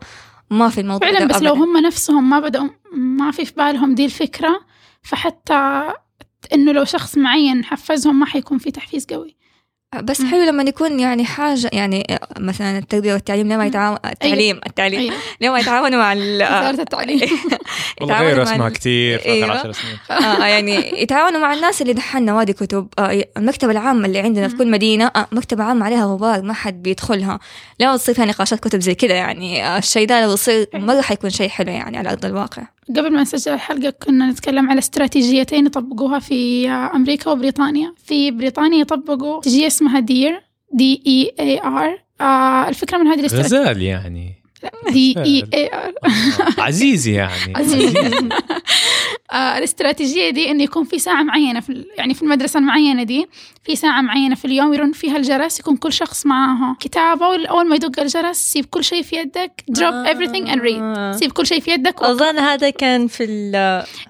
ما 0.49 0.69
في 0.69 0.81
الموضوع 0.81 1.11
فعلا 1.11 1.25
بس 1.25 1.41
لو. 1.41 1.53
هم 1.53 1.77
نفسهم 1.77 2.29
ما 2.29 2.39
بدأوا 2.39 2.69
ما 2.93 3.31
في 3.31 3.45
في 3.45 3.53
بالهم 3.53 3.95
دي 3.95 4.05
الفكرة 4.05 4.59
فحتى 5.01 5.93
إنه 6.53 6.71
لو 6.71 6.83
شخص 6.83 7.17
معين 7.17 7.65
حفزهم 7.65 8.19
ما 8.19 8.25
حيكون 8.25 8.57
في 8.57 8.71
تحفيز 8.71 9.05
قوي 9.05 9.35
بس. 9.95 10.21
حلو 10.21 10.43
لما 10.43 10.63
يكون 10.63 10.99
يعني 10.99 11.25
حاجة 11.25 11.69
يعني 11.73 12.19
مثلا 12.39 12.77
التربية 12.77 13.13
والتعليم 13.13 13.53
لما. 13.53 13.65
يتعاون 13.65 13.97
التعليم 14.05 14.59
التعليم 14.67 14.99
أيوة. 14.99 15.13
لما 15.41 15.59
يتعاونوا 15.59 15.99
مع 15.99 16.13
ال- 16.13 16.43
وزارة 16.43 16.81
التعليم 16.81 17.19
والله 18.01 18.35
مع 18.35 18.43
اسمها 18.43 18.69
كثير 18.69 19.19
في 19.19 19.25
أيوة. 19.25 19.47
اخر 19.55 19.59
10 19.59 19.71
سنين 19.71 19.97
آه 20.21 20.45
يعني 20.45 21.01
يتعاونوا 21.01 21.39
مع 21.39 21.53
الناس 21.53 21.81
اللي 21.81 21.93
دحين 21.93 22.25
نوادي 22.25 22.53
كتب 22.53 22.87
آه 22.99 23.23
المكتبة 23.37 23.71
العامة 23.71 24.05
اللي 24.05 24.19
عندنا 24.19 24.47
في. 24.47 24.55
كل 24.57 24.71
مدينة 24.71 25.05
آه 25.15 25.27
مكتبة 25.31 25.63
عامة 25.63 25.85
عليها 25.85 26.05
غبار 26.05 26.41
ما 26.41 26.53
حد 26.53 26.83
بيدخلها 26.83 27.39
لما 27.79 27.97
تصير 27.97 28.15
فيها 28.15 28.25
نقاشات 28.25 28.59
كتب 28.59 28.79
زي 28.79 28.95
كده 28.95 29.13
يعني 29.13 29.65
آه 29.67 29.77
الشيء 29.77 30.07
ده 30.07 30.21
لو 30.25 30.33
يصير 30.33 30.67
مرة 30.73 31.01
حيكون 31.01 31.29
شيء 31.29 31.49
حلو 31.49 31.71
يعني 31.71 31.97
على 31.97 32.09
أرض 32.09 32.25
الواقع 32.25 32.63
قبل 32.89 33.13
ما 33.13 33.21
نسجل 33.21 33.53
الحلقة 33.53 33.89
كنا 33.89 34.29
نتكلم 34.31 34.69
على 34.69 34.79
استراتيجيتين 34.79 35.65
يطبقوها 35.65 36.19
في 36.19 36.69
أمريكا 36.69 37.31
وبريطانيا. 37.31 37.93
في 38.05 38.31
بريطانيا 38.31 38.79
يطبقوا 38.79 39.39
استراتيجية 39.39 39.67
اسمها 39.67 39.99
دير 39.99 40.41
D 40.73 41.03
E 41.07 41.33
A 41.39 41.61
R 41.63 41.99
الفكرة 42.69 42.97
من 42.97 43.07
هذه 43.07 43.19
الاستراتيجية. 43.19 43.59
غزال 43.59 43.81
يعني. 43.81 44.33
D 44.93 45.15
E 45.17 45.43
A 45.53 45.69
R. 45.73 45.93
عزيزي 46.67 47.13
يعني. 47.13 47.53
عزيزي. 47.55 48.09
آه 49.31 49.57
الاستراتيجية 49.57 50.29
دي 50.29 50.51
إنه 50.51 50.63
يكون 50.63 50.83
في 50.83 50.99
ساعة 50.99 51.23
معينة 51.23 51.59
في 51.59 51.85
يعني 51.97 52.13
في 52.13 52.21
المدرسة 52.21 52.57
المعينة 52.59 53.03
دي 53.03 53.27
في 53.63 53.75
ساعة 53.75 54.01
معينة 54.01 54.35
في 54.35 54.45
اليوم 54.45 54.73
يرن 54.73 54.91
فيها 54.91 55.17
الجرس 55.17 55.59
يكون 55.59 55.77
كل 55.77 55.93
شخص 55.93 56.25
معاه 56.25 56.75
كتابة 56.79 57.27
وأول 57.27 57.69
ما 57.69 57.75
يدق 57.75 57.99
الجرس 57.99 58.37
سيب 58.37 58.65
كل 58.65 58.83
شيء 58.83 59.01
في 59.03 59.15
يدك 59.15 59.63
drop 59.71 60.07
everything 60.13 60.47
and 60.53 60.59
read. 60.61 61.19
سيب 61.19 61.31
كل 61.31 61.47
شيء 61.47 61.59
في 61.59 61.71
يدك 61.71 62.01
و... 62.01 62.05
أظن 62.05 62.39
هذا 62.39 62.69
كان 62.69 63.07
في 63.07 63.23
ال 63.23 63.55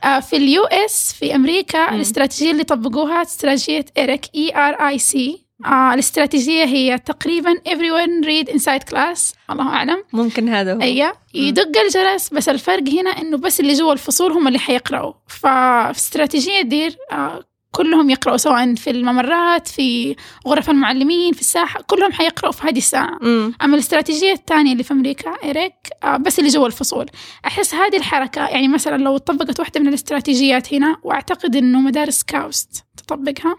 آه 0.03 0.19
في 0.19 0.35
ال 0.37 0.63
US 0.63 1.13
في 1.19 1.35
أمريكا 1.35 1.89
مم. 1.89 1.95
الاستراتيجية 1.95 2.51
اللي 2.51 2.63
طبقوها 2.63 3.21
استراتيجية 3.21 3.85
ERIC 3.97 4.25
E 4.35 4.55
R 4.55 4.87
I 4.87 4.97
C 4.99 5.46
الاستراتيجية 5.65 6.63
هي 6.65 6.97
تقريبا 6.97 7.53
everyone 7.53 8.25
read 8.25 8.53
inside 8.53 8.93
class. 8.93 9.33
الله 9.49 9.67
أعلم. 9.69 10.03
ممكن 10.13 10.49
هذا 10.49 10.73
هو. 10.73 10.81
أيوه. 10.81 11.13
يدق 11.33 11.79
الجرس 11.79 12.33
بس 12.33 12.49
الفرق 12.49 12.89
هنا 12.89 13.09
إنه 13.09 13.37
بس 13.37 13.59
اللي 13.59 13.73
جوا 13.73 13.93
الفصول 13.93 14.31
هم 14.31 14.47
اللي 14.47 14.59
حيقرأوا. 14.59 15.13
ففي 15.27 15.91
استراتيجية 15.91 16.61
DEAR 16.61 16.97
آه، 17.11 17.43
كلهم 17.71 18.09
يقرأوا 18.09 18.37
سواء 18.37 18.75
في 18.75 18.89
الممرات 18.89 19.67
في 19.67 20.15
غرف 20.47 20.69
المعلمين 20.69 21.33
في 21.33 21.41
الساحة 21.41 21.81
كلهم 21.87 22.11
حيقرأوا 22.11 22.51
في 22.51 22.67
هذه 22.67 22.77
الساعة. 22.77 23.17
مم. 23.21 23.53
أما 23.61 23.73
الاستراتيجية 23.75 24.31
الثانية 24.31 24.71
اللي 24.71 24.83
في 24.83 24.93
أمريكا 24.93 25.33
إيريك 25.43 25.73
آه، 26.03 26.17
بس 26.17 26.39
اللي 26.39 26.49
جوا 26.49 26.67
الفصول. 26.67 27.05
أحس 27.45 27.75
هذه 27.75 27.97
الحركة 27.97 28.47
يعني 28.47 28.67
مثلا 28.67 28.97
لو 29.03 29.17
طبقت 29.17 29.59
واحدة 29.59 29.79
من 29.79 29.87
الاستراتيجيات 29.87 30.73
هنا 30.73 30.97
وأعتقد 31.03 31.55
إنه 31.55 31.79
مدارس 31.81 32.23
كاوست. 32.23 32.83
تطبقها 33.07 33.55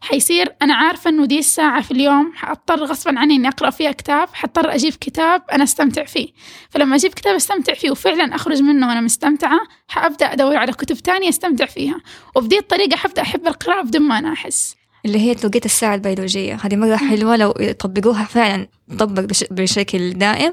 حيصير 0.00 0.54
أنا 0.62 0.74
عارفة 0.74 1.10
إنه 1.10 1.26
دي 1.26 1.38
الساعة 1.38 1.82
في 1.82 1.90
اليوم 1.90 2.32
حأضطر 2.34 2.84
غصبا 2.84 3.18
عني 3.18 3.36
إني 3.36 3.48
أقرأ 3.48 3.70
فيها 3.70 3.92
كتاب 3.92 4.28
حضطر 4.32 4.74
أجيب 4.74 4.94
كتاب 4.94 5.42
أنا 5.52 5.64
أستمتع 5.64 6.04
فيه. 6.04 6.28
فلما 6.70 6.96
أجيب 6.96 7.14
كتاب 7.14 7.34
أستمتع 7.34 7.74
فيه 7.74 7.90
وفعلا 7.90 8.34
أخرج 8.34 8.62
منه 8.62 8.88
وأنا 8.88 9.00
مستمتعة 9.00 9.60
حأبدأ 9.88 10.32
أدور 10.32 10.56
على 10.56 10.72
كتب 10.72 10.96
تانية 10.96 11.28
أستمتع 11.28 11.66
فيها. 11.66 12.00
وبدي 12.34 12.58
الطريقة 12.58 12.96
حبدأ 12.96 13.22
أحب 13.22 13.46
القراءة 13.46 13.82
بدون 13.82 14.02
ما 14.02 14.18
أنا 14.18 14.32
أحس. 14.32 14.76
اللي 15.06 15.18
هي 15.18 15.34
توقيت 15.34 15.64
الساعة 15.64 15.94
البيولوجية. 15.94 16.58
هذه 16.62 16.76
مرة 16.76 16.96
حلوة 16.96 17.36
لو 17.36 17.54
يطبقوها 17.60 18.24
فعلا 18.24 18.68
تطبق 18.90 19.22
بش 19.22 19.44
بشكل 19.50 20.12
دائم. 20.12 20.52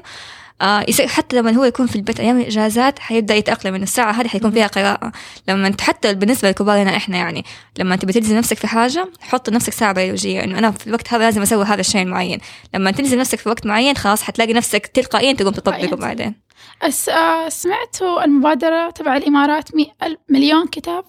آه 0.62 0.86
حتى 1.06 1.36
لما 1.36 1.50
هو 1.50 1.64
يكون 1.64 1.86
في 1.86 1.96
البيت 1.96 2.20
أيام 2.20 2.40
الإجازات 2.40 2.98
حيبدأ 2.98 3.34
يتأقلم 3.34 3.74
إنه 3.74 3.82
الساعة 3.82 4.12
هذه 4.12 4.28
حيكون 4.28 4.50
فيها 4.50 4.66
قراءة. 4.66 5.12
لما 5.48 5.66
أنت 5.68 5.80
حتى 5.80 6.14
بالنسبة 6.14 6.48
لكبارنا 6.50 6.96
إحنا 6.96 7.16
يعني 7.16 7.44
لما 7.78 7.96
تبي 7.96 8.12
تلزم 8.12 8.36
نفسك 8.36 8.56
في 8.56 8.66
حاجة 8.66 9.08
حط 9.20 9.50
لنفسك 9.50 9.72
ساعة 9.72 9.92
بيولوجية 9.92 10.44
إنه 10.44 10.58
أنا 10.58 10.70
في 10.70 10.86
الوقت 10.86 11.12
هذا 11.12 11.24
لازم 11.24 11.42
أسوي 11.42 11.64
هذا 11.64 11.80
الشيء 11.80 12.02
المعين. 12.02 12.40
لما 12.74 12.90
تلزم 12.90 13.18
نفسك 13.18 13.38
في 13.38 13.48
وقت 13.48 13.66
معين 13.66 13.96
خلاص 13.96 14.22
حتلاقي 14.22 14.52
نفسك 14.52 14.86
تلقائيا 14.86 15.32
تقوم 15.32 15.52
تطبقه. 15.52 15.96
بعدين. 15.96 16.34
أس 16.82 17.08
آه 17.08 17.48
سمعتوا 17.48 18.24
المبادرة 18.24 18.90
تبع 18.90 19.16
الإمارات؟ 19.16 19.74
مي 19.74 19.92
مليون 20.28 20.66
كتاب؟ 20.66 21.04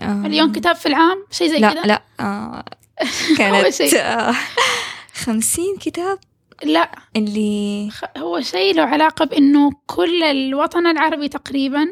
آه. 0.00 0.06
مليون 0.06 0.52
كتاب 0.52 0.76
في 0.76 0.86
العام؟ 0.86 1.26
شيء 1.30 1.48
زي 1.48 1.58
لا 1.58 1.72
كذا؟ 1.72 1.82
لا 1.82 2.02
آه 2.20 2.64
كانت. 3.38 3.82
آه 3.94 4.34
خمسين 5.14 5.76
كتاب. 5.80 6.18
لا 6.64 6.90
اللي 7.16 7.88
هو 8.18 8.40
شيء 8.40 8.74
له 8.74 8.82
علاقة 8.82 9.24
بإنه 9.24 9.70
كل 9.86 10.22
الوطن 10.22 10.86
العربي 10.86 11.28
تقريبا 11.28 11.88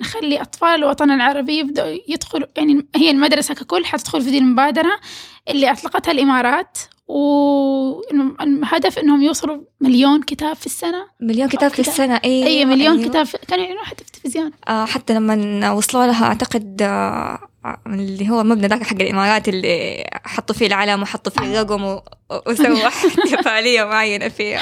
نخلي 0.00 0.40
أطفال 0.40 0.68
الوطن 0.68 1.10
العربي 1.10 1.58
يبدأوا 1.58 1.96
يدخلوا 2.08 2.46
يعني 2.56 2.86
هي 2.96 3.10
المدرسة 3.10 3.54
ككل 3.54 3.84
حتدخل 3.84 4.22
في 4.22 4.30
دي 4.30 4.38
المبادرة 4.38 5.00
اللي 5.48 5.70
أطلقتها 5.70 6.12
الإمارات 6.12 6.78
والهدف 7.08 8.98
إنهم 8.98 9.22
يوصلوا 9.22 9.58
مليون 9.80 10.22
كتاب 10.22 10.56
في 10.56 10.66
السنة 10.66 11.06
مليون 11.20 11.48
كتاب 11.48 11.70
في 11.70 11.82
كتاب. 11.82 11.92
السنة 11.92 12.20
أيوة 12.24 12.46
أي 12.46 12.64
مليون 12.64 12.98
أيوة. 12.98 13.08
كتاب 13.08 13.26
كانوا 13.48 13.64
يعلنوها 13.64 13.84
حتى 13.84 14.04
في 14.04 14.10
التلفزيون 14.10 14.50
آه 14.68 14.84
حتى 14.84 15.14
لما 15.14 15.70
وصلوا 15.70 16.06
لها 16.06 16.24
أعتقد 16.26 16.82
آه 16.82 17.48
اللي 17.86 18.30
هو 18.30 18.40
المبنى 18.40 18.66
ذاك 18.66 18.82
حق 18.82 18.92
الإمارات 19.00 19.48
اللي 19.48 20.04
حطوا 20.24 20.54
فيه 20.54 20.66
العلم 20.66 21.02
وحطوا 21.02 21.32
فيه 21.32 21.60
الرقم 21.60 22.00
وسووا 22.46 22.86
احتفالية 22.88 23.84
معينة 23.90 24.28
فيها. 24.28 24.60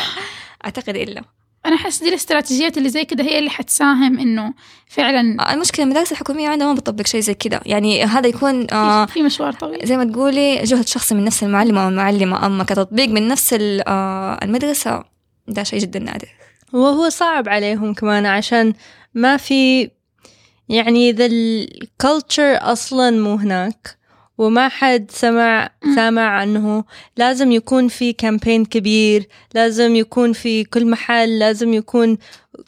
أعتقد 0.64 0.96
إلا. 0.96 1.22
أنا 1.66 1.76
أحس 1.76 2.03
دي 2.03 2.09
الاستراتيجيات 2.09 2.78
اللي 2.78 2.88
زي 2.88 3.05
كده 3.05 3.24
هي 3.24 3.38
اللي 3.38 3.51
حتساهم 3.51 4.18
إنه 4.18 4.55
فعلا 4.88 5.36
آه 5.40 5.55
المشكلة 5.55 5.84
المدارس 5.84 6.12
الحكومية 6.12 6.48
عندها 6.48 6.66
ما 6.66 6.72
بتطبق 6.74 7.07
شيء 7.07 7.20
زي 7.20 7.34
كده. 7.34 7.61
يعني 7.66 8.05
هذا 8.05 8.28
يكون 8.28 8.66
آه 8.72 9.07
في 9.07 9.22
مشوار 9.22 9.53
طويل. 9.53 9.86
زي 9.86 9.96
ما 9.96 10.05
تقولي 10.05 10.62
جهد 10.62 10.88
شخصي 10.88 11.14
من 11.14 11.24
نفس 11.24 11.42
المعلم 11.42 11.78
أو 11.78 11.88
المعلمة 11.88 12.46
أما 12.46 12.64
كتطبيق 12.64 13.09
من 13.09 13.28
نفس 13.28 13.57
آه 13.86 14.38
المدرسة 14.42 15.05
ده 15.48 15.62
شيء 15.62 15.78
جدا 15.78 15.98
نادر. 15.98 16.28
وهو 16.72 17.09
صعب 17.09 17.48
عليهم 17.48 17.94
كمان 17.94 18.26
عشان 18.26 18.72
ما 19.14 19.36
في 19.36 19.90
يعني 20.71 21.12
ذا 21.12 21.27
ال 21.26 21.43
culture 21.43 22.59
أصلا 22.73 23.11
مو 23.11 23.35
هناك 23.35 24.01
وما 24.39 24.68
حد 24.68 25.11
سمع. 25.11 25.71
سامع 25.95 26.43
أنه 26.43 26.85
لازم 27.16 27.53
يكون 27.53 27.89
في 27.89 28.12
campaign 28.12 28.64
كبير 28.64 29.29
لازم 29.55 29.97
يكون 29.97 30.33
في 30.33 30.64
كل 30.64 30.91
محل 30.91 31.39
لازم 31.39 31.75
يكون 31.75 32.18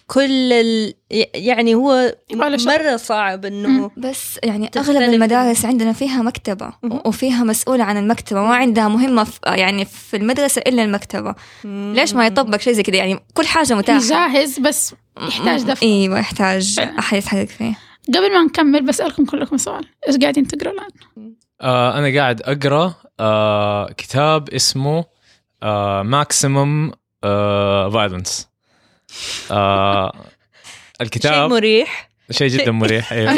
كل 0.06 0.52
ال... 0.52 0.94
يعني 1.34 1.74
هو. 1.74 2.14
مرة 2.34 2.96
صعب 2.96 3.44
أنه 3.44 3.90
بس 3.96 4.38
يعني 4.42 4.70
أغلب 4.76 5.02
المدارس 5.02 5.64
عندنا 5.64 5.92
فيها 5.92 6.22
مكتبة. 6.22 6.72
وفيها 7.04 7.44
مسؤولة 7.44 7.84
عن 7.84 7.96
المكتبة 7.96 8.42
ما 8.42 8.54
عندها 8.54 8.88
مهمة 8.88 9.24
في 9.24 9.38
يعني 9.46 9.84
في 9.84 10.16
المدرسة 10.16 10.62
إلا 10.66 10.84
المكتبة 10.84 11.34
ليش 11.64 12.14
ما 12.14 12.26
يطبق 12.26 12.60
شيء 12.60 12.72
زي 12.72 12.82
كده 12.82 12.98
يعني 12.98 13.18
كل 13.34 13.46
حاجة 13.46 13.74
متاحة 13.74 14.00
جاهز 14.00 14.58
بس 14.58 14.94
يحتاج 15.28 15.62
دفع. 15.62 15.86
إيوه 15.86 16.18
يحتاج. 16.18 16.80
أحد 16.98 17.18
يتحرك 17.18 17.48
فيه 17.48 17.91
قبل 18.08 18.32
ما 18.32 18.42
نكمل 18.42 18.86
بسألكم 18.86 19.24
كلكم 19.24 19.56
سؤال. 19.56 19.84
إيش 20.08 20.16
قاعدين 20.16 20.46
تقروا 20.46 20.72
الآن؟ 20.72 20.90
آه 21.60 21.98
أنا 21.98 22.18
قاعد 22.20 22.42
أقرأ 22.42 22.94
آه 23.20 23.92
كتاب 23.92 24.48
اسمه 24.50 25.04
آه 25.62 26.02
Maximum 26.02 26.92
آه 27.24 27.90
violence 27.90 28.48
آه 29.50 30.12
شيء 30.12 30.22
الكتاب 31.00 31.50
مريح. 31.50 32.10
شيء 32.30 32.48
جدا 32.48 32.70
مريح 32.72 33.12
أيوه 33.12 33.32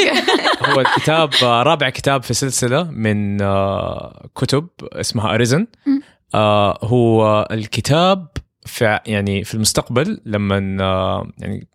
هو 0.63 0.81
الكتاب 0.81 1.31
آه، 1.43 1.63
رابع 1.63 1.91
كتاب 1.91 2.23
في 2.23 2.35
سلسلة 2.35 2.91
من 2.91 3.43
آه، 3.43 4.29
كتب 4.35 4.69
اسمها 4.83 5.35
اريزن. 5.35 5.67
آه، 6.35 6.79
هو 6.83 7.49
الكتاب 7.51 8.29
في 8.67 9.01
يعني 9.07 9.45
في 9.45 9.55
المستقبل 9.55 10.21
لما 10.27 10.85
آه، 10.85 11.31
يعني 11.39 11.69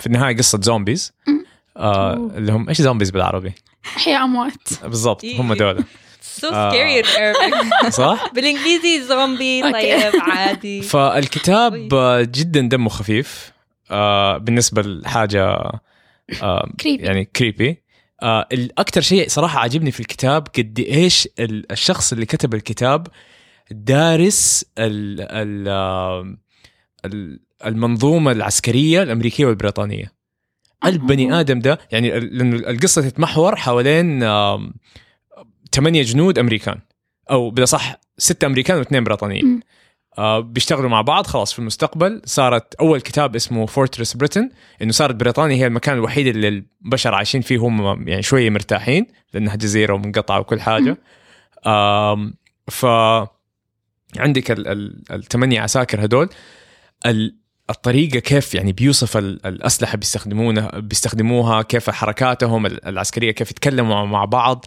في 0.00 0.06
النهاية 0.06 0.36
قصة 0.36 0.60
zombies. 0.62 1.12
آه. 1.76 2.14
اللي 2.14 2.52
هم 2.52 2.68
إيش 2.68 2.80
zombies 2.82 3.10
بالعربي؟ 3.10 3.52
احياء 3.86 4.24
أموات 4.24 4.82
بالضبط 4.84 5.24
هم 5.24 5.52
إيه. 5.52 5.58
دول 5.58 5.84
so 6.40 6.44
آه. 6.52 6.70
scary 6.70 7.04
in 7.04 7.08
Arabic 7.08 7.88
صح؟ 7.88 8.28
بالإنجليزي 8.34 9.02
زومبي. 9.02 9.62
طيب 9.72 10.12
عادي 10.30 10.82
فالكتاب 10.82 11.94
آه، 11.94 12.22
جدا 12.22 12.60
دمه 12.60 12.88
خفيف 12.88 13.52
آه 13.90 14.38
بالنسبة 14.38 14.82
لحاجه 14.82 15.44
آه 16.42 16.70
كريبي 16.80 17.04
يعني 17.04 17.24
كريبي 17.24 17.82
آه 18.22 18.48
الاكثر 18.52 19.00
شيء 19.00 19.28
صراحة 19.28 19.60
عاجبني 19.60 19.90
في 19.90 20.00
الكتاب 20.00 20.48
قد 20.58 20.78
إيش 20.88 21.28
ال- 21.38 21.72
الشخص 21.72 22.12
اللي 22.12 22.26
كتب 22.26 22.54
الكتاب 22.54 23.06
دارس 23.70 24.64
ال 24.78 25.20
ال 25.20 25.68
آه، 25.68 26.36
ال- 27.04 27.40
المنظومة 27.66 28.32
العسكرية 28.32 29.02
الأمريكية 29.02 29.46
والبريطانية 29.46 30.12
البني 30.86 31.40
آدم 31.40 31.58
ده 31.58 31.78
يعني 31.92 32.20
لأنه 32.20 32.56
القصة 32.56 33.02
تتمحور 33.02 33.56
حوالين 33.56 34.20
ثمانيه 35.72 36.02
جنود 36.02 36.38
أمريكان 36.38 36.78
أو 37.30 37.50
بالاصح 37.50 37.96
ستة 38.18 38.46
أمريكان 38.46 38.78
واثنين 38.78 39.04
بريطانيين. 39.04 39.60
آه 40.18 40.40
بيشتغلوا 40.40 40.88
مع 40.90 41.00
بعض 41.00 41.26
خلاص 41.26 41.52
في 41.52 41.58
المستقبل. 41.58 42.22
صارت 42.24 42.74
أول 42.74 43.00
كتاب 43.00 43.36
اسمه 43.36 43.66
Fortress 43.66 44.14
Britain 44.16 44.50
إنه 44.82 44.92
صارت 44.92 45.14
بريطانيا 45.14 45.56
هي 45.56 45.66
المكان 45.66 45.94
الوحيد 45.94 46.26
اللي 46.26 46.48
البشر 46.48 47.14
عايشين 47.14 47.40
فيه 47.40 47.58
هم 47.58 48.08
يعني 48.08 48.22
شوية 48.22 48.50
مرتاحين 48.50 49.06
لأنها 49.34 49.56
جزيرة 49.56 49.94
ومنقطعة 49.94 50.40
وكل 50.40 50.60
حاجة. 50.60 50.96
ف 52.70 52.86
عندك 54.16 54.50
ال- 54.50 54.68
ال- 54.68 55.02
الثمانيه 55.10 55.60
عساكر 55.60 56.04
هدول. 56.04 56.28
ال- 57.06 57.36
الطريقة 57.70 58.18
كيف 58.18 58.54
يعني 58.54 58.72
بيوصف 58.72 59.16
ال- 59.16 59.46
الأسلحة 59.46 59.96
بيستخدمونها 59.96 60.78
بيستخدموها 60.78 61.62
كيف 61.62 61.90
حركاتهم 61.90 62.66
ال- 62.66 62.84
العسكرية 62.86 63.30
كيف 63.30 63.50
يتكلموا 63.50 64.04
مع 64.06 64.24
بعض 64.24 64.64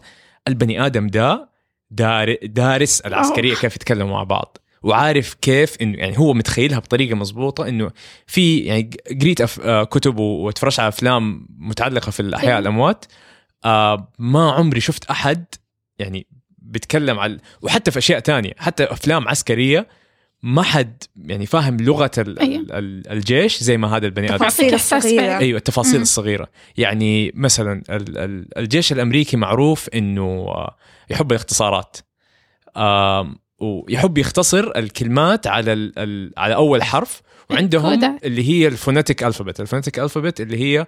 البني 0.48 0.86
آدم 0.86 1.06
ده 1.06 1.48
دار 1.90 2.36
دارس 2.42 3.00
العسكرية 3.00 3.54
كيف 3.54 3.76
يتكلموا 3.76 4.12
مع 4.12 4.22
بعض 4.22 4.58
وعارف 4.82 5.34
كيف 5.34 5.76
إنه 5.82 5.98
يعني 5.98 6.18
هو 6.18 6.34
متخيلها 6.34 6.78
بطريقة 6.78 7.14
مضبوطة 7.16 7.68
إنه 7.68 7.90
في 8.26 8.58
يعني 8.58 8.90
قريت. 9.22 9.58
آه، 9.60 9.84
كتب 9.84 10.18
واتفرجت 10.18 10.80
على 10.80 10.88
أفلام 10.88 11.46
متعلقة 11.58 12.10
في 12.10 12.20
الأحياء 12.20 12.50
أيوة. 12.50 12.58
الأموات 12.60 13.04
آه 13.64 14.12
ما 14.18 14.52
عمري 14.52 14.80
شفت 14.80 15.04
أحد 15.10 15.44
يعني 15.98 16.26
بيتكلم 16.58 17.18
على 17.18 17.38
وحتى 17.62 17.90
في 17.90 17.98
أشياء 17.98 18.18
تانية 18.20 18.52
حتى 18.58 18.84
أفلام 18.84 19.28
عسكرية 19.28 19.88
ما 20.42 20.62
حد 20.62 21.02
يعني 21.24 21.46
فاهم 21.46 21.76
لغة 21.76 22.10
ال... 22.18 22.38
أيوة. 22.38 22.60
ال... 22.62 22.72
ال- 22.72 23.10
الجيش 23.12 23.58
زي 23.62 23.76
ما 23.76 23.96
هذا 23.96 24.06
البني 24.06 24.26
آدم 24.28 24.36
تفاصيل 24.36 24.64
يعطيك 24.64 24.80
إحساس 24.80 25.04
الصغيرة 25.06 25.22
فعلا. 25.26 25.38
أيوه 25.38 25.58
التفاصيل 25.58 25.96
مم. 25.96 26.02
الصغيرة 26.02 26.48
يعني 26.76 27.32
مثلا 27.34 27.82
ال- 27.90 28.18
ال- 28.18 28.58
الجيش 28.58 28.92
الأمريكي 28.92 29.36
معروف 29.36 29.88
إنه 29.88 30.22
آه، 30.48 30.76
يحب 31.10 31.30
الاختصارات 31.32 31.96
ويحب 33.60 34.18
يختصر 34.18 34.72
الكلمات 34.76 35.46
على 35.46 35.72
ال 35.72 35.98
ال 35.98 36.32
على 36.36 36.54
أول 36.54 36.82
حرف 36.82 37.22
وعندهم. 37.50 38.18
اللي 38.24 38.48
هي 38.48 38.66
ال 38.68 38.74
phonetic 38.74 39.24
alphabet 39.24 39.60
ال 39.60 39.64
phonetic 39.64 39.98
alphabet 39.98 40.40
اللي 40.40 40.56
هي 40.60 40.86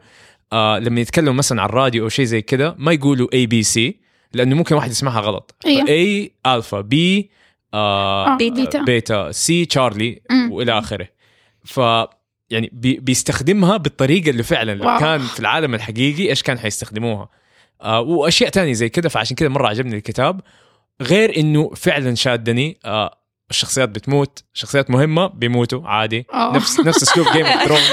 آه 0.52 0.78
لما 0.78 1.00
يتكلموا 1.00 1.32
مثلا 1.32 1.62
على 1.62 1.68
الراديو 1.68 2.04
أو 2.04 2.08
شيء 2.08 2.24
زي 2.24 2.42
كده 2.42 2.74
ما 2.78 2.92
يقولوا 2.92 3.28
A 3.32 3.46
B 3.46 3.62
C 3.62 4.00
لأنه 4.32 4.56
ممكن 4.56 4.74
واحد 4.74 4.90
يسمعها 4.90 5.20
غلط 5.20 5.54
أيوة. 5.66 5.88
A 5.88 6.32
alpha 6.46 6.80
B 6.80 7.30
آه 7.74 8.34
آه، 8.34 8.36
beta. 8.36 8.82
beta 8.82 9.32
C 9.32 9.64
Charlie. 9.64 10.22
وإلى 10.50 10.78
آخره. 10.78 11.08
ف 11.64 11.80
يعني 12.50 12.70
بي 12.72 12.94
بيستخدمها 12.94 13.76
بالطريقة 13.76 14.30
اللي 14.30 14.42
فعلا 14.42 14.74
لو 14.74 14.86
واو. 14.86 14.98
كان 14.98 15.20
في 15.20 15.40
العالم 15.40 15.74
الحقيقي 15.74 16.28
إيش 16.28 16.42
كان 16.42 16.58
حيستخدموها. 16.58 17.28
آه 17.82 18.00
وأشياء 18.00 18.50
تانية 18.50 18.72
زي 18.72 18.88
كده 18.88 19.08
فعشان 19.08 19.36
كده 19.36 19.48
مرة 19.48 19.68
عجبني 19.68 19.96
الكتاب. 19.96 20.40
غير 21.02 21.36
إنه 21.36 21.70
فعلا 21.76 22.14
شادني 22.14 22.78
آه 22.84 23.16
الشخصيات 23.50 23.88
بتموت 23.88 24.44
شخصيات 24.52 24.90
مهمة 24.90 25.26
بيموتوا 25.26 25.88
عادي. 25.88 26.26
أوه. 26.34 26.56
نفس 26.56 26.80
نفس 26.80 27.02
أسلوب 27.02 27.26
Game 27.32 27.46
of 27.46 27.62
Thrones 27.64 27.90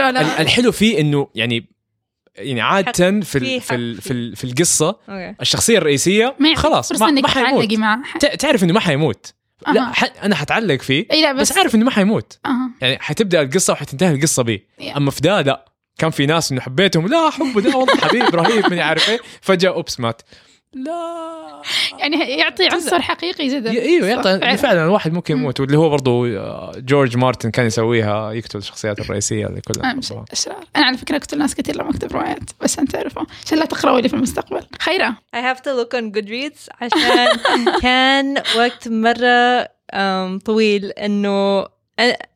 لا 0.00 0.40
الحلو 0.42 0.72
فيه 0.72 1.00
إنه 1.00 1.28
يعني 1.34 1.68
يعني 2.36 2.60
عادة 2.60 2.92
في 2.92 3.22
في 3.22 3.38
ال 3.38 3.60
في 3.60 3.74
ال 3.74 4.00
في, 4.00 4.10
ال 4.12 4.36
في 4.36 4.44
القصة 4.44 4.88
أوكي. 5.08 5.34
الشخصية 5.40 5.78
الرئيسية 5.78 6.36
خلاص 6.56 6.92
ما, 6.92 7.10
ما 7.10 7.28
حيموت. 7.28 7.50
تعلقي 7.50 7.76
مع 7.76 8.02
تعرف 8.38 8.64
إنه 8.64 8.72
ما 8.72 8.80
حيموت. 8.80 9.34
لا 9.68 9.80
أها. 9.80 9.92
ح... 9.92 10.04
أنا 10.22 10.34
حتعلق 10.34 10.80
فيه 10.80 11.06
اي 11.12 11.22
لا 11.22 11.32
بس, 11.32 11.52
بس, 11.52 11.58
عارف 11.58 11.74
إنه 11.74 11.84
ما 11.84 11.90
حيموت. 11.90 12.38
أها. 12.46 12.70
يعني 12.80 12.98
حتبدأ 12.98 13.42
القصة 13.42 13.72
وحتنتهي 13.72 14.14
القصة 14.14 14.42
بيه. 14.42 14.66
Yeah. 14.80 14.96
أما 14.96 15.10
في 15.10 15.20
ده 15.20 15.40
لا 15.40 15.72
كان 15.98 16.10
في 16.10 16.26
ناس 16.26 16.52
إنه 16.52 16.60
حبيتهم 16.60 17.06
لا 17.06 17.30
حبه 17.30 17.60
ده 17.60 17.76
والله 17.76 17.96
حبيب 17.96 18.34
رهيب 18.34 18.70
من 18.72 18.78
عارف 18.78 19.08
إيه. 19.08 19.20
فجأة 19.40 19.70
أوبس 19.70 20.00
مات. 20.00 20.22
لا. 20.74 21.62
يعني 21.98 22.16
يعطي 22.38 22.66
عنصر 22.68 23.02
حقيقي 23.02 23.48
جدا. 23.48 23.70
إيوه 23.70 24.08
يعطي 24.08 24.56
فعلا. 24.56 24.84
الواحد 24.84 25.12
ممكن 25.12 25.36
يموت 25.36 25.60
واللي 25.60 25.78
هو 25.78 25.88
برضو 25.90 26.26
آه، 26.26 26.72
جورج 26.76 27.16
مارتن 27.16 27.50
كان 27.50 27.66
يسويها 27.66 28.32
يقتل 28.32 28.58
الشخصيات 28.58 29.00
الرئيسية 29.00 29.46
اللي 29.46 29.60
كلها. 29.60 29.98
أشرار. 30.32 30.56
أنا 30.76 30.84
على 30.86 30.96
فكرة 30.96 31.16
أقتل 31.16 31.38
ناس 31.38 31.54
كثير 31.54 31.76
لما 31.76 31.90
أكتب 31.90 32.12
روايات 32.12 32.50
بس 32.60 32.78
أنت 32.78 32.90
تعرفوا 32.92 33.22
عشان 33.46 33.58
لا 33.58 33.64
تقرأوا 33.64 34.00
لي 34.00 34.08
في 34.08 34.14
المستقبل. 34.14 34.60
خيرة. 34.80 35.14
I 35.36 35.38
have 35.38 35.58
to 35.58 35.68
look 35.70 35.98
on 35.98 36.18
Goodreads 36.18 36.68
عشان 36.82 37.28
كان 37.82 38.34
وقت 38.56 38.88
مرة 38.88 39.62
um, 39.64 40.42
طويل 40.44 40.84
إنه 40.90 41.64
أ- 41.64 41.66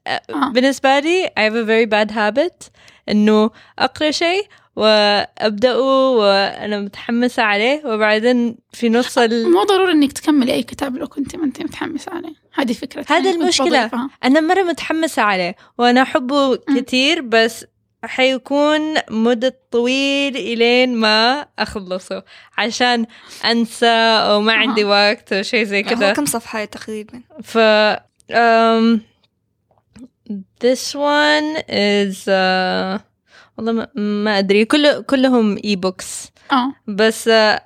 أ- 0.09 0.53
بالنسبة 0.53 0.99
لي 0.99 1.27
I 1.27 1.41
have 1.51 1.55
a 1.55 1.67
very 1.67 1.91
bad 1.95 2.15
habit 2.17 2.71
إنه 3.09 3.51
أقرأ 3.79 4.11
شيء 4.11 4.47
وأبدأه 4.77 6.11
وأنا 6.11 6.81
متحمسة 6.81 7.43
عليه 7.43 7.83
وبعدين 7.85 8.57
في 8.73 8.89
نص 8.89 9.19
ال... 9.19 9.53
مو 9.53 9.63
ضروري 9.63 9.93
إنك 9.93 10.13
تكملي 10.13 10.53
أي 10.53 10.63
كتاب 10.63 10.97
لو 10.97 11.09
كنت 11.09 11.37
ما 11.37 11.45
انت 11.45 11.63
متحمسة 11.63 12.13
عليه. 12.13 12.35
هذه 12.55 12.73
فكرة 12.73 13.07
هذا. 13.09 13.37
بضيفها. 13.37 14.11
أنا 14.25 14.41
مرة 14.41 14.63
متحمسة 14.63 15.23
عليه 15.23 15.57
وأنا 15.79 16.03
أحبه 16.03 16.57
كثير 16.57 17.21
بس 17.21 17.65
حيكون 18.05 18.95
مدة 19.11 19.61
طويل 19.71 20.37
إلين 20.37 20.97
ما 20.97 21.47
أخلصه 21.59 22.23
عشان 22.59 23.07
أنسى 23.45 23.87
أو 24.31 24.41
ما 24.41 24.53
عندي 24.53 24.85
وقت 24.85 25.33
أو 25.33 25.43
شيء 25.43 25.65
زي 25.65 25.85
هو 25.85 25.89
كذا 25.89 26.13
كم 26.13 26.25
صفحة 26.25 26.65
تقريبا؟ 26.65 27.23
ف 27.43 27.59
um, 28.33 29.01
this 30.61 30.95
one 30.95 31.63
is 31.69 32.29
uh, 32.29 32.99
والله 33.59 33.73
ما, 33.73 33.89
ما 33.95 34.39
أدري. 34.39 34.65
كل 34.65 35.03
كلهم 35.03 35.59
اي 35.65 35.77
بوكس 35.77 36.31
آه. 36.53 36.75
بس 36.87 37.29
uh, 37.29 37.61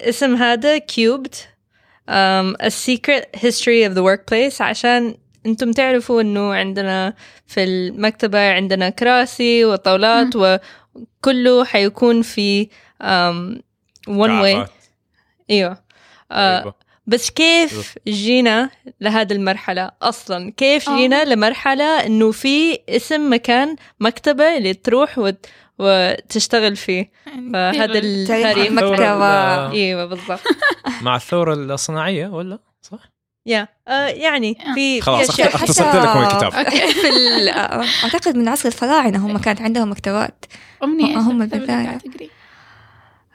اسم 0.00 0.34
هذا 0.34 0.78
um, 0.78 2.54
a 2.62 2.70
secret 2.70 3.36
history 3.36 3.82
of 3.84 3.94
the 3.94 4.02
workplace. 4.02 4.60
عشان 4.60 5.14
أنتم 5.46 5.72
تعرفوا 5.72 6.20
إنه 6.20 6.54
عندنا 6.54 7.14
في 7.46 7.64
المكتبة 7.64 8.52
عندنا 8.52 8.90
كراسي 8.90 9.64
وطاولات 9.64 10.36
وكله 10.36 11.64
حيكون 11.64 12.22
في 12.22 12.68
um, 13.02 13.60
one 14.08 14.42
way. 14.42 14.68
أيوه. 15.50 15.78
آه 16.30 16.60
أيوة. 16.60 16.85
بس 17.06 17.30
كيف 17.30 17.94
جينا 18.08 18.70
لهذه 19.00 19.32
المرحلة 19.32 19.90
أصلا؟ 20.02 20.52
كيف 20.56 20.88
آه. 20.88 20.96
جينا 20.96 21.24
لمرحلة 21.24 22.06
إنه 22.06 22.30
في 22.32 22.78
اسم 22.88 23.32
مكان 23.32 23.76
مكتبة 24.00 24.56
اللي 24.56 24.74
تروح 24.74 25.18
وت... 25.18 25.46
وتشتغل 25.78 26.76
فيه. 26.76 27.10
فهذا 27.52 27.84
ال- 27.98 28.26
تاريخ 28.26 28.46
التاريخ 28.46 28.66
المكتبة. 28.66 29.70
إيوه 29.70 30.04
بالضبط. 30.04 30.40
مع 31.02 31.16
الثورة 31.16 31.54
الصناعية 31.54 32.28
ولا؟ 32.28 32.58
صح؟ 32.82 32.98
يا 33.46 33.68
آه 33.88 34.06
يعني 34.06 34.56
في 34.74 35.00
خلاص 35.00 35.40
أختصرت 35.40 35.96
لكم 35.96 36.18
الكتاب. 36.22 36.52
في 37.02 37.50
أعتقد 38.04 38.36
من 38.36 38.48
عصر 38.48 38.68
الفراعنة 38.68 39.26
هم 39.26 39.38
كانت 39.38 39.60
عندهم 39.60 39.90
مكتبات. 39.90 40.44
أمنية 40.84 41.18
هم 41.18 41.44
تقري؟ 41.44 42.30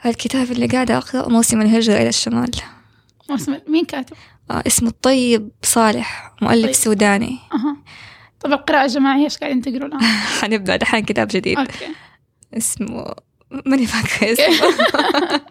الكتاب 0.06 0.52
اللي 0.52 0.68
قاعدة 0.68 0.98
اقرأ 0.98 1.30
موسم 1.30 1.62
الهجرة 1.62 1.94
إلى 1.98 2.10
الشمال. 2.10 2.52
مين 3.68 3.86
كاتب؟ 3.86 4.16
آه، 4.52 4.64
اسمه 4.68 4.90
الطيب 4.90 5.50
صالح 5.64 6.34
مؤلف 6.42 6.66
طيب. 6.66 6.74
سوداني 6.74 7.38
أها 7.54 7.78
طب 8.40 8.52
القراءة 8.52 8.86
الجماعية 8.86 9.24
إيش 9.24 9.38
قاعدين 9.38 9.62
تقروا 9.62 9.88
الآن؟ 9.88 10.02
حنبدأ 10.42 10.76
دحين 10.76 11.06
كتاب 11.06 11.28
جديد 11.32 11.58
أوكي 11.58 11.88
اسمه 12.58 13.14
ماني 13.66 13.86
فاكرة 13.86 14.34
اسمه. 14.34 14.68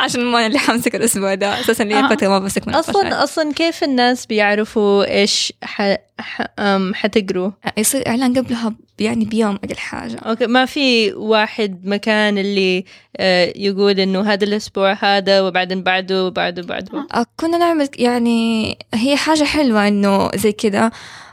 عشان 0.00 0.24
ما 0.24 0.46
اللي 0.46 0.58
حمسك 0.58 0.94
الأسبوع 0.94 1.34
ده. 1.34 1.60
أساسا 1.60 1.82
لي. 1.82 2.08
فتره 2.08 2.28
ما 2.28 2.38
بمسك 2.38 2.68
مناقشات 2.68 2.96
أصلا 2.96 3.24
أصلا 3.24 3.52
كيف 3.52 3.84
الناس 3.84 4.26
بيعرفوا 4.26 5.04
إيش 5.04 5.52
ح... 5.64 5.96
ح... 6.20 6.42
أم 6.58 6.94
حتقروا؟ 6.94 7.50
يصير 7.76 8.08
إعلان 8.08 8.38
قبلها 8.38 8.74
يعني 8.98 9.24
بيوم 9.24 9.58
أقل 9.64 9.76
حاجة 9.76 10.16
أوكي 10.18 10.46
ما 10.46 10.64
في 10.64 11.12
واحد 11.12 11.86
مكان 11.86 12.38
اللي 12.38 12.84
آه، 13.16 13.52
يقول 13.56 14.00
إنه 14.00 14.20
هذا 14.32 14.44
الأسبوع 14.44 14.92
هذا 14.92 15.40
وبعدين 15.40 15.82
بعده 15.82 16.24
وبعده 16.26 16.62
وبعده. 16.62 17.06
آه، 17.14 17.26
كنا 17.36 17.58
نعمل 17.58 17.88
يعني 17.98 18.78
هي 18.94 19.16
حاجة 19.16 19.44
حلوة 19.44 19.88
إنه 19.88 20.30
زي 20.34 20.52
كذا 20.52 20.90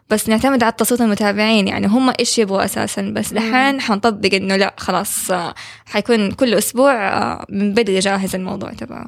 بس 0.10 0.30
نعتمد 0.30 0.64
على 0.64 0.72
تصويت 0.72 1.02
المتابعين 1.02 1.68
يعني 1.68 1.88
هم 1.88 2.14
إيش 2.20 2.38
يبغوا 2.40 2.66
أساسا. 2.66 3.14
بس 3.16 3.34
دحين 3.34 3.82
حنطبق 3.82 4.30
إنه 4.34 4.56
لا 4.56 4.76
خلاص 4.78 5.32
آه، 5.32 5.54
حيكون 5.86 6.32
كل 6.32 6.54
أسبوع 6.54 6.94
آه، 7.08 7.46
من 7.50 7.74
بدري 7.74 8.00
جاهز 8.00 8.36
الموضوع 8.36 8.74
تبعه. 8.74 9.08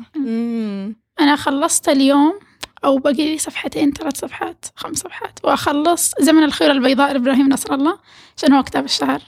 أنا 1.20 1.36
خلصت 1.36 1.90
اليوم 1.90 2.40
أو 2.86 2.98
باقي 2.98 3.32
لي 3.32 3.38
صفحتين 3.38 3.92
ثلاث 3.92 4.18
صفحات 4.20 4.66
خمس 4.76 4.98
صفحات. 4.98 5.40
وأخلص 5.44 6.14
زمن 6.22 6.44
الخير 6.44 6.72
البيضاء 6.72 7.12
لإبراهيم 7.14 7.50
نصر 7.50 7.74
الله 7.74 7.98
عشان 8.38 8.54
هو 8.54 8.64
كتاب 8.64 8.86
الشهر؟ 8.86 9.22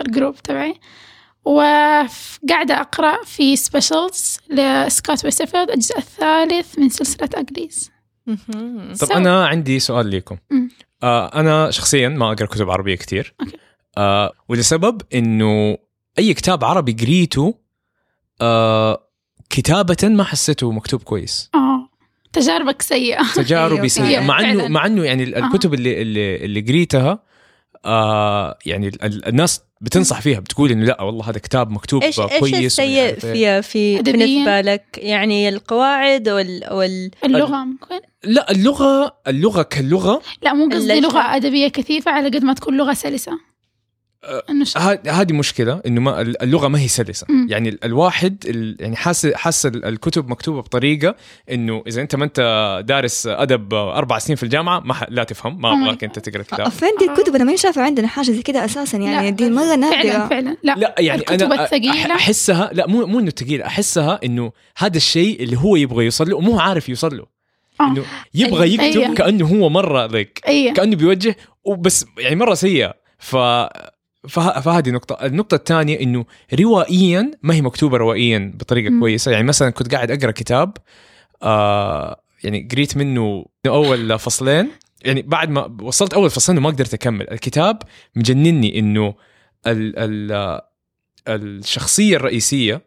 ال 0.00 0.06
group 0.06 0.36
تبعي. 0.36 0.74
وقاعدة 1.44 2.80
أقرأ 2.80 3.24
في 3.24 3.56
Specials 3.56 4.38
ل 4.50 4.62
Scott 4.62 5.24
Westerfeld 5.24 5.70
الجزء 5.70 5.98
الثالث 5.98 6.78
من 6.78 6.88
سلسلة 6.88 7.28
Uglies. 7.34 7.90
طب 9.00 9.08
So- 9.08 9.16
أنا 9.16 9.46
عندي 9.46 9.78
سؤال 9.78 10.06
ليكم. 10.06 10.36
مم. 10.50 10.68
آه 11.02 11.26
أنا 11.40 11.70
شخصيا 11.70 12.08
ما 12.08 12.32
أقرأ 12.32 12.46
كتب 12.46 12.70
عربية 12.70 12.94
كتير 12.94 13.34
أوكي. 13.40 13.56
آه 13.98 14.32
ولسبب 14.48 15.02
إنه 15.14 15.78
أي 16.18 16.34
كتاب 16.34 16.64
عربي 16.64 16.92
قريته 16.92 17.54
آه 18.40 19.02
كتابة 19.50 19.96
ما 20.08 20.24
حسيته 20.24 20.72
مكتوب 20.72 21.02
كويس 21.02 21.50
آه 21.54 21.88
تجاربك 22.32 22.82
سيئة 22.82 23.22
تجاربي 23.42 23.76
أيوة، 23.76 23.86
سيئة 23.88 24.20
مع 24.20 24.40
انه. 24.40 24.68
مع 24.68 24.86
إنه 24.86 25.04
يعني 25.04 25.22
ال-. 25.22 25.34
الكتب 25.36 25.74
اللي 25.74 26.02
اللي 26.02 26.36
اللي 26.44 26.60
قريتها 26.60 27.22
آه 27.84 28.58
يعني 28.66 28.88
ال- 28.88 29.02
ال- 29.02 29.28
الناس 29.28 29.62
بتنصح 29.80 30.20
فيها 30.20 30.40
بتقول 30.40 30.70
إنه 30.70 30.84
لا 30.84 31.02
والله 31.02 31.30
هذا 31.30 31.38
كتاب 31.38 31.70
مكتوب 31.70 32.02
إيش 32.02 32.20
إيش 32.20 32.40
كويس 32.40 32.54
السيء 32.54 33.02
ومعرف 33.02 33.24
إيه. 33.24 33.60
في 33.60 33.98
أدبياً؟ 33.98 34.12
بالنسبة 34.12 34.60
لك 34.60 34.84
يعني 34.96 35.48
القواعد 35.48 36.28
وال, 36.28 36.64
وال... 36.70 37.10
اللغة 37.24 37.64
ممكن 37.64 38.00
لا 38.24 38.50
اللغة 38.50 39.16
اللغة 39.28 39.62
كاللغه 39.62 40.22
لا 40.42 40.52
مو 40.54 40.68
قصدي. 40.68 41.00
لغة 41.00 41.18
أدبية 41.36 41.68
كثيفة 41.68 42.10
على 42.10 42.28
قد 42.28 42.44
ما 42.44 42.54
تكون 42.54 42.76
لغة 42.76 42.92
سلسة 42.92 43.32
أه، 43.32 43.34
إنه 43.34 43.38
ش- 43.38 43.38
ه- 43.38 43.55
هذه 45.08 45.32
مشكلة 45.32 45.80
إنه 45.86 46.00
ما 46.00 46.20
اللغة 46.20 46.68
ما 46.68 46.80
هي 46.80 46.88
سلسة 46.88 47.26
مم. 47.30 47.46
يعني 47.50 47.68
ال- 47.68 47.84
الواحد 47.84 48.44
ال- 48.48 48.76
يعني 48.80 48.96
حاسس 48.96 49.34
حاسس 49.34 49.66
ال- 49.66 49.84
الكتب 49.84 50.28
مكتوبة 50.28 50.60
بطريقة 50.60 51.14
إنه 51.50 51.82
إذا 51.86 52.02
أنت 52.02 52.16
ما 52.16 52.24
أنت 52.24 52.40
دارس 52.86 53.26
أدب 53.26 53.74
أربع 53.74 54.18
سنين 54.18 54.36
في 54.36 54.42
الجامعة 54.42 54.80
ما 54.80 54.94
ح- 54.94 55.06
لا 55.08 55.24
تفهم 55.24 55.60
ما 55.60 55.82
ابغاك. 55.82 56.04
انت 56.04 56.18
تقرأ 56.18 56.40
آه، 56.40 56.44
كتاب 56.44 56.68
فين 56.68 56.88
دي 56.98 57.04
الكتب 57.10 57.34
أنا 57.34 57.44
ما 57.44 57.56
شايفه 57.56 57.82
عندنا 57.82 58.08
حاجة 58.08 58.24
زي 58.30 58.42
كذا 58.42 58.64
أساسا 58.64 58.98
يعني 58.98 59.30
لا، 59.30 59.36
دي 59.36 59.50
مرة 59.50 59.62
فعلا 59.64 59.76
نادرة 59.76 60.28
فعلا 60.28 60.56
لا, 60.62 60.74
لا 60.74 60.94
يعني 60.98 61.20
الكتب 61.20 61.52
أنا. 61.52 61.66
أح- 61.66 62.10
أحسها 62.10 62.70
لا 62.72 62.86
مو 62.86 63.06
مو 63.06 63.18
إنه 63.20 63.30
ثقيل 63.30 63.62
أحسها 63.62 64.20
إنه 64.24 64.52
هذا 64.76 64.96
الشيء 64.96 65.42
اللي 65.42 65.56
هو 65.58 65.76
يبغى 65.76 66.04
يوصل 66.04 66.30
له 66.30 66.36
ومو 66.36 66.60
عارف 66.60 66.88
يوصل 66.88 67.16
له 67.16 67.26
آه. 67.80 67.84
إنه 67.90 68.04
يبغى. 68.34 68.74
يكتب 68.74 69.14
كأنه 69.14 69.46
هو 69.46 69.68
مرة 69.68 70.06
ذيك 70.06 70.40
أيه 70.48 70.72
كأنه 70.74 70.96
بيوجه 70.96 71.36
وبس 71.64 72.06
يعني 72.18 72.36
مرة 72.36 72.54
سيئة 72.54 72.94
ف. 73.18 73.36
فهذه 74.28 74.90
نقطة، 74.90 75.26
النقطة 75.26 75.54
الثانية 75.54 76.00
إنه 76.00 76.24
روائيا 76.60 77.30
ما 77.42 77.54
هي 77.54 77.62
مكتوبة 77.62 77.96
روائيا 77.96 78.52
بطريقة 78.54 78.90
مم. 78.90 79.00
كويسة، 79.00 79.30
يعني 79.32 79.44
مثلا 79.44 79.70
كنت 79.70 79.94
قاعد 79.94 80.10
أقرأ 80.10 80.30
كتاب 80.30 80.76
آه 81.42 82.20
يعني 82.44 82.68
قريت 82.72 82.96
منه 82.96 83.46
أول 83.66 84.18
فصلين 84.18 84.68
يعني 85.04 85.22
بعد 85.22 85.50
ما 85.50 85.76
وصلت 85.82 86.14
أول 86.14 86.30
فصلين 86.30 86.58
وما 86.58 86.70
قدرت 86.70 86.94
أكمل، 86.94 87.30
الكتاب 87.30 87.82
مجنني 88.16 88.78
إنه 88.78 89.14
ال... 89.66 89.98
ال... 89.98 90.60
الشخصية 91.28 92.16
الرئيسية 92.16 92.86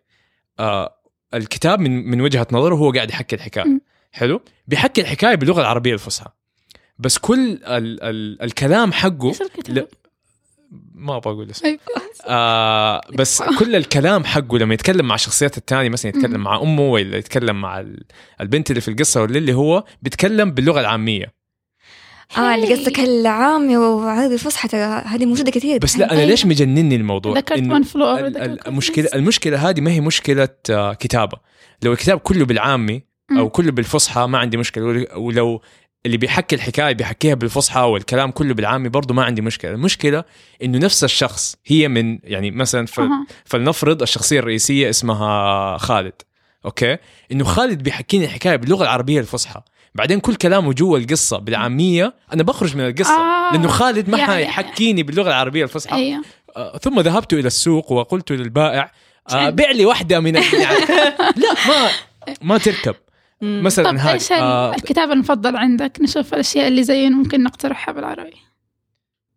آه 0.60 0.96
الكتاب 1.34 1.80
من 1.80 2.10
من 2.12 2.22
وجهة 2.22 2.48
نظره 2.52 2.76
هو 2.76 2.92
قاعد 2.92 3.10
يحكي 3.10 3.36
الحكاية، 3.36 3.66
مم. 3.66 3.82
حلو؟ 4.12 4.42
بيحكي 4.68 5.02
الحكاية 5.02 5.36
باللغة 5.36 5.62
العربية 5.62 5.94
الفصحى 5.94 6.30
بس 7.00 7.18
كل 7.18 7.50
ال... 7.52 8.04
ال... 8.04 8.42
الكلام 8.42 8.92
حقه 8.92 9.28
إيش 9.28 9.42
الكتاب؟ 9.42 9.88
لا 11.00 11.06
ما 11.06 11.16
أبغى 11.18 11.34
أقول 11.34 11.50
اسمه 11.50 11.70
أيوة. 11.70 11.80
آه 12.26 13.02
بس 13.14 13.42
كل 13.60 13.76
الكلام 13.76 14.24
حقه 14.26 14.58
لما 14.58 14.74
يتكلم 14.74 15.08
مع 15.08 15.16
الشخصيات 15.16 15.58
الثانية 15.58 15.90
مثلا 15.90 16.10
يتكلم 16.18 16.34
مم. 16.38 16.44
مع 16.44 16.62
أمه 16.62 16.82
ولا 16.82 17.18
يتكلم 17.18 17.62
مع 17.62 17.80
ال- 17.80 18.04
البنت 18.42 18.70
اللي 18.70 18.82
في 18.82 18.88
القصة 18.88 19.22
ولا 19.22 19.38
اللي 19.38 19.54
هو 19.54 19.84
بيتكلم 20.02 20.52
باللغة 20.52 20.80
العامية 20.80 21.34
آه 22.38 22.56
اللي 22.56 22.74
قصدك 22.74 23.00
العامي 23.00 23.78
وعربي 23.78 24.38
فصحى 24.38 24.78
هذه 25.06 25.26
موجودة 25.26 25.52
كثير 25.52 25.78
بس 25.80 25.98
لا 25.98 26.06
أنا 26.12 26.20
أيوة. 26.20 26.30
ليش 26.30 26.46
مجنني 26.46 26.96
الموضوع 26.96 27.38
ذكرت 27.38 27.60
Caucasus. 27.60 28.68
المشكلة 28.68 29.08
المشكلة 29.16 29.70
هذه 29.70 29.82
ما 29.82 29.92
هي 29.92 30.02
مشكلة 30.02 30.50
آه، 30.70 30.94
كتابة 30.94 31.38
لو 31.84 31.92
الكتاب 31.94 32.20
كله 32.20 32.46
بالعامي 32.46 33.04
أو. 33.38 33.50
كله 33.50 33.72
بالفصحى 33.72 34.26
ما 34.28 34.38
عندي 34.38 34.58
مشكلة 34.58 34.84
ول- 34.84 35.08
ولو 35.16 35.62
اللي 36.06 36.18
بيحكي 36.18 36.56
الحكاية 36.56 36.94
بيحكيها 36.94 37.34
بالفصحى 37.36 37.80
والكلام 37.82 38.32
كله 38.32 38.54
بالعامي 38.54 38.90
برضه 38.90 39.14
ما 39.14 39.24
عندي 39.24 39.42
مشكلة 39.42 39.72
المشكلة 39.72 40.24
إنه 40.64 40.78
نفس 40.78 41.04
الشخص 41.04 41.56
هي 41.66 41.88
من 41.88 42.20
يعني 42.24 42.52
مثلا 42.52 42.86
ف... 42.86 43.00
أها. 43.00 43.26
فلنفرض 43.46 44.02
الشخصية 44.02 44.40
الرئيسية 44.40 44.90
اسمها 44.90 45.78
خالد 45.78 46.14
أوكي 46.66 46.98
إنه 47.32 47.44
خالد 47.44 47.84
بيحكيني 47.84 48.26
الحكاية 48.26 48.56
باللغة 48.56 48.84
العربية 48.84 49.20
الفصحى 49.20 49.62
بعدين 49.96 50.20
كل 50.20 50.36
كلامه 50.36 50.74
جوا 50.74 50.98
القصة 50.98 51.38
بالعامية 51.38 52.14
أنا 52.34 52.44
بخرج 52.44 52.76
من 52.78 52.86
القصة 52.88 53.20
آه. 53.20 53.52
لأنه 53.54 53.68
خالد 53.68 54.10
ما 54.10 54.18
يعني- 54.18 54.34
حيحكيني 54.34 55.04
باللغة 55.04 55.28
العربية 55.28 55.64
الفصحى 55.64 55.96
أيوه 55.96 56.22
آه، 56.58 56.78
ثم 56.78 57.00
ذهبت 57.00 57.34
إلى 57.34 57.48
السوق 57.48 57.92
وقلت 57.92 58.32
للبائع 58.32 58.92
آه، 59.34 59.50
بيع 59.50 59.72
لي 59.72 59.86
واحدة 59.86 60.20
من 60.20 60.36
يعني 60.64 60.80
لا 61.36 61.54
ما 61.68 61.90
ما 62.42 62.58
تركب. 62.58 62.96
مثلا 63.42 63.92
طب 63.92 63.98
هذه 63.98 64.14
إيش 64.14 64.32
آه 64.32 64.76
الكتاب 64.76 65.12
المفضل 65.12 65.56
عندك 65.56 65.98
نشوف 66.02 66.34
الأشياء 66.34 66.68
اللي 66.68 66.84
زي 66.84 67.10
ممكن 67.10 67.44
نقترحها 67.44 67.94
بالعربي 67.94 68.36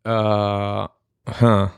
آه 0.06 0.88
ها 1.28 1.70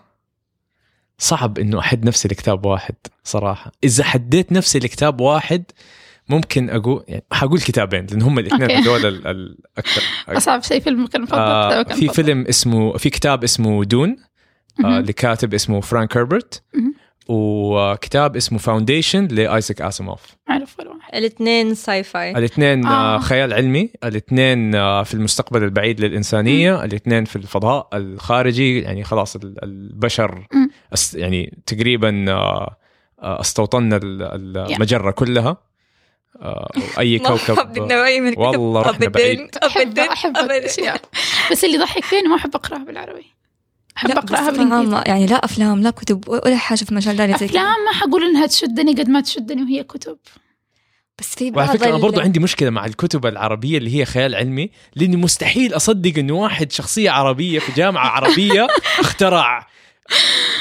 صعب 1.18 1.59
إنه 1.59 1.79
أحد 1.79 2.05
نفسي 2.05 2.29
لكتاب 2.29 2.66
واحد 2.66 2.95
صراحة 3.25 3.72
إذا 3.85 4.05
حديت 4.05 4.53
نفسي 4.53 4.79
لكتاب 4.79 5.20
واحد 5.20 5.64
ممكن 6.29 6.70
أقول 6.70 7.05
يعني 7.09 7.25
حقول 7.33 7.61
كتابين 7.61 8.07
لأن 8.07 8.22
هم 8.22 8.39
الاثنين. 8.39 8.70
هذول 8.70 9.07
ال- 9.07 9.27
الاكثر 9.27 10.03
أصعب 10.37 10.62
شيء 10.62 10.81
فيلمك 10.81 11.16
المفضل 11.16 11.39
آه 11.39 11.68
كتابك 11.83 11.93
في. 11.93 12.09
فيلم 12.09 12.45
اسمه 12.49 12.97
في 12.97 13.11
كتاب 13.11 13.45
اسمه 13.45 13.85
دون 13.85 14.16
آه. 14.85 15.01
لكاتب 15.01 15.55
اسمه 15.55 15.81
Frank 15.80 16.16
Herbert. 16.16 16.62
وكتاب 17.29 18.37
اسمه 18.37 18.59
Foundation 18.59 19.26
ل 19.26 19.36
Isaac 19.36 19.80
Asimov 19.82 20.20
معروف 20.49 20.79
ولا 20.81 20.91
واحد 20.91 21.14
الاثنين 21.14 21.75
sci-fi 21.74 22.30
الاثنين 22.39 22.87
آه. 22.87 23.16
آه. 23.16 23.18
خيال 23.18 23.53
علمي 23.53 23.91
الاثنين 24.05 24.75
آه 24.75 25.03
في 25.03 25.14
المستقبل 25.14 25.62
البعيد 25.62 26.01
للإنسانية 26.01 26.85
الاثنين 26.85 27.25
في 27.25 27.37
الفضاء 27.37 27.89
الخارجي 27.93 28.81
يعني 28.81 29.05
خلاص 29.05 29.37
ال- 29.37 29.64
البشر. 29.64 30.47
أس 30.95 31.14
يعني 31.14 31.59
تقريبا 31.66 32.25
آه 32.29 32.77
استوطنا 33.22 33.97
ال- 33.97 34.57
المجرة 34.72 35.11
كلها 35.11 35.57
أي 36.99 37.18
ما 37.18 37.29
كوكب 37.29 38.39
والله 38.39 38.83
رحنا 38.83 39.09
بعيد. 39.09 39.41
أبداً 39.41 39.66
أحب 39.66 39.81
أبداً 39.87 40.12
أحب 40.12 40.37
أبداً. 40.37 40.57
الأشياء 40.57 41.01
بس 41.53 41.64
اللي 41.64 41.77
يضحك 41.77 42.05
فيني 42.05 42.29
ما 42.29 42.37
أحب 42.37 42.55
أقرأها 42.55 42.85
بالعربي 42.85 43.27
أحب 43.97 44.09
لا 44.09 44.18
أقرأها 44.18 44.51
بالانجليزي 44.51 44.90
ما- 44.90 45.05
يعني 45.07 45.26
لا 45.26 45.45
أفلام 45.45 45.82
لا 45.82 45.90
كتب 45.90 46.28
ولا 46.28 46.57
حاجة 46.57 46.78
في 46.78 46.95
زي 47.38 47.49
كذا 47.49 47.61
أفلام 47.61 47.84
ما 47.86 47.92
حقول 47.92 48.22
إنها 48.24 48.47
تشدني 48.47 48.92
قد 48.92 49.09
ما 49.09 49.20
تشدني 49.20 49.62
وهي 49.62 49.82
كتب. 49.84 50.16
بس 51.18 51.34
في 51.34 51.45
وعلى 51.45 51.66
بعض 51.66 51.76
فكرة 51.76 51.86
أنا 51.86 51.97
ال- 51.97 52.03
برضو 52.03 52.20
عندي 52.20 52.40
مشكلة 52.40 52.70
مع 52.70 52.86
الكتب 52.86 53.26
العربية 53.26 53.78
اللي 53.78 53.97
هي 53.99 54.05
خيال 54.05 54.34
علمي 54.34 54.70
لأني 54.97 55.16
مستحيل 55.16 55.76
أصدق 55.76 56.12
إنه 56.18 56.34
واحد 56.34 56.72
شخصية 56.72 57.11
عربية 57.11 57.59
في 57.59 57.72
جامعة 57.72 58.09
عربية 58.09 58.66
اخترع 59.01 59.66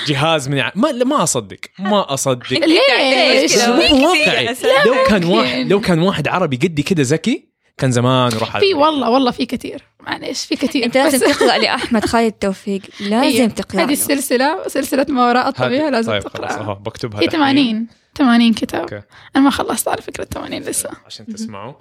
جهاز 0.07 0.49
من 0.49 0.59
ع- 0.59 0.71
ما 0.75 0.91
ما 0.91 1.23
أصدق 1.23 1.57
ما 1.79 2.13
أصدق. 2.13 2.53
ليش؟ 2.53 3.57
واقعي. 3.67 4.55
لو 4.85 4.95
كان. 5.07 5.23
واحد 5.25 5.67
لو 5.67 5.81
كان 5.81 5.99
واحد 5.99 6.27
عربي 6.27 6.55
قدي 6.57 6.83
كده 6.83 7.03
ذكي 7.03 7.52
كان 7.77 7.91
زمان 7.91 8.31
راح 8.31 8.57
في 8.59 8.73
والله 8.73 9.09
والله 9.09 9.31
في 9.31 9.45
كثير. 9.45 9.83
معليش 9.99 10.45
في 10.45 10.55
كثير. 10.55 10.85
انت 10.85 10.97
لازم 10.97 11.31
تقرأ 11.31 11.57
لأحمد 11.63 12.05
خالد 12.05 12.31
توفيق. 12.31 12.81
لازم. 12.99 13.49
تقرأ 13.49 13.81
هذه 13.81 13.85
له. 13.87 13.93
السلسلة 13.93 14.67
سلسلة 14.67 15.05
ما 15.09 15.27
وراء 15.27 15.47
الطبيعة 15.49 15.89
لازم 15.89 16.11
طيب 16.11 16.23
اهو 16.43 16.75
بكتبها 16.75 17.21
هي 17.21 17.27
دحين. 17.27 17.39
80 17.39 17.87
80 18.17 18.53
كتاب. 18.53 18.81
أوكي. 18.81 19.01
أنا 19.35 19.43
ما 19.43 19.49
خلصت 19.49 19.87
على 19.87 20.01
فكرة 20.01 20.23
80 20.23 20.61
لسه. 20.61 20.89
عشان 21.05 21.25
تسمعوا. 21.25 21.73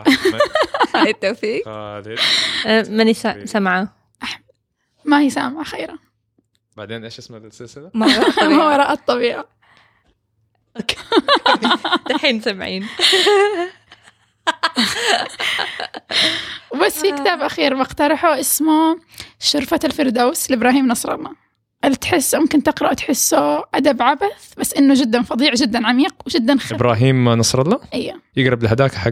أحمد 0.00 0.40
خالد 0.92 1.14
توفيق. 1.14 1.64
خالد 1.64 2.18
آه، 2.66 2.86
ماني 2.90 3.14
سا- 3.14 3.46
سامعه 3.46 3.96
ما 5.04 5.20
هي 5.20 5.30
سامعة 5.30 5.64
خيرا 5.64 5.98
بعدين 6.76 7.04
إيش 7.04 7.18
اسم 7.18 7.36
السلسلة؟ 7.36 7.90
ما. 7.94 8.06
وراء 8.48 8.92
الطبيعة. 8.92 9.44
دحين 12.10 12.40
سمعين 12.40 12.86
وبس 16.74 17.00
في 17.00 17.12
كتاب 17.12 17.40
أخير 17.40 17.74
بقترحه 17.74 18.40
اسمه 18.40 18.98
شرفة 19.40 19.80
الفردوس 19.84 20.50
لإبراهيم 20.50 20.88
نصر 20.88 21.14
الله 21.14 21.30
اللي 21.84 21.96
تحس 21.96 22.34
ممكن 22.34 22.62
تقرأ 22.62 22.94
تحسه 22.94 23.64
أدب 23.74 24.02
عبث 24.02 24.54
بس 24.58 24.74
إنه 24.74 24.94
جدا 24.94 25.22
فظيع 25.22 25.54
جدا 25.54 25.86
عميق 25.86 26.14
وجدا 26.26 26.56
خفيف 26.56 26.72
إبراهيم 26.72 27.28
نصر 27.28 27.62
الله 27.62 27.80
أيوه 27.94 28.20
يقرب 28.36 28.62
لهداك 28.62 28.94
حق 28.94 29.10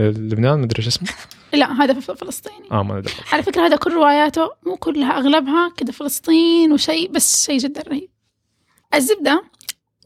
لبنان 0.00 0.60
مدري 0.60 0.78
إيش 0.78 0.86
اسمه. 0.86 1.08
لا 1.52 1.84
هذا 1.84 2.00
فلسطيني. 2.00 2.68
آه 2.72 2.82
ما 2.82 3.02
على 3.32 3.42
فكرة 3.42 3.66
هذا 3.66 3.76
كل 3.76 3.92
رواياته 3.92 4.50
مو 4.66 4.76
كلها 4.76 5.18
أغلبها 5.18 5.72
كده 5.76 5.92
فلسطين 5.92 6.72
وشيء 6.72 7.10
بس 7.10 7.46
شيء 7.46 7.58
جدا 7.58 7.82
رهيب. 7.88 8.10
الزبدة 8.94 9.42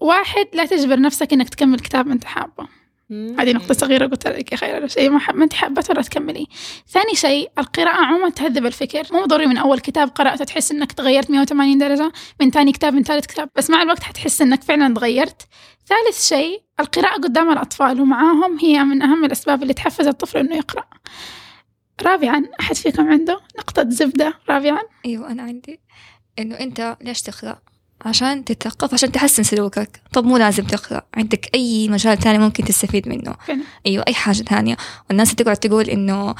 واحد 0.01 0.47
لا 0.55 0.67
تجبر 0.67 1.01
نفسك 1.01 1.33
إنك 1.33 1.49
تكمل 1.49 1.81
كتاب 1.81 2.09
أنت 2.09 2.25
حابه 2.25 2.69
هذه 3.13 3.53
نقطة 3.53 3.75
صغيرة 3.75 4.07
قلت 4.07 4.27
لك 4.27 4.53
يا 4.53 4.57
خير. 4.57 4.89
شيء 4.89 5.11
ما 5.11 5.19
حب- 5.19 5.35
ما 5.35 5.45
أنت 5.45 5.53
حابته 5.53 5.93
ولا 5.93 6.03
تكملي. 6.03 6.47
ثاني 6.89 7.15
شيء 7.15 7.51
القراءة 7.59 8.05
عموما 8.05 8.29
تهذب 8.31 8.67
الفكر، 8.67 9.03
مو 9.13 9.25
ضروري 9.25 9.47
من 9.47 9.57
أول 9.57 9.81
كتاب 9.81 10.09
قرأته 10.09 10.45
تحس 10.45 10.73
إنك 10.73 10.93
تغيرت 10.93 11.31
180 11.31 11.79
درجة، 11.79 12.13
من 12.41 12.51
ثاني 12.51 12.73
كتاب 12.73 12.95
من 12.95 13.03
ثالث 13.03 13.27
كتاب، 13.27 13.49
بس 13.57 13.71
مع 13.71 13.83
الوقت 13.83 14.03
حتحس 14.03 14.43
إنك 14.43 14.63
فعلا 14.63 14.95
تغيرت. 14.95 15.43
ثالث 15.87 16.29
شيء 16.29 16.63
القراءة 16.81 17.15
قدام 17.15 17.53
الأطفال 17.53 18.01
ومعاهم 18.01 18.59
هي 18.59 18.85
من 18.85 19.03
أهم 19.03 19.25
الأسباب 19.25 19.63
اللي 19.63 19.75
تحفز 19.75 20.07
الطفل 20.07 20.39
إنه 20.39 20.57
يقرأ. 20.57 20.85
رابعا 22.03 22.45
أحد 22.61 22.75
فيكم 22.75 23.09
عنده 23.11 23.41
نقطة 23.59 23.85
زبدة؟ 23.89 24.35
رابعا. 24.49 24.81
أيوه 25.07 25.33
أنا 25.33 25.43
عندي. 25.43 25.81
إنه 26.39 26.61
أنت 26.61 26.97
ليش 27.01 27.23
تقرأ؟ 27.23 27.59
عشان 28.05 28.45
تتثقف 28.45 28.95
عشان 28.95 29.13
تحسن 29.13 29.43
سلوكك. 29.43 30.01
طب 30.13 30.25
مو 30.25 30.37
لازم 30.37 30.65
تقرأ. 30.65 31.03
عندك 31.15 31.51
أي 31.55 31.89
مجال 31.89 32.19
تاني 32.19 32.39
ممكن 32.39 32.65
تستفيد 32.65 33.09
منه. 33.09 33.35
أيوه 33.87 34.05
أي 34.09 34.15
حاجة 34.15 34.43
تانية. 34.43 34.77
والناس 35.09 35.35
تقعد 35.35 35.57
تقول 35.57 35.91
إنه 35.91 36.35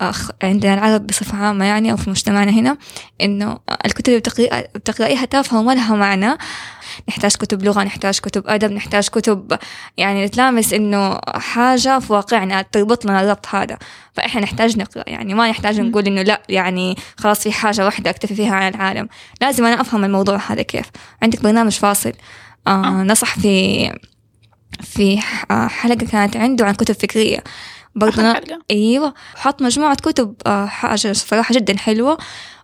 أخ 0.00 0.30
عندنا 0.42 0.74
العرب 0.74 1.06
بصفة 1.06 1.38
عامة 1.38 1.64
يعني 1.64 1.92
أو 1.92 1.96
في 1.96 2.10
مجتمعنا 2.10 2.50
هنا 2.50 2.76
إنه 3.20 3.58
الكتب 3.84 4.08
اللي 4.08 4.18
بتقرأ 4.20 4.60
بتقرأيها 4.74 5.24
تافهة 5.24 5.60
وما 5.60 5.72
لها 5.72 5.96
معنى. 5.96 6.38
نحتاج 7.08 7.36
كتب 7.36 7.62
لغة 7.62 7.82
نحتاج 7.82 8.18
كتب 8.18 8.44
أدب 8.46 8.72
نحتاج 8.72 9.08
كتب 9.08 9.58
يعني 9.96 10.24
نتلامس 10.24 10.72
إنه 10.72 11.18
حاجة 11.34 11.98
في 11.98 12.12
واقعنا 12.12 12.62
تربط 12.62 13.04
لنا 13.04 13.22
الربط 13.22 13.46
هذا. 13.46 13.78
فإحنا 14.12 14.40
نحتاج 14.40 14.78
نقرأ 14.78 15.04
يعني 15.06 15.34
ما 15.34 15.50
نحتاج 15.50 15.80
نقول 15.80 16.06
إنه 16.06 16.22
لا 16.22 16.42
يعني 16.48 16.96
خلاص 17.16 17.40
في 17.42 17.52
حاجة 17.52 17.84
واحدة 17.84 18.10
أكتفي 18.10 18.34
فيها 18.34 18.54
عن 18.54 18.74
العالم. 18.74 19.08
لازم 19.40 19.64
أنا 19.64 19.80
أفهم 19.80 20.04
الموضوع 20.04 20.36
هذا 20.36 20.62
كيف. 20.62 20.86
عندك 21.22 21.42
برنامج 21.42 21.72
فاصل. 21.72 22.12
آه 22.66 23.02
نصح 23.02 23.38
في 23.38 23.92
في 24.82 25.18
حلقة 25.50 26.06
كانت 26.06 26.36
عنده 26.36 26.66
عن 26.66 26.74
كتب 26.74 26.94
فكرية. 26.94 27.44
برضه 27.94 28.42
أيوه. 28.70 29.14
حط 29.36 29.62
مجموعة 29.62 29.94
كتب 29.96 30.34
آه، 30.46 30.66
حاجة 30.66 31.12
صراحة 31.12 31.54
جدا 31.54 31.76
حلوة. 31.76 32.18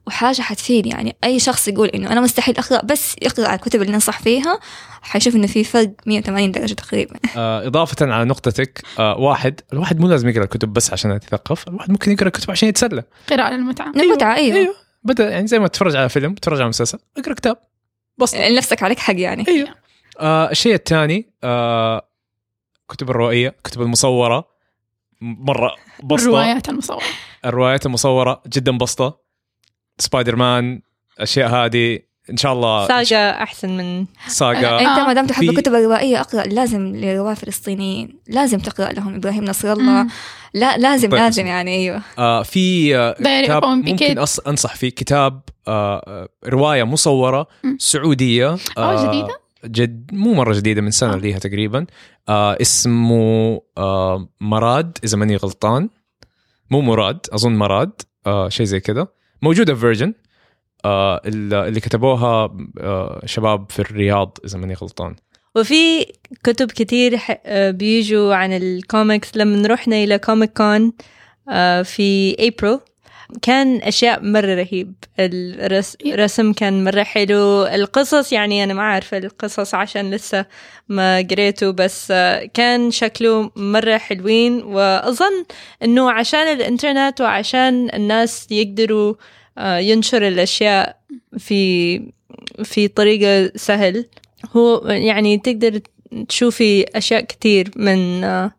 وحاجة 0.06 0.42
حتفيد. 0.42 0.86
يعني 0.86 1.16
أي 1.24 1.38
شخص 1.38 1.68
يقول 1.68 1.88
إنه 1.88 2.12
أنا 2.12 2.20
مستحيل 2.20 2.58
أقرأ 2.58 2.84
بس 2.84 3.16
يقرأ 3.22 3.54
الكتب 3.54 3.82
اللي 3.82 3.92
ننصح 3.92 4.18
فيها 4.20 4.60
حيشوف 5.02 5.36
إنه 5.36 5.46
في 5.46 5.64
فرق 5.64 5.90
180 6.06 6.52
درجة 6.52 6.74
تقريبا. 6.74 7.16
آه 7.36 7.66
إضافة 7.66 8.12
على 8.12 8.24
نقطتك 8.24 8.82
آه 8.98 9.18
واحد 9.18 9.60
الواحد 9.72 10.00
مو 10.00 10.08
لازم 10.08 10.28
يقرأ 10.28 10.44
الكتب 10.44 10.72
بس 10.72 10.92
عشان 10.92 11.10
يتثقف 11.10 11.68
الواحد 11.68 11.90
ممكن 11.90 12.12
يقرأ 12.12 12.26
الكتب 12.26 12.50
عشان 12.50 12.68
يتسلى. 12.68 13.02
قراءة 13.30 13.54
للمتعة. 13.54 13.92
المتعه 13.96 14.34
أيوه, 14.34 14.56
أيوه. 14.56 14.74
بدأ 15.04 15.30
يعني 15.30 15.46
زي 15.46 15.58
ما 15.58 15.68
تتفرج 15.68 15.96
على 15.96 16.08
فيلم 16.08 16.34
تتفرج 16.34 16.60
على 16.60 16.68
مسلسل 16.68 16.98
اقرأ 17.18 17.34
كتاب. 17.34 17.56
بس 18.18 18.34
لنفسك 18.34 18.82
عليك 18.82 18.98
حق 18.98 19.14
يعني. 19.20 19.44
أيوه. 19.48 19.68
آه 20.20 20.50
الشيء 20.50 20.74
الثاني 20.74 21.32
آه 21.44 22.08
كتب 22.88 23.10
الروائيه 23.10 23.56
كتب 23.64 23.82
المصورة 23.82 24.48
مرة 25.20 25.76
بسطة. 26.04 26.24
الروايات 26.24 26.68
المصورة. 26.68 27.02
الروايات 27.44 27.86
المصورة 27.86 28.42
جدا 28.48 28.78
بسطة. 28.78 29.23
سبايدر 29.98 30.36
مان 30.36 30.80
الاشياء 31.16 31.48
هذه 31.50 31.98
إن 32.30 32.36
شاء 32.36 32.52
الله 32.52 32.88
ساجا 32.88 33.30
أحسن 33.30 33.76
من 33.76 34.06
ساغا 34.28 34.80
أنت 34.80 34.98
آه، 34.98 35.06
ما 35.06 35.12
دام 35.12 35.26
تحب 35.26 35.44
في- 35.44 35.50
الكتب 35.50 35.74
الروائية 35.74 36.20
اقرأ 36.20 36.42
لازم 36.42 36.96
لرواه 36.96 37.30
الفلسطينيين 37.30 38.18
لازم 38.28 38.58
تقرأ 38.58 38.92
لهم 38.92 39.14
إبراهيم 39.14 39.44
نصر 39.44 39.72
الله. 39.72 40.06
لا 40.54 40.76
لازم 40.78 41.08
طيب. 41.10 41.20
لازم 41.20 41.46
يعني 41.46 41.74
أيوه 41.74 42.02
آه 42.18 42.42
في 42.42 42.96
آه 42.96 43.12
كتاب 43.44 43.64
ممكن. 43.64 44.18
أص... 44.18 44.38
أنصح 44.38 44.76
فيه 44.76 44.88
كتاب 44.88 45.40
آه 45.68 45.96
آه، 46.06 46.28
رواية 46.46 46.84
مصورة 46.84 47.46
مم. 47.64 47.76
سعودية 47.80 48.56
أوه، 48.78 49.08
جديدة؟ 49.08 49.40
جد 49.64 50.10
مو 50.14 50.34
مرة 50.34 50.54
جديدة 50.54 50.80
من 50.82 50.90
سنة 50.90 51.12
آه. 51.14 51.16
ليها 51.16 51.38
تقريبا 51.38 51.86
آه 52.28 52.56
اسمه 52.60 53.60
آه 53.78 54.28
مراد 54.40 54.98
إذا 55.04 55.16
ماني 55.18 55.36
غلطان 55.36 55.88
مو 56.70 56.80
مراد 56.80 57.18
أظن 57.32 57.52
مراد 57.56 58.02
آه 58.26 58.48
شيء 58.48 58.66
زي 58.66 58.80
كذا 58.80 59.06
موجودة 59.44 59.74
في 59.74 59.80
Virgin 59.80 60.14
آه 60.84 61.20
اللي 61.26 61.80
كتبوها 61.80 62.56
آه 62.80 63.22
شباب 63.26 63.70
في 63.70 63.78
الرياض 63.78 64.38
إذا 64.44 64.58
ماني 64.58 64.74
غلطان. 64.74 65.16
وفي 65.56 66.06
كتب 66.44 66.70
كتير 66.70 67.18
آه، 67.44 67.70
بيجوا 67.70 68.34
عن 68.34 68.52
الكوميكس 68.52 69.36
لما 69.36 69.68
رحنا 69.68 69.96
إلى 69.96 70.18
Comic 70.18 70.52
Con 70.52 70.92
في 71.84 72.36
أبريل 72.38 72.80
كان 73.42 73.76
أشياء 73.82 74.22
مرة 74.22 74.54
رهيب. 74.54 74.94
الرسم 76.06 76.52
كان 76.52 76.84
مرة 76.84 77.02
حلو. 77.02 77.66
القصص 77.66 78.32
يعني 78.32 78.64
أنا 78.64 78.74
ما 78.74 78.82
أعرف 78.82 79.14
القصص 79.14 79.74
عشان 79.74 80.10
لسه 80.10 80.46
ما 80.88 81.18
قريته 81.30 81.70
بس 81.70 82.08
آه، 82.10 82.44
كان 82.54 82.90
شكله 82.90 83.50
مرة 83.56 83.96
حلوين. 83.96 84.62
وأظن 84.62 85.44
أنه 85.82 86.10
عشان 86.10 86.52
الإنترنت 86.52 87.20
وعشان 87.20 87.90
الناس 87.94 88.46
يقدروا 88.50 89.14
آه، 89.58 89.78
ينشر 89.78 90.28
الأشياء 90.28 90.96
في 91.38 92.00
في 92.64 92.88
طريقة 92.88 93.52
سهل 93.56 94.06
هو 94.56 94.86
يعني 94.86 95.38
تقدر 95.38 95.80
تشوفي 96.28 96.84
أشياء 96.94 97.20
كتير 97.20 97.70
من 97.76 98.22
uh, 98.22 98.50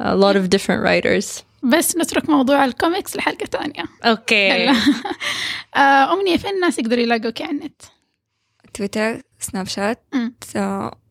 a 0.00 0.14
lot 0.14 0.36
of 0.36 0.50
different 0.50 0.82
writers. 0.82 1.45
بس 1.72 1.96
نترك 1.96 2.30
موضوع 2.30 2.64
الكوميكس 2.64 3.16
لحلقة 3.16 3.46
ثانية 3.46 3.84
أوكي. 4.04 4.48
يلا. 4.48 4.72
آه، 5.76 6.12
أمنية 6.12 6.36
فين 6.36 6.50
الناس 6.50 6.78
يقدروا 6.78 7.02
يلاقوك 7.02 7.42
على 7.42 7.50
النت؟ 7.50 7.82
تويتر 8.74 9.22
سناب 9.38 9.66
شات. 9.66 10.04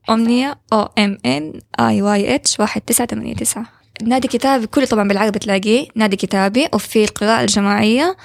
أمنية 0.09 0.59
O 0.73 0.89
M 0.97 1.17
N 1.25 1.59
I 1.79 2.01
Y 2.01 2.35
H 2.35 2.59
واحد 2.59 2.81
تسعة 2.81 3.07
ثمانية 3.07 3.35
تسعة. 3.35 3.65
نادي 4.01 4.27
كتابي 4.27 4.67
كله 4.67 4.85
طبعا 4.85 5.07
بالعربي 5.07 5.39
تلاقيه 5.39 5.87
نادي 5.95 6.15
كتابي 6.15 6.67
وفي 6.73 7.03
القراءة 7.03 7.41
الجماعية 7.41 8.17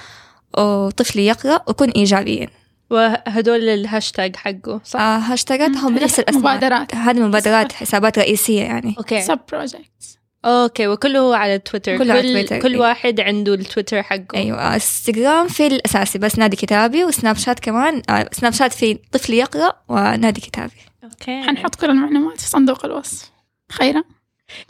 وطفلي 0.57 1.25
يقرأ 1.25 1.61
وكن 1.67 1.89
إيجابيا 1.89 2.49
وهدول 2.89 3.69
الهاشتاج 3.69 4.35
حقه 4.35 4.81
صح؟ 4.83 4.99
آه 4.99 5.17
هاشتاجاتهم 5.17 5.95
بنفس 5.95 6.19
الأسماء. 6.19 6.41
مبادرات. 6.55 6.95
هذه 6.95 7.19
مبادرات 7.19 7.71
حسابات 7.71 8.19
رئيسية 8.19 8.61
يعني. 8.61 8.95
أوكي. 8.97 9.21
sub 9.21 9.39
projects 9.51 10.20
أوكي 10.45 10.87
وكله 10.87 11.37
على 11.37 11.59
تويتر 11.59 11.97
كله 11.97 12.13
على 12.13 12.21
كل 12.21 12.33
تويتر، 12.33 12.59
كل 12.59 12.73
إيه. 12.73 12.79
واحد 12.79 13.19
عنده 13.19 13.53
التويتر 13.53 14.03
حقه. 14.03 14.35
أيوة 14.35 14.73
انستغرام 14.73 15.47
في 15.47 15.67
الأساسي 15.67 16.19
بس 16.19 16.39
نادي 16.39 16.55
كتابي 16.55 17.05
وسناب 17.05 17.35
شات 17.35 17.59
كمان 17.59 18.01
آه 18.09 18.29
سناب 18.31 18.53
شات 18.53 18.73
في 18.73 18.93
طفلي 19.11 19.37
يقرأ 19.37 19.73
ونادي 19.87 20.41
كتابي. 20.41 20.71
أوكي. 21.03 21.41
حنحط 21.41 21.75
كل 21.75 21.89
المعلومات 21.89 22.41
في 22.41 22.47
صندوق 22.49 22.85
الوصف. 22.85 23.31
خيرا 23.71 24.03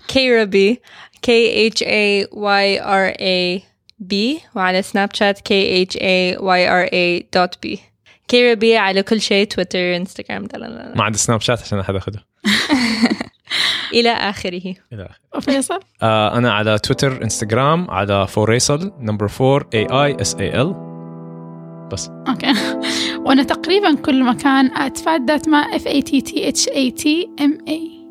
كيرابي 0.08 0.82
K 1.28 1.30
H 1.74 1.82
A 1.82 2.28
Y 2.34 2.80
R 2.80 3.18
A 3.22 3.62
B 4.12 4.16
وعلى 4.56 4.82
سناب 4.82 5.10
شات 5.14 5.40
K 5.40 5.52
H 5.90 5.96
A 5.96 6.40
Y 6.40 6.68
R 6.68 6.90
A 6.94 7.24
dot 7.40 7.58
B. 7.66 7.80
كيرابي 8.28 8.78
على 8.78 9.04
كل 9.04 9.22
شيء 9.22 9.48
تويتر 9.48 9.96
انستغرام 9.96 10.48
لا 10.54 10.58
لا 10.58 10.66
لا 10.68 10.94
ما 10.96 11.04
عندي 11.04 11.18
سناب 11.18 11.42
شات 11.42 11.62
عشان 11.62 11.80
احد 11.80 11.96
اخذه 11.96 12.20
إلى 13.94 14.10
آخره. 14.10 14.74
إلى 14.94 15.04
آخره. 15.04 15.16
وفيصل 15.36 15.80
آه 16.02 16.38
أنا 16.38 16.54
على 16.54 16.80
تويتر 16.80 17.24
إنستغرام 17.24 17.92
على 17.92 18.28
فوريسل 18.28 18.92
نمبر 19.00 19.30
4 19.42 19.70
اي 19.74 19.86
اي 19.86 20.22
اس 20.22 20.36
اي 20.36 20.62
ال 20.62 20.74
بس. 21.92 22.10
أوكي. 22.28 22.54
وأنا 23.26 23.44
تقريبا 23.44 23.96
كل 23.96 24.24
مكان 24.24 24.78
at 24.78 25.32
fatthatma 25.32 25.58
F 25.58 25.88
A 25.88 26.02
T 26.02 26.22
T 26.22 26.68
H 26.68 26.92
A 26.92 27.11
T 27.11 27.30
M 27.42 27.58
A 27.68 28.02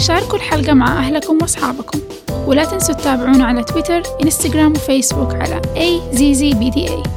شاركوا 0.00 0.36
الحلقة 0.38 0.74
مع 0.74 0.98
أهلكم 0.98 1.38
وأصحابكم. 1.42 2.00
ولا 2.48 2.64
تنسوا 2.64 2.94
تتابعونا 2.94 3.44
على 3.44 3.64
تويتر 3.64 4.02
إنستغرام 4.22 4.72
وفيسبوك 4.72 5.34
على 5.34 5.60
AZZBDA 5.62 7.08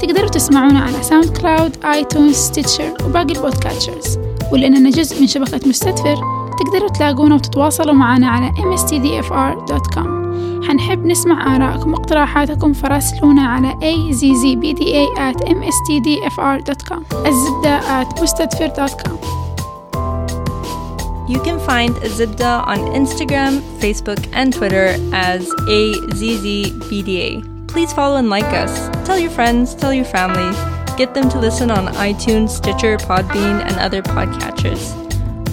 تقدروا 0.00 0.28
تسمعونا 0.28 0.80
على 0.80 1.02
SoundCloud 1.02 1.84
iTunes 1.84 2.36
Stitcher 2.36 2.94
وباقي 3.04 3.32
ال 3.32 3.39
podcatchers 3.39 4.18
ولأننا 4.52 4.90
جزء 4.90 5.20
من 5.20 5.26
شبكة 5.26 5.68
مستدفر 5.68 6.16
تقدروا 6.58 6.88
تلاقونا 6.88 7.34
وتتواصلوا 7.34 7.94
معنا 7.94 8.28
على 8.28 8.50
mstdfr.com 8.50 10.22
حنحب 10.68 11.06
نسمع 11.06 11.56
آرائكم 11.56 11.92
واقتراحاتكم 11.92 12.72
فراسلونا 12.72 13.42
على 13.42 13.72
azzbda 13.72 15.18
at 15.18 15.44
mstdfr.com 15.48 17.26
الزبدة 17.26 17.80
at 18.02 19.41
You 21.32 21.40
can 21.40 21.58
find 21.60 21.94
Azibda 21.94 22.66
on 22.66 22.76
Instagram, 22.92 23.62
Facebook, 23.80 24.28
and 24.34 24.52
Twitter 24.52 24.88
as 25.14 25.48
AZZBDA. 25.48 27.42
Please 27.68 27.90
follow 27.94 28.16
and 28.16 28.28
like 28.28 28.44
us. 28.44 28.90
Tell 29.06 29.18
your 29.18 29.30
friends, 29.30 29.74
tell 29.74 29.94
your 29.94 30.04
family. 30.04 30.54
Get 30.98 31.14
them 31.14 31.30
to 31.30 31.38
listen 31.38 31.70
on 31.70 31.86
iTunes, 31.94 32.50
Stitcher, 32.50 32.98
Podbean, 32.98 33.64
and 33.64 33.78
other 33.78 34.02
podcatchers. 34.02 34.92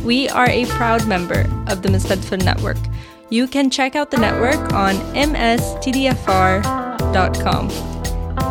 We 0.04 0.28
are 0.28 0.50
a 0.50 0.66
proud 0.66 1.08
member 1.08 1.48
of 1.70 1.82
the 1.82 1.88
Mustadfil 1.88 2.44
Network. 2.44 2.76
You 3.30 3.48
can 3.48 3.70
check 3.70 3.96
out 3.96 4.12
the 4.12 4.18
network 4.18 4.74
on 4.74 4.96
mstdfr.com. 5.16 6.10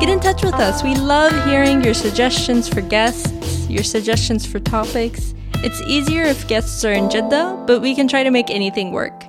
Get 0.00 0.08
in 0.08 0.20
touch 0.20 0.42
with 0.42 0.54
us. 0.54 0.82
We 0.82 0.94
love 0.94 1.44
hearing 1.44 1.84
your 1.84 1.92
suggestions 1.92 2.70
for 2.70 2.80
guests, 2.80 3.68
your 3.68 3.84
suggestions 3.84 4.46
for 4.46 4.60
topics. 4.60 5.34
It's 5.56 5.80
easier 5.82 6.22
if 6.22 6.46
guests 6.46 6.84
are 6.84 6.92
in 6.92 7.10
Jeddah, 7.10 7.64
but 7.66 7.80
we 7.80 7.94
can 7.94 8.06
try 8.08 8.22
to 8.22 8.30
make 8.30 8.50
anything 8.50 8.92
work. 8.92 9.24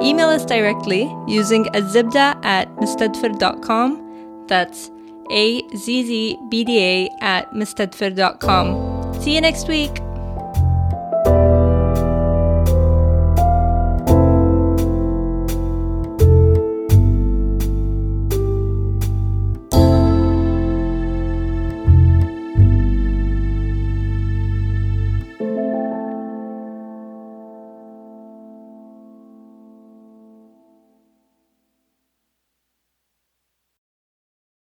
Email 0.00 0.28
us 0.28 0.44
directly 0.44 1.02
using 1.26 1.64
azibda 1.66 2.42
at 2.44 2.68
mustadfir.com. 2.76 4.44
That's 4.46 4.90
A 5.30 5.68
Z 5.76 6.04
Z 6.04 6.38
B 6.48 6.64
D 6.64 6.78
A 6.82 7.08
at 7.20 7.50
mustadfir.com. 7.52 9.20
See 9.20 9.34
you 9.34 9.40
next 9.40 9.68
week. 9.68 9.98